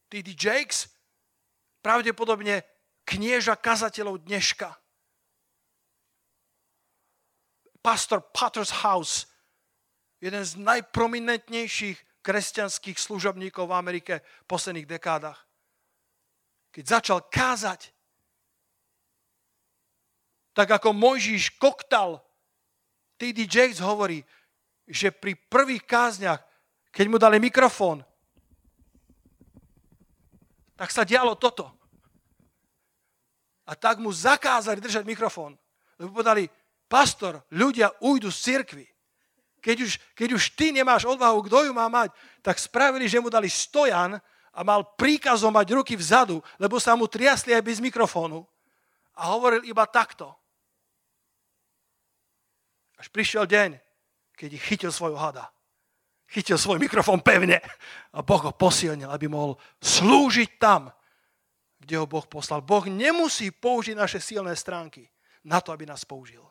T.D. 0.08 0.34
Jakes 0.34 0.88
pravdepodobne 1.84 2.64
knieža 3.04 3.56
kazateľov 3.56 4.24
dneška. 4.24 4.72
Pastor 7.80 8.20
Potter's 8.20 8.84
House, 8.84 9.30
jeden 10.20 10.44
z 10.44 10.52
najprominentnejších 10.60 12.20
kresťanských 12.20 13.00
služobníkov 13.00 13.64
v 13.64 13.76
Amerike 13.76 14.14
v 14.20 14.46
posledných 14.46 14.84
dekádach. 14.84 15.48
Keď 16.70 16.84
začal 16.86 17.18
kázať, 17.26 17.90
tak 20.52 20.68
ako 20.70 20.92
Mojžiš 20.92 21.56
koktal, 21.56 22.20
T.D. 23.16 23.48
Jakes 23.48 23.80
hovorí, 23.80 24.20
že 24.84 25.08
pri 25.08 25.36
prvých 25.36 25.88
kázniach, 25.88 26.40
keď 26.92 27.06
mu 27.08 27.16
dali 27.16 27.40
mikrofón, 27.40 28.04
tak 30.76 30.88
sa 30.92 31.04
dialo 31.04 31.36
toto. 31.36 31.68
A 33.68 33.76
tak 33.76 34.00
mu 34.02 34.10
zakázali 34.10 34.82
držať 34.82 35.04
mikrofón. 35.06 35.54
Lebo 36.00 36.18
povedali, 36.18 36.48
pastor, 36.90 37.44
ľudia 37.54 37.92
ujdu 38.02 38.32
z 38.32 38.38
cirkvi. 38.40 38.89
Keď 39.61 39.76
už, 39.84 39.92
keď 40.16 40.28
už 40.34 40.56
ty 40.56 40.72
nemáš 40.72 41.04
odvahu, 41.04 41.44
kto 41.46 41.68
ju 41.68 41.72
má 41.76 41.86
mať, 41.86 42.11
tak 42.40 42.56
spravili, 42.56 43.06
že 43.06 43.20
mu 43.20 43.28
dali 43.28 43.46
stojan 43.46 44.16
a 44.50 44.61
mal 44.66 44.82
príkazom 44.96 45.52
mať 45.52 45.76
ruky 45.76 45.94
vzadu, 45.94 46.40
lebo 46.58 46.80
sa 46.80 46.96
mu 46.96 47.06
triasli 47.06 47.54
aj 47.54 47.62
bez 47.62 47.78
mikrofónu. 47.78 48.42
A 49.20 49.30
hovoril 49.36 49.62
iba 49.68 49.84
takto. 49.84 50.32
Až 52.96 53.12
prišiel 53.12 53.44
deň, 53.44 53.76
keď 54.36 54.48
ich 54.56 54.64
chytil 54.64 54.92
svojho 54.92 55.20
hada 55.20 55.52
chytil 56.30 56.54
svoj 56.54 56.78
mikrofón 56.78 57.20
pevne 57.20 57.58
a 58.14 58.22
Boh 58.22 58.38
ho 58.38 58.54
posilnil, 58.54 59.11
aby 59.11 59.26
mohol 59.26 59.58
slúžiť 59.82 60.62
tam, 60.62 60.88
kde 61.82 61.98
ho 61.98 62.06
Boh 62.06 62.24
poslal. 62.24 62.62
Boh 62.62 62.86
nemusí 62.86 63.50
použiť 63.50 63.98
naše 63.98 64.22
silné 64.22 64.54
stránky 64.54 65.11
na 65.42 65.58
to, 65.58 65.74
aby 65.74 65.90
nás 65.90 66.06
použil. 66.06 66.46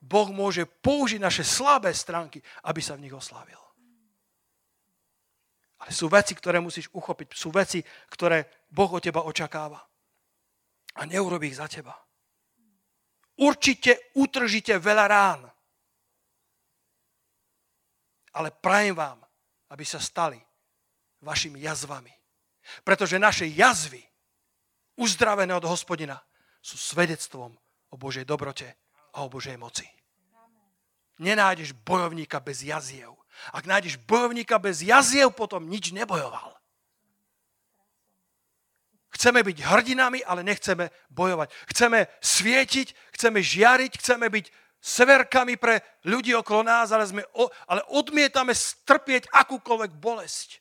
Boh 0.00 0.28
môže 0.30 0.64
použiť 0.66 1.20
naše 1.20 1.42
slabé 1.42 1.90
stránky, 1.92 2.42
aby 2.68 2.80
sa 2.80 2.94
v 2.94 3.08
nich 3.08 3.14
oslávil. 3.14 3.58
Ale 5.76 5.90
sú 5.92 6.08
veci, 6.08 6.32
ktoré 6.32 6.60
musíš 6.60 6.88
uchopiť. 6.92 7.36
Sú 7.36 7.52
veci, 7.52 7.84
ktoré 8.08 8.68
Boh 8.72 8.88
od 8.88 9.02
teba 9.02 9.24
očakáva. 9.28 9.80
A 10.96 11.04
neurobí 11.04 11.52
ich 11.52 11.60
za 11.60 11.68
teba. 11.68 11.92
Určite 13.36 14.16
utržite 14.16 14.80
veľa 14.80 15.06
rán 15.06 15.40
ale 18.36 18.52
prajem 18.52 18.92
vám, 18.92 19.18
aby 19.72 19.84
sa 19.84 19.96
stali 19.96 20.36
vašimi 21.24 21.64
jazvami. 21.64 22.12
Pretože 22.84 23.16
naše 23.16 23.48
jazvy, 23.48 24.04
uzdravené 25.00 25.56
od 25.56 25.64
hospodina, 25.64 26.20
sú 26.60 26.76
svedectvom 26.76 27.56
o 27.90 27.96
Božej 27.96 28.28
dobrote 28.28 28.76
a 29.16 29.24
o 29.24 29.32
Božej 29.32 29.56
moci. 29.56 29.88
Nenájdeš 31.16 31.72
bojovníka 31.72 32.36
bez 32.44 32.60
jaziev. 32.60 33.16
Ak 33.56 33.64
nájdeš 33.64 33.96
bojovníka 34.04 34.60
bez 34.60 34.84
jaziev, 34.84 35.32
potom 35.32 35.64
nič 35.64 35.96
nebojoval. 35.96 36.52
Chceme 39.16 39.40
byť 39.40 39.58
hrdinami, 39.64 40.20
ale 40.28 40.44
nechceme 40.44 40.92
bojovať. 41.08 41.48
Chceme 41.72 42.04
svietiť, 42.20 42.92
chceme 43.16 43.40
žiariť, 43.40 43.92
chceme 43.96 44.28
byť 44.28 44.46
severkami 44.76 45.56
pre 45.56 45.80
ľudí 46.04 46.36
okolo 46.36 46.68
nás, 46.68 46.92
ale, 46.92 47.08
sme, 47.08 47.24
ale 47.64 47.80
odmietame 47.96 48.52
strpieť 48.52 49.32
akúkoľvek 49.32 49.96
bolesť. 49.96 50.60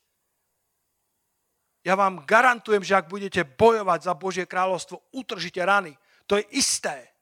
Ja 1.84 2.00
vám 2.00 2.24
garantujem, 2.24 2.82
že 2.82 2.96
ak 2.96 3.12
budete 3.12 3.44
bojovať 3.44 4.08
za 4.08 4.14
Božie 4.16 4.48
kráľovstvo, 4.48 5.04
utržite 5.14 5.60
rany. 5.62 5.94
To 6.26 6.40
je 6.40 6.48
isté. 6.56 7.15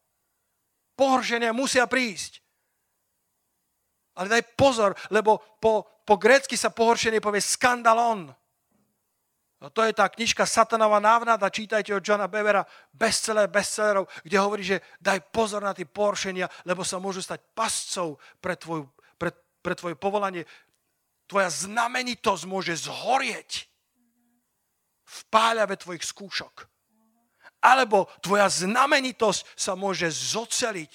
Pohoršenia 0.94 1.56
musia 1.56 1.90
prísť. 1.90 2.44
Ale 4.14 4.30
daj 4.30 4.54
pozor, 4.54 4.94
lebo 5.10 5.42
po, 5.58 5.90
po 6.06 6.16
grécky 6.22 6.54
sa 6.54 6.70
pohoršenie 6.70 7.18
povie 7.18 7.42
skandalon. 7.42 8.30
No 9.64 9.72
to 9.72 9.80
je 9.88 9.96
tá 9.96 10.12
knižka 10.12 10.44
Satanova 10.44 11.00
návnada, 11.00 11.48
čítajte 11.48 11.96
od 11.96 12.04
Johna 12.04 12.28
Bevera, 12.28 12.68
bestseller 12.92 13.48
bestsellerov, 13.48 14.12
kde 14.22 14.38
hovorí, 14.38 14.60
že 14.60 14.84
daj 15.00 15.32
pozor 15.32 15.64
na 15.64 15.72
tie 15.72 15.88
poršenia, 15.88 16.52
lebo 16.68 16.84
sa 16.84 17.00
môžu 17.00 17.24
stať 17.24 17.40
pascov 17.56 18.20
pre, 18.44 18.60
tvoj, 18.60 18.92
pre, 19.16 19.32
pre 19.64 19.74
tvoje 19.74 19.96
povolanie. 19.96 20.44
Tvoja 21.32 21.48
znamenitosť 21.48 22.44
môže 22.44 22.76
zhorieť 22.76 23.72
v 25.08 25.20
páľave 25.32 25.80
tvojich 25.80 26.04
skúšok. 26.04 26.73
Alebo 27.64 28.12
tvoja 28.20 28.52
znamenitosť 28.52 29.56
sa 29.56 29.80
môže 29.80 30.12
zoceliť 30.12 30.92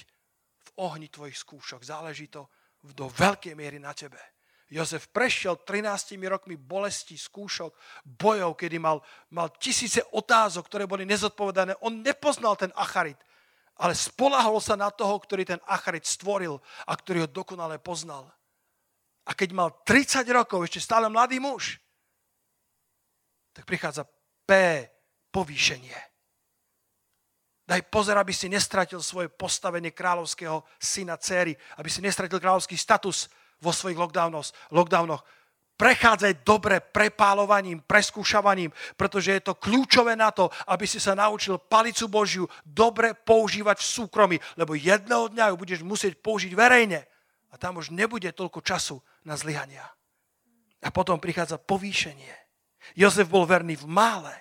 v 0.61 0.69
ohni 0.85 1.09
tvojich 1.09 1.41
skúšok. 1.41 1.81
Záleží 1.81 2.29
to 2.29 2.45
do 2.93 3.09
veľkej 3.09 3.57
miery 3.57 3.81
na 3.81 3.97
tebe. 3.97 4.21
Jozef 4.69 5.09
prešiel 5.09 5.64
13 5.64 6.21
rokmi 6.29 6.61
bolesti, 6.61 7.16
skúšok, 7.16 7.73
bojov, 8.05 8.53
kedy 8.53 8.77
mal, 8.77 9.01
mal 9.33 9.49
tisíce 9.57 10.05
otázok, 10.12 10.69
ktoré 10.69 10.85
boli 10.85 11.09
nezodpovedané. 11.09 11.73
On 11.81 12.05
nepoznal 12.05 12.53
ten 12.61 12.69
acharit, 12.77 13.16
ale 13.81 13.97
spolahol 13.97 14.61
sa 14.61 14.77
na 14.77 14.93
toho, 14.93 15.16
ktorý 15.16 15.49
ten 15.49 15.61
acharit 15.64 16.05
stvoril 16.05 16.61
a 16.85 16.93
ktorý 16.93 17.25
ho 17.25 17.29
dokonale 17.33 17.81
poznal. 17.81 18.29
A 19.25 19.33
keď 19.33 19.57
mal 19.57 19.69
30 19.89 20.29
rokov, 20.37 20.69
ešte 20.69 20.85
stále 20.85 21.09
mladý 21.09 21.41
muž, 21.41 21.81
tak 23.57 23.64
prichádza 23.64 24.05
P, 24.45 24.53
povýšenie. 25.33 26.08
Daj 27.69 27.85
pozor, 27.93 28.16
aby 28.16 28.33
si 28.33 28.49
nestratil 28.49 29.05
svoje 29.05 29.29
postavenie 29.29 29.93
kráľovského 29.93 30.64
syna, 30.81 31.21
céry, 31.21 31.53
aby 31.77 31.93
si 31.93 32.01
nestratil 32.01 32.41
kráľovský 32.41 32.81
status, 32.81 33.29
vo 33.61 33.75
svojich 33.75 33.99
lockdownoch. 34.71 35.25
Prechádzaj 35.79 36.43
dobre 36.43 36.83
prepálovaním, 36.83 37.87
preskúšavaním, 37.87 38.75
pretože 38.99 39.39
je 39.39 39.43
to 39.47 39.55
kľúčové 39.55 40.19
na 40.19 40.35
to, 40.35 40.51
aby 40.66 40.91
si 40.91 40.99
sa 40.99 41.14
naučil 41.14 41.62
palicu 41.62 42.11
Božiu 42.11 42.45
dobre 42.66 43.14
používať 43.14 43.79
v 43.79 43.87
súkromí, 43.87 44.37
lebo 44.59 44.75
jedného 44.75 45.31
dňa 45.31 45.55
ju 45.55 45.57
budeš 45.59 45.81
musieť 45.87 46.19
použiť 46.19 46.51
verejne 46.51 47.07
a 47.51 47.55
tam 47.55 47.79
už 47.79 47.95
nebude 47.95 48.27
toľko 48.35 48.59
času 48.59 48.99
na 49.23 49.39
zlyhania. 49.39 49.87
A 50.83 50.91
potom 50.91 51.23
prichádza 51.23 51.62
povýšenie. 51.62 52.35
Jozef 52.99 53.31
bol 53.31 53.47
verný 53.47 53.79
v 53.79 53.87
mále 53.87 54.35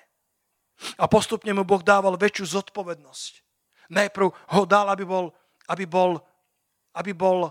a 0.97 1.05
postupne 1.09 1.49
mu 1.53 1.65
Boh 1.65 1.81
dával 1.81 2.17
väčšiu 2.19 2.59
zodpovednosť. 2.61 3.31
Najprv 3.91 4.27
ho 4.29 4.63
dal, 4.67 4.87
aby 4.91 5.03
bol, 5.07 5.31
aby 5.71 5.85
bol, 5.87 6.19
aby 6.93 7.11
bol 7.15 7.49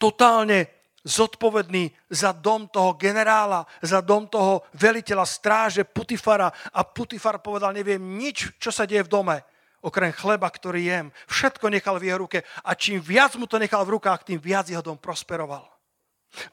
totálne 0.00 0.68
zodpovedný 1.04 1.92
za 2.12 2.32
dom 2.36 2.68
toho 2.68 2.96
generála, 2.96 3.64
za 3.80 4.04
dom 4.04 4.28
toho 4.28 4.68
veliteľa 4.76 5.24
stráže 5.24 5.82
Putifara 5.88 6.52
a 6.72 6.80
Putifar 6.84 7.40
povedal, 7.40 7.72
neviem 7.72 8.00
nič, 8.00 8.56
čo 8.60 8.68
sa 8.68 8.84
deje 8.84 9.08
v 9.08 9.12
dome, 9.12 9.36
okrem 9.80 10.12
chleba, 10.12 10.48
ktorý 10.48 10.80
jem. 10.84 11.06
Všetko 11.28 11.72
nechal 11.72 11.96
v 11.96 12.12
jeho 12.12 12.20
ruke 12.20 12.44
a 12.44 12.70
čím 12.76 13.00
viac 13.00 13.36
mu 13.40 13.48
to 13.48 13.56
nechal 13.56 13.80
v 13.84 13.96
rukách, 13.96 14.28
tým 14.28 14.40
viac 14.40 14.68
jeho 14.68 14.84
dom 14.84 15.00
prosperoval. 15.00 15.64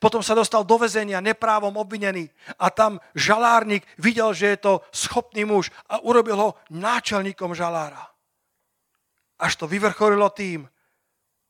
Potom 0.01 0.25
sa 0.25 0.33
dostal 0.33 0.65
do 0.65 0.77
väzenia, 0.81 1.21
neprávom 1.21 1.77
obvinený 1.77 2.25
a 2.57 2.73
tam 2.73 2.97
žalárnik 3.13 3.85
videl, 4.01 4.33
že 4.33 4.57
je 4.57 4.57
to 4.57 4.73
schopný 4.89 5.45
muž 5.45 5.69
a 5.85 6.01
urobil 6.01 6.37
ho 6.37 6.49
náčelníkom 6.73 7.53
žalára. 7.53 8.09
Až 9.37 9.53
to 9.61 9.69
vyvrcholilo 9.69 10.33
tým, 10.33 10.65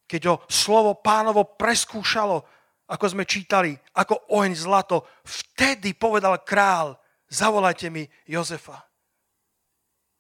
keď 0.07 0.21
ho 0.28 0.36
slovo 0.51 0.99
pánovo 0.99 1.55
preskúšalo, 1.55 2.43
ako 2.88 3.05
sme 3.07 3.23
čítali, 3.23 3.75
ako 3.95 4.32
oheň 4.32 4.53
zlato, 4.55 5.07
vtedy 5.23 5.95
povedal 5.95 6.43
král, 6.43 6.99
zavolajte 7.32 7.88
mi 7.91 8.07
Jozefa. 8.28 8.80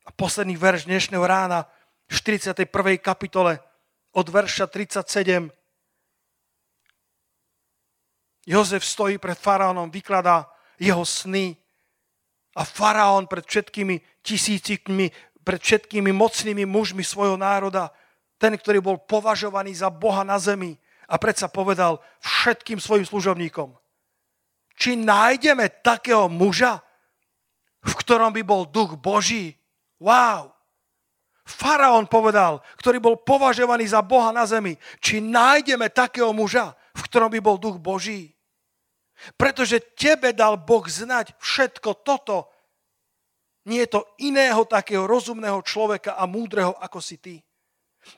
A 0.07 0.09
posledný 0.15 0.55
verš 0.55 0.87
dnešného 0.87 1.23
rána, 1.23 1.67
v 2.07 2.15
41. 2.15 2.71
kapitole, 3.03 3.59
od 4.15 4.27
verša 4.31 4.71
37. 4.71 5.51
Jozef 8.47 8.87
stojí 8.87 9.19
pred 9.19 9.35
faraónom, 9.35 9.91
vykladá 9.91 10.47
jeho 10.79 11.03
sny 11.03 11.59
a 12.55 12.63
faraón 12.63 13.27
pred 13.27 13.43
všetkými 13.43 14.23
tisícikmi, 14.23 15.11
pred 15.43 15.59
všetkými 15.59 16.15
mocnými 16.15 16.63
mužmi 16.63 17.03
svojho 17.03 17.35
národa 17.35 17.91
ten, 18.39 18.55
ktorý 18.55 18.79
bol 18.79 18.97
považovaný 19.03 19.75
za 19.75 19.91
Boha 19.91 20.23
na 20.23 20.39
zemi 20.39 20.79
a 21.11 21.19
predsa 21.19 21.51
povedal 21.51 21.99
všetkým 22.23 22.79
svojim 22.79 23.03
služobníkom, 23.03 23.75
či 24.79 24.95
nájdeme 24.95 25.83
takého 25.83 26.31
muža, 26.31 26.79
v 27.83 27.93
ktorom 27.99 28.31
by 28.31 28.43
bol 28.47 28.63
duch 28.63 28.95
Boží? 28.95 29.59
Wow! 29.99 30.55
Faraón 31.47 32.11
povedal, 32.11 32.59
ktorý 32.79 32.99
bol 32.99 33.15
považovaný 33.19 33.87
za 33.87 34.03
Boha 34.03 34.35
na 34.35 34.43
zemi, 34.43 34.75
či 34.99 35.23
nájdeme 35.23 35.87
takého 35.91 36.31
muža, 36.35 36.75
v 36.91 37.01
ktorom 37.07 37.31
by 37.31 37.39
bol 37.39 37.55
duch 37.59 37.79
Boží. 37.79 38.36
Pretože 39.35 39.81
tebe 39.97 40.31
dal 40.31 40.61
Boh 40.61 40.85
znať 40.85 41.33
všetko 41.41 42.05
toto. 42.05 42.53
Nie 43.67 43.83
je 43.89 43.99
to 43.99 44.01
iného 44.21 44.63
takého 44.63 45.03
rozumného 45.09 45.59
človeka 45.65 46.15
a 46.15 46.23
múdreho, 46.29 46.77
ako 46.79 46.99
si 47.03 47.19
ty. 47.19 47.35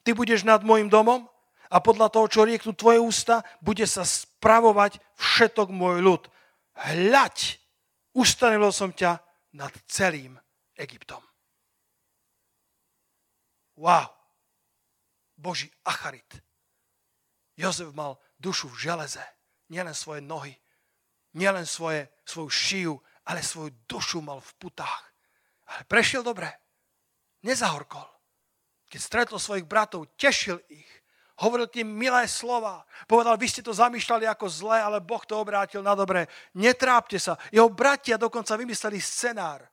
Ty 0.06 0.14
budeš 0.14 0.46
nad 0.46 0.62
môjim 0.62 0.92
domom 0.92 1.26
a 1.70 1.78
podľa 1.82 2.14
toho, 2.14 2.26
čo 2.30 2.46
rieknú 2.46 2.78
tvoje 2.78 3.02
ústa, 3.02 3.42
bude 3.64 3.86
sa 3.90 4.06
spravovať 4.06 5.02
všetok 5.18 5.74
môj 5.74 6.06
ľud. 6.06 6.24
Hľaď, 6.78 7.58
ustanil 8.14 8.70
som 8.70 8.94
ťa 8.94 9.18
nad 9.58 9.74
celým 9.90 10.38
Egyptom. 10.78 11.24
Wow. 13.80 14.12
Boží 15.40 15.72
acharit. 15.88 16.28
Jozef 17.56 17.96
mal 17.96 18.20
dušu 18.40 18.68
v 18.68 18.92
železe. 18.92 19.24
Nielen 19.72 19.96
svoje 19.96 20.20
nohy, 20.20 20.59
nielen 21.34 21.66
svoje, 21.66 22.10
svoju 22.26 22.50
šiju, 22.50 22.94
ale 23.30 23.46
svoju 23.46 23.70
dušu 23.86 24.22
mal 24.22 24.42
v 24.42 24.52
putách. 24.58 25.04
Ale 25.70 25.86
prešiel 25.86 26.26
dobre. 26.26 26.50
Nezahorkol. 27.46 28.06
Keď 28.90 29.00
stretol 29.00 29.38
svojich 29.38 29.70
bratov, 29.70 30.10
tešil 30.18 30.58
ich. 30.68 30.90
Hovoril 31.40 31.72
tým 31.72 31.88
milé 31.88 32.28
slova. 32.28 32.84
Povedal, 33.08 33.40
vy 33.40 33.48
ste 33.48 33.64
to 33.64 33.72
zamýšľali 33.72 34.28
ako 34.28 34.52
zlé, 34.52 34.84
ale 34.84 35.00
Boh 35.00 35.24
to 35.24 35.40
obrátil 35.40 35.80
na 35.80 35.96
dobré. 35.96 36.28
Netrápte 36.52 37.16
sa. 37.16 37.40
Jeho 37.54 37.72
bratia 37.72 38.20
dokonca 38.20 38.60
vymysleli 38.60 39.00
scenár. 39.00 39.64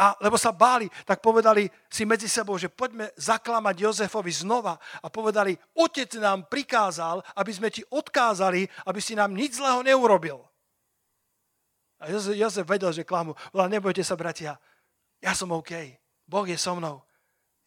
A 0.00 0.16
lebo 0.24 0.40
sa 0.40 0.48
báli, 0.48 0.88
tak 1.04 1.20
povedali 1.20 1.68
si 1.92 2.08
medzi 2.08 2.24
sebou, 2.24 2.56
že 2.56 2.72
poďme 2.72 3.12
zaklamať 3.20 3.84
Jozefovi 3.84 4.32
znova. 4.32 4.80
A 5.04 5.12
povedali, 5.12 5.52
otec 5.76 6.08
nám 6.16 6.48
prikázal, 6.48 7.20
aby 7.36 7.52
sme 7.52 7.68
ti 7.68 7.84
odkázali, 7.84 8.64
aby 8.88 9.00
si 9.04 9.12
nám 9.12 9.36
nič 9.36 9.60
zlého 9.60 9.84
neurobil. 9.84 10.40
A 12.00 12.08
Jozef, 12.08 12.32
Jozef 12.32 12.64
vedel, 12.64 12.96
že 12.96 13.04
klamu. 13.04 13.36
Volal, 13.52 13.68
nebojte 13.68 14.00
sa, 14.00 14.16
bratia, 14.16 14.56
ja 15.20 15.36
som 15.36 15.52
OK. 15.52 15.76
Boh 16.24 16.48
je 16.48 16.56
so 16.56 16.72
mnou. 16.72 17.04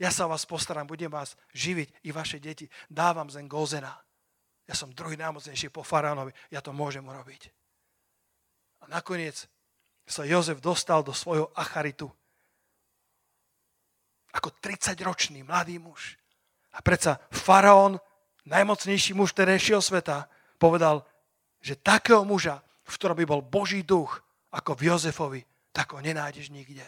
Ja 0.02 0.10
sa 0.10 0.26
vás 0.26 0.42
postaram, 0.50 0.90
budem 0.90 1.14
vás 1.14 1.38
živiť 1.54 2.02
i 2.02 2.10
vaše 2.10 2.42
deti. 2.42 2.66
Dávam 2.90 3.30
zem 3.30 3.46
Gozena. 3.46 3.94
Ja 4.66 4.74
som 4.74 4.90
druhý 4.90 5.14
najmocnejší 5.22 5.70
po 5.70 5.86
faraónovi. 5.86 6.34
Ja 6.50 6.66
to 6.66 6.74
môžem 6.74 7.06
urobiť. 7.06 7.54
A 8.82 8.90
nakoniec 8.90 9.46
sa 10.10 10.26
Jozef 10.26 10.66
dostal 10.66 11.06
do 11.06 11.14
svojho 11.14 11.54
acharitu. 11.54 12.10
Ako 14.34 14.50
30-ročný 14.60 15.46
mladý 15.46 15.78
muž. 15.78 16.18
A 16.74 16.82
predsa 16.82 17.22
faraón, 17.30 18.02
najmocnejší 18.50 19.14
muž 19.14 19.38
terejšieho 19.38 19.82
sveta, 19.82 20.26
povedal, 20.58 21.06
že 21.62 21.80
takého 21.80 22.26
muža, 22.26 22.60
v 22.84 22.96
ktorom 22.98 23.18
by 23.18 23.26
bol 23.30 23.42
Boží 23.46 23.86
duch, 23.86 24.20
ako 24.54 24.76
v 24.76 24.92
Jozefovi, 24.92 25.42
tak 25.72 25.94
ho 25.94 26.00
nenájdeš 26.02 26.50
nikde. 26.50 26.86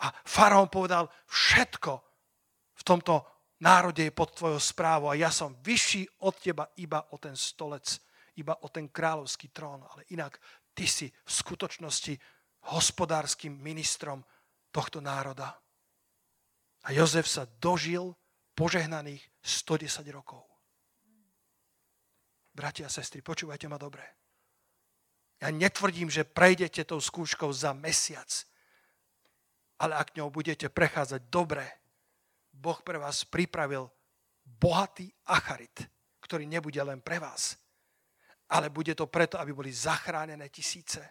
A 0.00 0.12
faraón 0.24 0.68
povedal, 0.68 1.08
všetko, 1.28 1.92
v 2.74 2.82
tomto 2.82 3.24
národe 3.60 4.04
je 4.04 4.12
pod 4.12 4.32
tvojou 4.36 4.60
správou 4.60 5.08
a 5.12 5.18
ja 5.18 5.32
som 5.32 5.56
vyšší 5.60 6.24
od 6.24 6.34
teba 6.40 6.64
iba 6.80 7.00
o 7.12 7.16
ten 7.20 7.36
stolec, 7.36 8.00
iba 8.36 8.56
o 8.60 8.68
ten 8.68 8.88
kráľovský 8.88 9.52
trón, 9.52 9.84
ale 9.84 10.08
inak 10.12 10.40
ty 10.74 10.88
si 10.88 11.06
v 11.08 11.30
skutočnosti 11.30 12.18
hospodárským 12.72 13.52
ministrom 13.56 14.24
tohto 14.72 14.98
národa. 14.98 15.54
A 16.84 16.92
Jozef 16.92 17.24
sa 17.24 17.48
dožil 17.60 18.12
požehnaných 18.54 19.24
110 19.40 20.04
rokov. 20.12 20.44
Bratia 22.54 22.86
a 22.86 22.92
sestry, 22.92 23.18
počúvajte 23.24 23.66
ma 23.66 23.80
dobre. 23.80 24.04
Ja 25.42 25.50
netvrdím, 25.50 26.06
že 26.06 26.22
prejdete 26.22 26.86
tou 26.86 27.02
skúškou 27.02 27.50
za 27.50 27.74
mesiac, 27.74 28.30
ale 29.82 29.98
ak 29.98 30.14
ňou 30.14 30.30
budete 30.30 30.70
prechádzať 30.70 31.26
dobre, 31.28 31.66
Boh 32.54 32.78
pre 32.86 33.02
vás 33.02 33.26
pripravil 33.26 33.90
bohatý 34.46 35.10
acharit, 35.26 35.74
ktorý 36.22 36.46
nebude 36.46 36.78
len 36.78 37.02
pre 37.02 37.18
vás, 37.18 37.58
ale 38.46 38.70
bude 38.70 38.94
to 38.94 39.10
preto, 39.10 39.34
aby 39.42 39.50
boli 39.50 39.74
zachránené 39.74 40.46
tisíce. 40.48 41.02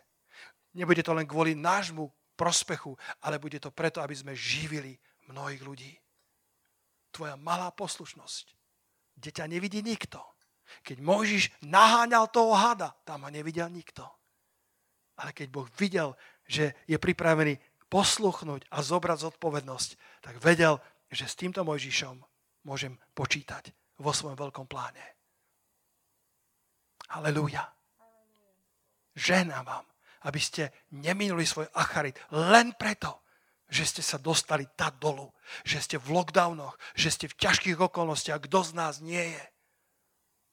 Nebude 0.74 1.03
to 1.03 1.11
len 1.11 1.28
kvôli 1.28 1.53
nášmu 1.53 2.07
prospechu, 2.39 2.95
ale 3.19 3.38
bude 3.38 3.59
to 3.59 3.69
preto, 3.69 3.99
aby 3.99 4.15
sme 4.15 4.32
živili 4.32 4.95
mnohých 5.30 5.61
ľudí. 5.63 5.93
Tvoja 7.13 7.38
malá 7.38 7.69
poslušnosť, 7.69 8.45
kde 9.19 9.30
ťa 9.30 9.45
nevidí 9.45 9.86
nikto. 9.86 10.19
Keď 10.82 10.97
Mojžiš 11.03 11.43
naháňal 11.61 12.32
toho 12.34 12.57
hada, 12.57 12.97
tam 13.05 13.28
ho 13.28 13.30
nevidel 13.30 13.69
nikto. 13.69 14.07
Ale 15.21 15.30
keď 15.36 15.47
Boh 15.53 15.69
videl, 15.78 16.17
že 16.49 16.74
je 16.89 16.97
pripravený 16.97 17.61
posluchnúť 17.88 18.65
a 18.74 18.82
zobrať 18.82 19.30
zodpovednosť, 19.30 19.89
tak 20.26 20.41
vedel, 20.41 20.82
že 21.13 21.30
s 21.30 21.38
týmto 21.38 21.61
Mojžišom 21.61 22.17
môžem 22.65 22.97
počítať 23.13 23.69
vo 24.01 24.09
svojom 24.09 24.34
veľkom 24.34 24.65
pláne. 24.65 25.03
Halelúja. 27.13 27.69
Ženám 29.13 29.61
vám, 29.61 29.86
aby 30.26 30.39
ste 30.41 30.74
neminuli 30.89 31.45
svoj 31.45 31.69
acharit 31.78 32.17
len 32.34 32.74
preto, 32.74 33.22
že 33.74 33.89
ste 33.89 34.03
sa 34.05 34.21
dostali 34.21 34.69
tá 34.78 34.93
dolu, 34.93 35.34
že 35.65 35.82
ste 35.82 35.97
v 35.97 36.13
lockdownoch, 36.13 36.78
že 36.93 37.09
ste 37.09 37.26
v 37.26 37.38
ťažkých 37.41 37.82
okolnostiach, 37.82 38.45
kto 38.45 38.59
z 38.61 38.71
nás 38.78 39.01
nie 39.01 39.34
je. 39.34 39.43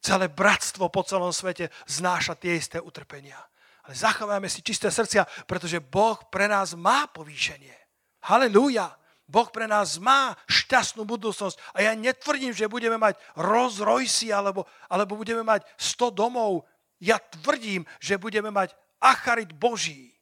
Celé 0.01 0.33
bratstvo 0.33 0.89
po 0.89 1.05
celom 1.05 1.29
svete 1.29 1.69
znáša 1.85 2.33
tie 2.41 2.57
isté 2.57 2.81
utrpenia. 2.81 3.37
Ale 3.85 3.93
zachovajme 3.93 4.49
si 4.49 4.65
čisté 4.65 4.89
srdcia, 4.89 5.29
pretože 5.45 5.85
Boh 5.85 6.17
pre 6.33 6.49
nás 6.49 6.73
má 6.73 7.05
povýšenie. 7.13 7.77
Halelúja. 8.25 8.97
Boh 9.31 9.47
pre 9.53 9.69
nás 9.69 10.01
má 10.01 10.35
šťastnú 10.49 11.05
budúcnosť. 11.07 11.61
A 11.77 11.87
ja 11.87 11.93
netvrdím, 11.93 12.51
že 12.51 12.67
budeme 12.67 12.97
mať 12.97 13.21
Royce 13.37 14.33
alebo, 14.33 14.65
alebo 14.89 15.21
budeme 15.21 15.45
mať 15.45 15.69
100 15.77 16.17
domov. 16.17 16.65
Ja 16.99 17.21
tvrdím, 17.21 17.85
že 18.01 18.19
budeme 18.19 18.49
mať 18.49 18.75
acharit 18.99 19.53
Boží 19.53 20.17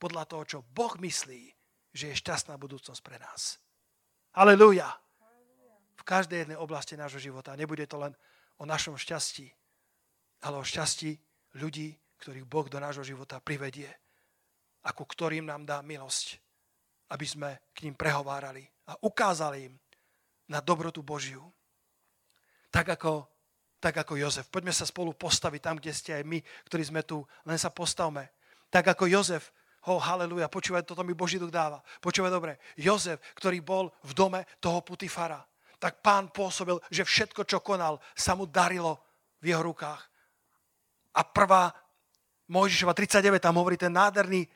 podľa 0.00 0.24
toho, 0.28 0.42
čo 0.44 0.58
Boh 0.72 0.94
myslí, 0.98 1.51
že 1.92 2.12
je 2.12 2.20
šťastná 2.20 2.56
budúcnosť 2.56 3.00
pre 3.04 3.20
nás. 3.20 3.60
Halelúja. 4.32 4.88
V 6.00 6.02
každej 6.02 6.48
jednej 6.48 6.58
oblasti 6.58 6.98
nášho 6.98 7.22
života. 7.22 7.54
Nebude 7.54 7.86
to 7.86 8.00
len 8.00 8.16
o 8.58 8.64
našom 8.66 8.98
šťastí, 8.98 9.46
ale 10.42 10.58
o 10.58 10.66
šťastí 10.66 11.14
ľudí, 11.60 11.94
ktorých 12.18 12.48
Boh 12.48 12.66
do 12.66 12.82
nášho 12.82 13.06
života 13.06 13.38
privedie, 13.38 13.90
ako 14.82 15.06
ktorým 15.06 15.46
nám 15.46 15.62
dá 15.62 15.78
milosť, 15.84 16.42
aby 17.14 17.26
sme 17.28 17.50
k 17.70 17.86
ním 17.86 17.94
prehovárali 17.94 18.66
a 18.88 18.98
ukázali 18.98 19.70
im 19.70 19.74
na 20.50 20.58
dobrotu 20.58 21.06
Božiu. 21.06 21.44
Tak 22.72 22.98
ako, 22.98 23.28
tak 23.78 23.94
ako 24.00 24.16
Jozef. 24.16 24.48
Poďme 24.48 24.72
sa 24.72 24.88
spolu 24.88 25.12
postaviť 25.12 25.60
tam, 25.60 25.76
kde 25.78 25.92
ste 25.92 26.16
aj 26.18 26.24
my, 26.24 26.38
ktorí 26.66 26.82
sme 26.82 27.02
tu. 27.04 27.22
Len 27.44 27.60
sa 27.60 27.68
postavme. 27.68 28.32
Tak 28.72 28.96
ako 28.96 29.06
Jozef, 29.06 29.52
ho, 29.82 29.98
oh, 29.98 30.00
haleluja, 30.00 30.46
počúvaj, 30.46 30.86
toto 30.86 31.02
mi 31.02 31.10
Boží 31.10 31.42
duch 31.42 31.50
dáva. 31.50 31.82
Počúvaj 31.98 32.30
dobre. 32.30 32.62
Jozef, 32.78 33.18
ktorý 33.34 33.58
bol 33.58 33.90
v 34.06 34.12
dome 34.14 34.40
toho 34.62 34.78
Putifara, 34.86 35.42
tak 35.82 35.98
pán 35.98 36.30
pôsobil, 36.30 36.78
že 36.86 37.02
všetko, 37.02 37.42
čo 37.42 37.58
konal, 37.58 37.98
sa 38.14 38.38
mu 38.38 38.46
darilo 38.46 39.02
v 39.42 39.50
jeho 39.50 39.66
rukách. 39.66 39.98
A 41.18 41.26
prvá 41.26 41.74
Mojžišova 42.46 42.94
39, 42.94 43.42
tam 43.42 43.58
hovorí 43.58 43.74
ten 43.74 43.90
nádherný 43.90 44.46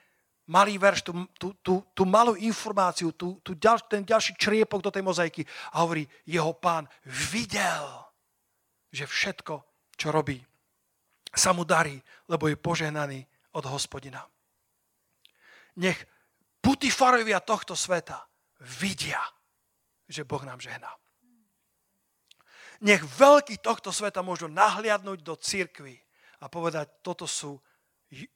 malý 0.47 0.79
verš, 0.79 1.03
tú, 1.03 1.13
tú, 1.35 1.49
tú, 1.59 1.83
tú 1.91 2.03
malú 2.07 2.39
informáciu, 2.39 3.11
tú, 3.11 3.43
tú 3.43 3.59
ďal, 3.59 3.83
ten 3.91 4.07
ďalší 4.07 4.39
čriepok 4.39 4.79
do 4.79 4.95
tej 4.95 5.03
mozaiky 5.03 5.43
a 5.75 5.83
hovorí, 5.83 6.07
jeho 6.23 6.55
pán 6.55 6.87
videl, 7.03 7.83
že 8.95 9.11
všetko, 9.11 9.55
čo 9.99 10.15
robí, 10.15 10.39
sa 11.35 11.51
mu 11.51 11.67
darí, 11.67 11.99
lebo 12.31 12.47
je 12.47 12.55
požehnaný 12.55 13.27
od 13.59 13.67
hospodina. 13.67 14.23
Nech 15.77 15.99
putifarovia 16.65 17.41
tohto 17.41 17.77
sveta 17.77 18.25
vidia, 18.81 19.21
že 20.09 20.25
Boh 20.25 20.43
nám 20.43 20.61
žehná. 20.61 20.89
Nech 22.85 23.01
veľký 23.05 23.61
tohto 23.65 23.89
sveta 23.93 24.21
môžu 24.21 24.53
nahliadnúť 24.53 25.25
do 25.25 25.37
církvy 25.37 25.97
a 26.41 26.49
povedať, 26.53 27.01
toto 27.01 27.25
sú 27.25 27.57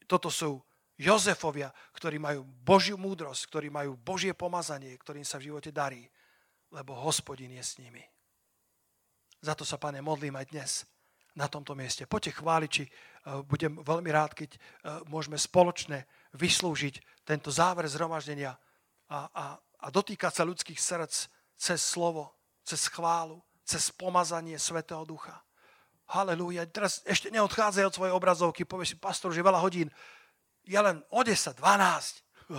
toto 0.07 0.29
sú 0.29 0.59
Jozefovia, 1.01 1.73
ktorí 1.97 2.21
majú 2.21 2.45
Božiu 2.45 3.01
múdrosť, 3.01 3.49
ktorí 3.49 3.69
majú 3.73 3.97
Božie 3.97 4.37
pomazanie, 4.37 4.93
ktorým 5.01 5.25
sa 5.25 5.41
v 5.41 5.49
živote 5.49 5.73
darí, 5.73 6.05
lebo 6.75 6.93
hospodin 6.93 7.57
je 7.57 7.65
s 7.65 7.81
nimi. 7.81 8.05
Za 9.41 9.57
to 9.57 9.65
sa, 9.65 9.81
pane, 9.81 10.05
modlím 10.05 10.37
aj 10.37 10.47
dnes 10.53 10.71
na 11.35 11.47
tomto 11.47 11.75
mieste. 11.79 12.07
Poďte 12.07 12.43
chváliči, 12.43 12.85
eh, 12.87 12.91
budem 13.47 13.79
veľmi 13.79 14.11
rád, 14.11 14.35
keď 14.35 14.51
eh, 14.55 14.61
môžeme 15.07 15.39
spoločne 15.39 16.07
vyslúžiť 16.35 17.27
tento 17.27 17.51
záver 17.51 17.87
zhromaždenia 17.87 18.55
a, 19.11 19.19
a, 19.31 19.45
a 19.59 19.87
dotýkať 19.91 20.33
sa 20.35 20.47
ľudských 20.47 20.79
srdc 20.79 21.15
cez 21.59 21.81
slovo, 21.83 22.35
cez 22.63 22.87
chválu, 22.87 23.43
cez 23.67 23.91
pomazanie 23.95 24.57
Svetého 24.59 25.03
Ducha. 25.05 25.43
Halelúja. 26.11 26.67
Teraz 26.67 27.07
ešte 27.07 27.31
neodchádzajú 27.31 27.87
od 27.87 27.95
svojej 27.95 28.15
obrazovky. 28.15 28.67
Povie 28.67 28.87
si, 28.89 28.99
pastor, 28.99 29.31
že 29.31 29.47
veľa 29.47 29.63
hodín. 29.63 29.87
Ja 30.67 30.83
len 30.83 31.03
o 31.15 31.23
10, 31.23 31.55
12. 31.55 32.51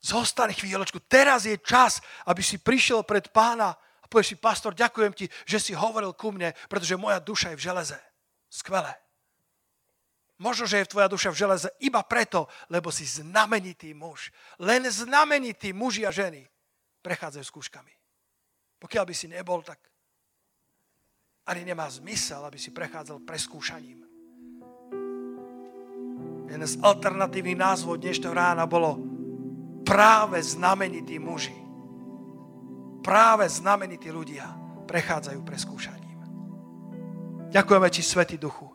Zostane 0.00 0.56
chvíľočku. 0.56 1.04
Teraz 1.04 1.44
je 1.44 1.60
čas, 1.60 2.00
aby 2.24 2.40
si 2.40 2.56
prišiel 2.56 3.04
pred 3.04 3.28
pána 3.28 3.76
povieš 4.12 4.36
si, 4.36 4.36
pastor, 4.36 4.76
ďakujem 4.76 5.12
ti, 5.16 5.24
že 5.48 5.56
si 5.56 5.72
hovoril 5.72 6.12
ku 6.12 6.28
mne, 6.28 6.52
pretože 6.68 7.00
moja 7.00 7.16
duša 7.16 7.56
je 7.56 7.58
v 7.58 7.64
železe. 7.72 7.98
Skvelé. 8.52 8.92
Možno, 10.36 10.68
že 10.68 10.84
je 10.84 10.90
tvoja 10.92 11.08
duša 11.08 11.32
v 11.32 11.40
železe 11.40 11.68
iba 11.80 12.04
preto, 12.04 12.50
lebo 12.68 12.92
si 12.92 13.08
znamenitý 13.08 13.96
muž. 13.96 14.28
Len 14.60 14.84
znamenití 14.90 15.72
muži 15.72 16.04
a 16.04 16.12
ženy 16.12 16.44
prechádzajú 17.00 17.44
skúškami. 17.46 17.94
Pokiaľ 18.82 19.04
by 19.06 19.14
si 19.14 19.30
nebol, 19.30 19.62
tak 19.62 19.78
ani 21.46 21.62
nemá 21.62 21.86
zmysel, 21.86 22.42
aby 22.42 22.58
si 22.58 22.74
prechádzal 22.74 23.22
preskúšaním. 23.22 24.02
Jeden 26.50 26.66
z 26.66 26.74
alternatívnych 26.82 27.56
názvov 27.56 28.02
dnešného 28.02 28.34
rána 28.34 28.66
bolo 28.66 28.98
práve 29.86 30.42
znamenití 30.42 31.22
muži. 31.22 31.61
Práve 33.02 33.50
znamenití 33.50 34.08
ľudia 34.08 34.46
prechádzajú 34.86 35.40
preskúšaním. 35.42 36.18
Ďakujeme 37.52 37.88
ti, 37.92 38.00
Svetý 38.00 38.40
Duchu, 38.40 38.70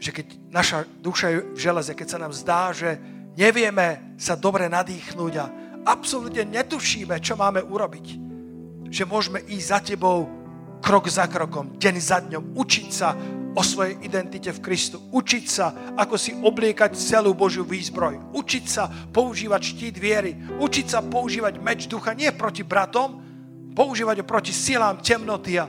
že 0.00 0.16
keď 0.16 0.26
naša 0.48 0.78
duša 1.04 1.26
je 1.28 1.38
v 1.52 1.58
železe, 1.60 1.92
keď 1.92 2.08
sa 2.08 2.18
nám 2.22 2.32
zdá, 2.32 2.72
že 2.72 2.96
nevieme 3.36 4.16
sa 4.16 4.32
dobre 4.38 4.64
nadýchnúť 4.72 5.34
a 5.36 5.46
absolútne 5.84 6.48
netušíme, 6.48 7.20
čo 7.20 7.36
máme 7.36 7.60
urobiť, 7.60 8.06
že 8.88 9.04
môžeme 9.04 9.44
ísť 9.44 9.66
za 9.68 9.78
tebou 9.84 10.24
krok 10.80 11.04
za 11.12 11.28
krokom, 11.28 11.76
deň 11.76 11.96
za 12.00 12.18
dňom, 12.24 12.56
učiť 12.56 12.88
sa 12.88 13.12
o 13.54 13.62
svojej 13.66 13.98
identite 14.06 14.50
v 14.54 14.62
Kristu, 14.62 15.02
učiť 15.10 15.44
sa, 15.50 15.94
ako 15.98 16.14
si 16.14 16.30
obliekať 16.34 16.94
celú 16.94 17.34
Božiu 17.34 17.66
výzbroj, 17.66 18.34
učiť 18.34 18.64
sa 18.66 18.86
používať 18.88 19.62
štít 19.74 19.96
viery, 19.98 20.38
učiť 20.62 20.86
sa 20.86 21.02
používať 21.02 21.58
meč 21.58 21.90
ducha 21.90 22.14
nie 22.14 22.30
proti 22.30 22.62
bratom, 22.62 23.18
používať 23.74 24.22
ho 24.22 24.26
proti 24.26 24.54
silám 24.54 25.02
temnoty 25.02 25.58
a 25.58 25.66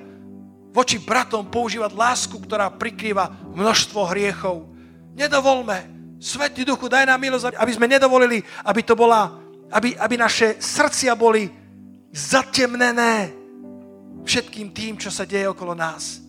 voči 0.72 0.98
bratom 1.04 1.52
používať 1.52 1.92
lásku, 1.94 2.36
ktorá 2.40 2.72
prikrýva 2.72 3.28
množstvo 3.52 4.08
hriechov. 4.14 4.72
Nedovolme, 5.14 6.02
Svetý 6.22 6.64
Duchu, 6.64 6.86
daj 6.86 7.10
nám 7.10 7.18
milosť, 7.18 7.58
aby 7.58 7.72
sme 7.74 7.90
nedovolili, 7.90 8.46
aby 8.64 8.82
to 8.86 8.94
bola, 8.94 9.42
aby, 9.74 9.98
aby 9.98 10.16
naše 10.16 10.62
srdcia 10.62 11.18
boli 11.18 11.50
zatemnené 12.14 13.34
všetkým 14.22 14.70
tým, 14.70 14.94
čo 15.02 15.10
sa 15.10 15.26
deje 15.26 15.50
okolo 15.50 15.74
nás. 15.74 16.21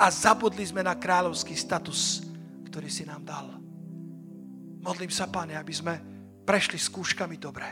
A 0.00 0.08
zabudli 0.08 0.64
sme 0.64 0.80
na 0.80 0.96
kráľovský 0.96 1.52
status, 1.52 2.24
ktorý 2.64 2.88
si 2.88 3.04
nám 3.04 3.22
dal. 3.22 3.46
Modlím 4.80 5.12
sa, 5.12 5.28
Pane, 5.28 5.60
aby 5.60 5.72
sme 5.76 5.94
prešli 6.48 6.80
skúškami 6.80 7.36
dobre. 7.36 7.68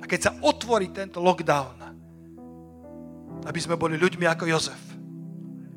A 0.00 0.04
keď 0.08 0.20
sa 0.24 0.32
otvorí 0.40 0.88
tento 0.88 1.20
lockdown, 1.20 1.76
aby 3.44 3.60
sme 3.60 3.76
boli 3.76 4.00
ľuďmi 4.00 4.24
ako 4.24 4.44
Jozef, 4.48 4.82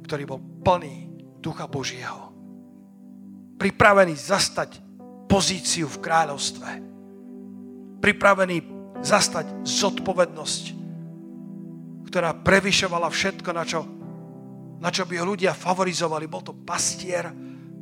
ktorý 0.07 0.24
bol 0.24 0.39
plný 0.63 1.11
Ducha 1.43 1.67
Božieho. 1.67 2.32
Pripravený 3.59 4.15
zastať 4.15 4.80
pozíciu 5.28 5.91
v 5.91 6.01
kráľovstve. 6.01 6.69
Pripravený 8.01 8.57
zastať 9.03 9.67
zodpovednosť 9.67 10.82
ktorá 12.11 12.36
prevyšovala 12.36 13.07
všetko, 13.07 13.49
na 13.55 13.63
čo, 13.63 13.88
na 14.82 14.89
čo 14.89 15.05
by 15.05 15.21
ho 15.21 15.29
ľudia 15.29 15.53
favorizovali. 15.53 16.25
Bol 16.25 16.41
to 16.41 16.57
pastier, 16.57 17.29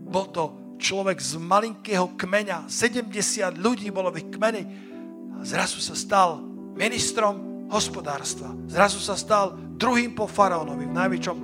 bol 0.03 0.27
to 0.27 0.75
človek 0.75 1.19
z 1.23 1.39
malinkého 1.39 2.19
kmeňa, 2.19 2.67
70 2.67 3.55
ľudí 3.55 3.87
bolo 3.87 4.11
v 4.11 4.19
ich 4.19 4.29
kmeni. 4.35 4.63
A 5.39 5.47
zrazu 5.47 5.79
sa 5.79 5.95
stal 5.95 6.43
ministrom 6.75 7.67
hospodárstva. 7.71 8.51
Zrazu 8.67 8.99
sa 8.99 9.15
stal 9.15 9.55
druhým 9.55 10.11
po 10.11 10.27
faraónovi 10.27 10.91
v 10.91 10.97
najväčšom 10.99 11.37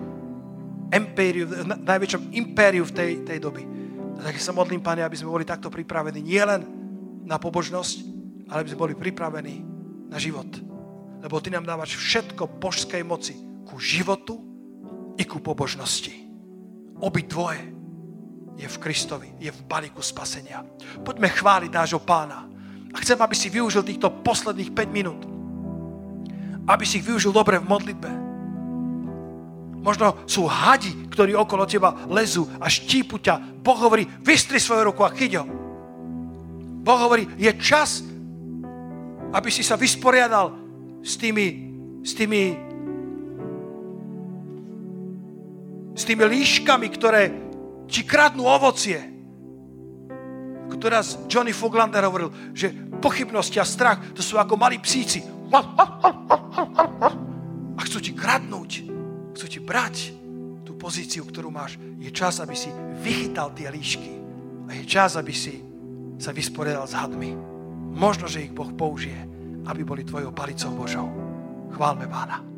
impériu, 0.91 1.45
v 1.47 1.83
najväčšom 1.87 2.21
impériu 2.35 2.83
v 2.83 2.91
tej, 2.91 3.11
tej 3.23 3.39
doby. 3.39 3.63
Tak 4.19 4.35
sa 4.39 4.55
modlím, 4.55 4.83
Pane, 4.83 5.03
aby 5.03 5.15
sme 5.15 5.31
boli 5.31 5.47
takto 5.47 5.71
pripravení 5.71 6.19
nielen 6.19 6.63
na 7.23 7.39
pobožnosť, 7.39 7.97
ale 8.51 8.63
aby 8.63 8.69
sme 8.71 8.83
boli 8.83 8.95
pripravení 8.95 9.55
na 10.11 10.19
život. 10.19 10.47
Lebo 11.23 11.39
Ty 11.39 11.55
nám 11.55 11.67
dávaš 11.67 11.95
všetko 11.95 12.59
božskej 12.59 13.03
moci 13.07 13.35
ku 13.67 13.79
životu 13.79 14.54
i 15.15 15.23
ku 15.23 15.39
pobožnosti. 15.39 16.13
Obi 17.01 17.23
dvoje 17.27 17.61
je 18.55 18.67
v 18.67 18.79
Kristovi, 18.79 19.29
je 19.39 19.51
v 19.51 19.61
balíku 19.67 19.99
spasenia. 19.99 20.63
Poďme 21.03 21.27
chváliť 21.27 21.71
nášho 21.71 21.99
pána. 21.99 22.47
A 22.95 22.97
chcem, 23.03 23.19
aby 23.19 23.35
si 23.35 23.51
využil 23.51 23.83
týchto 23.83 24.07
posledných 24.23 24.71
5 24.71 24.87
minút. 24.91 25.21
Aby 26.65 26.87
si 26.87 27.03
ich 27.03 27.07
využil 27.07 27.35
dobre 27.35 27.59
v 27.59 27.67
modlitbe 27.67 28.25
Možno 29.85 30.25
sú 30.25 30.49
hadi, 30.49 30.89
ktorí 31.13 31.37
okolo 31.37 31.69
teba 31.69 31.93
lezú 32.09 32.49
a 32.57 32.65
štípu 32.65 33.21
ťa. 33.21 33.61
Boh 33.61 33.77
hovorí, 33.77 34.09
vystri 34.25 34.57
svoju 34.57 34.89
ruku 34.89 35.05
a 35.05 35.13
chyť 35.13 35.31
ho. 35.37 35.45
Boh 36.81 36.99
hovorí, 37.05 37.29
je 37.37 37.53
čas, 37.61 38.01
aby 39.29 39.49
si 39.53 39.61
sa 39.61 39.77
vysporiadal 39.77 40.57
s 41.05 41.13
tými, 41.21 41.45
s 42.01 42.17
tými, 42.17 42.57
s 45.95 46.03
tými 46.03 46.27
líškami, 46.27 46.87
ktoré 46.91 47.23
ti 47.87 48.03
kradnú 48.03 48.43
ovocie. 48.45 48.99
Ktorá 50.67 50.99
Johnny 51.31 51.55
Foglander 51.55 52.03
hovoril, 52.03 52.51
že 52.51 52.69
pochybnosti 52.99 53.57
a 53.57 53.65
strach 53.65 54.11
to 54.11 54.19
sú 54.19 54.35
ako 54.35 54.59
malí 54.59 54.77
psíci. 54.83 55.23
A 57.75 57.81
chcú 57.81 57.97
ti 58.03 58.11
kradnúť 58.11 58.95
chcú 59.35 59.45
ti 59.51 59.59
brať 59.59 60.15
tú 60.63 60.79
pozíciu, 60.79 61.27
ktorú 61.27 61.51
máš. 61.51 61.75
Je 61.99 62.07
čas, 62.09 62.39
aby 62.39 62.55
si 62.55 62.71
vychytal 63.03 63.51
tie 63.51 63.67
líšky. 63.67 64.15
A 64.65 64.79
je 64.79 64.87
čas, 64.87 65.19
aby 65.19 65.35
si 65.35 65.59
sa 66.15 66.31
vysporiadal 66.31 66.87
s 66.87 66.95
hadmi. 66.95 67.35
Možno, 67.91 68.31
že 68.31 68.47
ich 68.47 68.55
Boh 68.55 68.71
použije, 68.71 69.19
aby 69.67 69.83
boli 69.83 70.07
tvojou 70.07 70.31
palicou 70.31 70.71
Božou. 70.71 71.07
Chválme 71.75 72.07
Pána. 72.07 72.54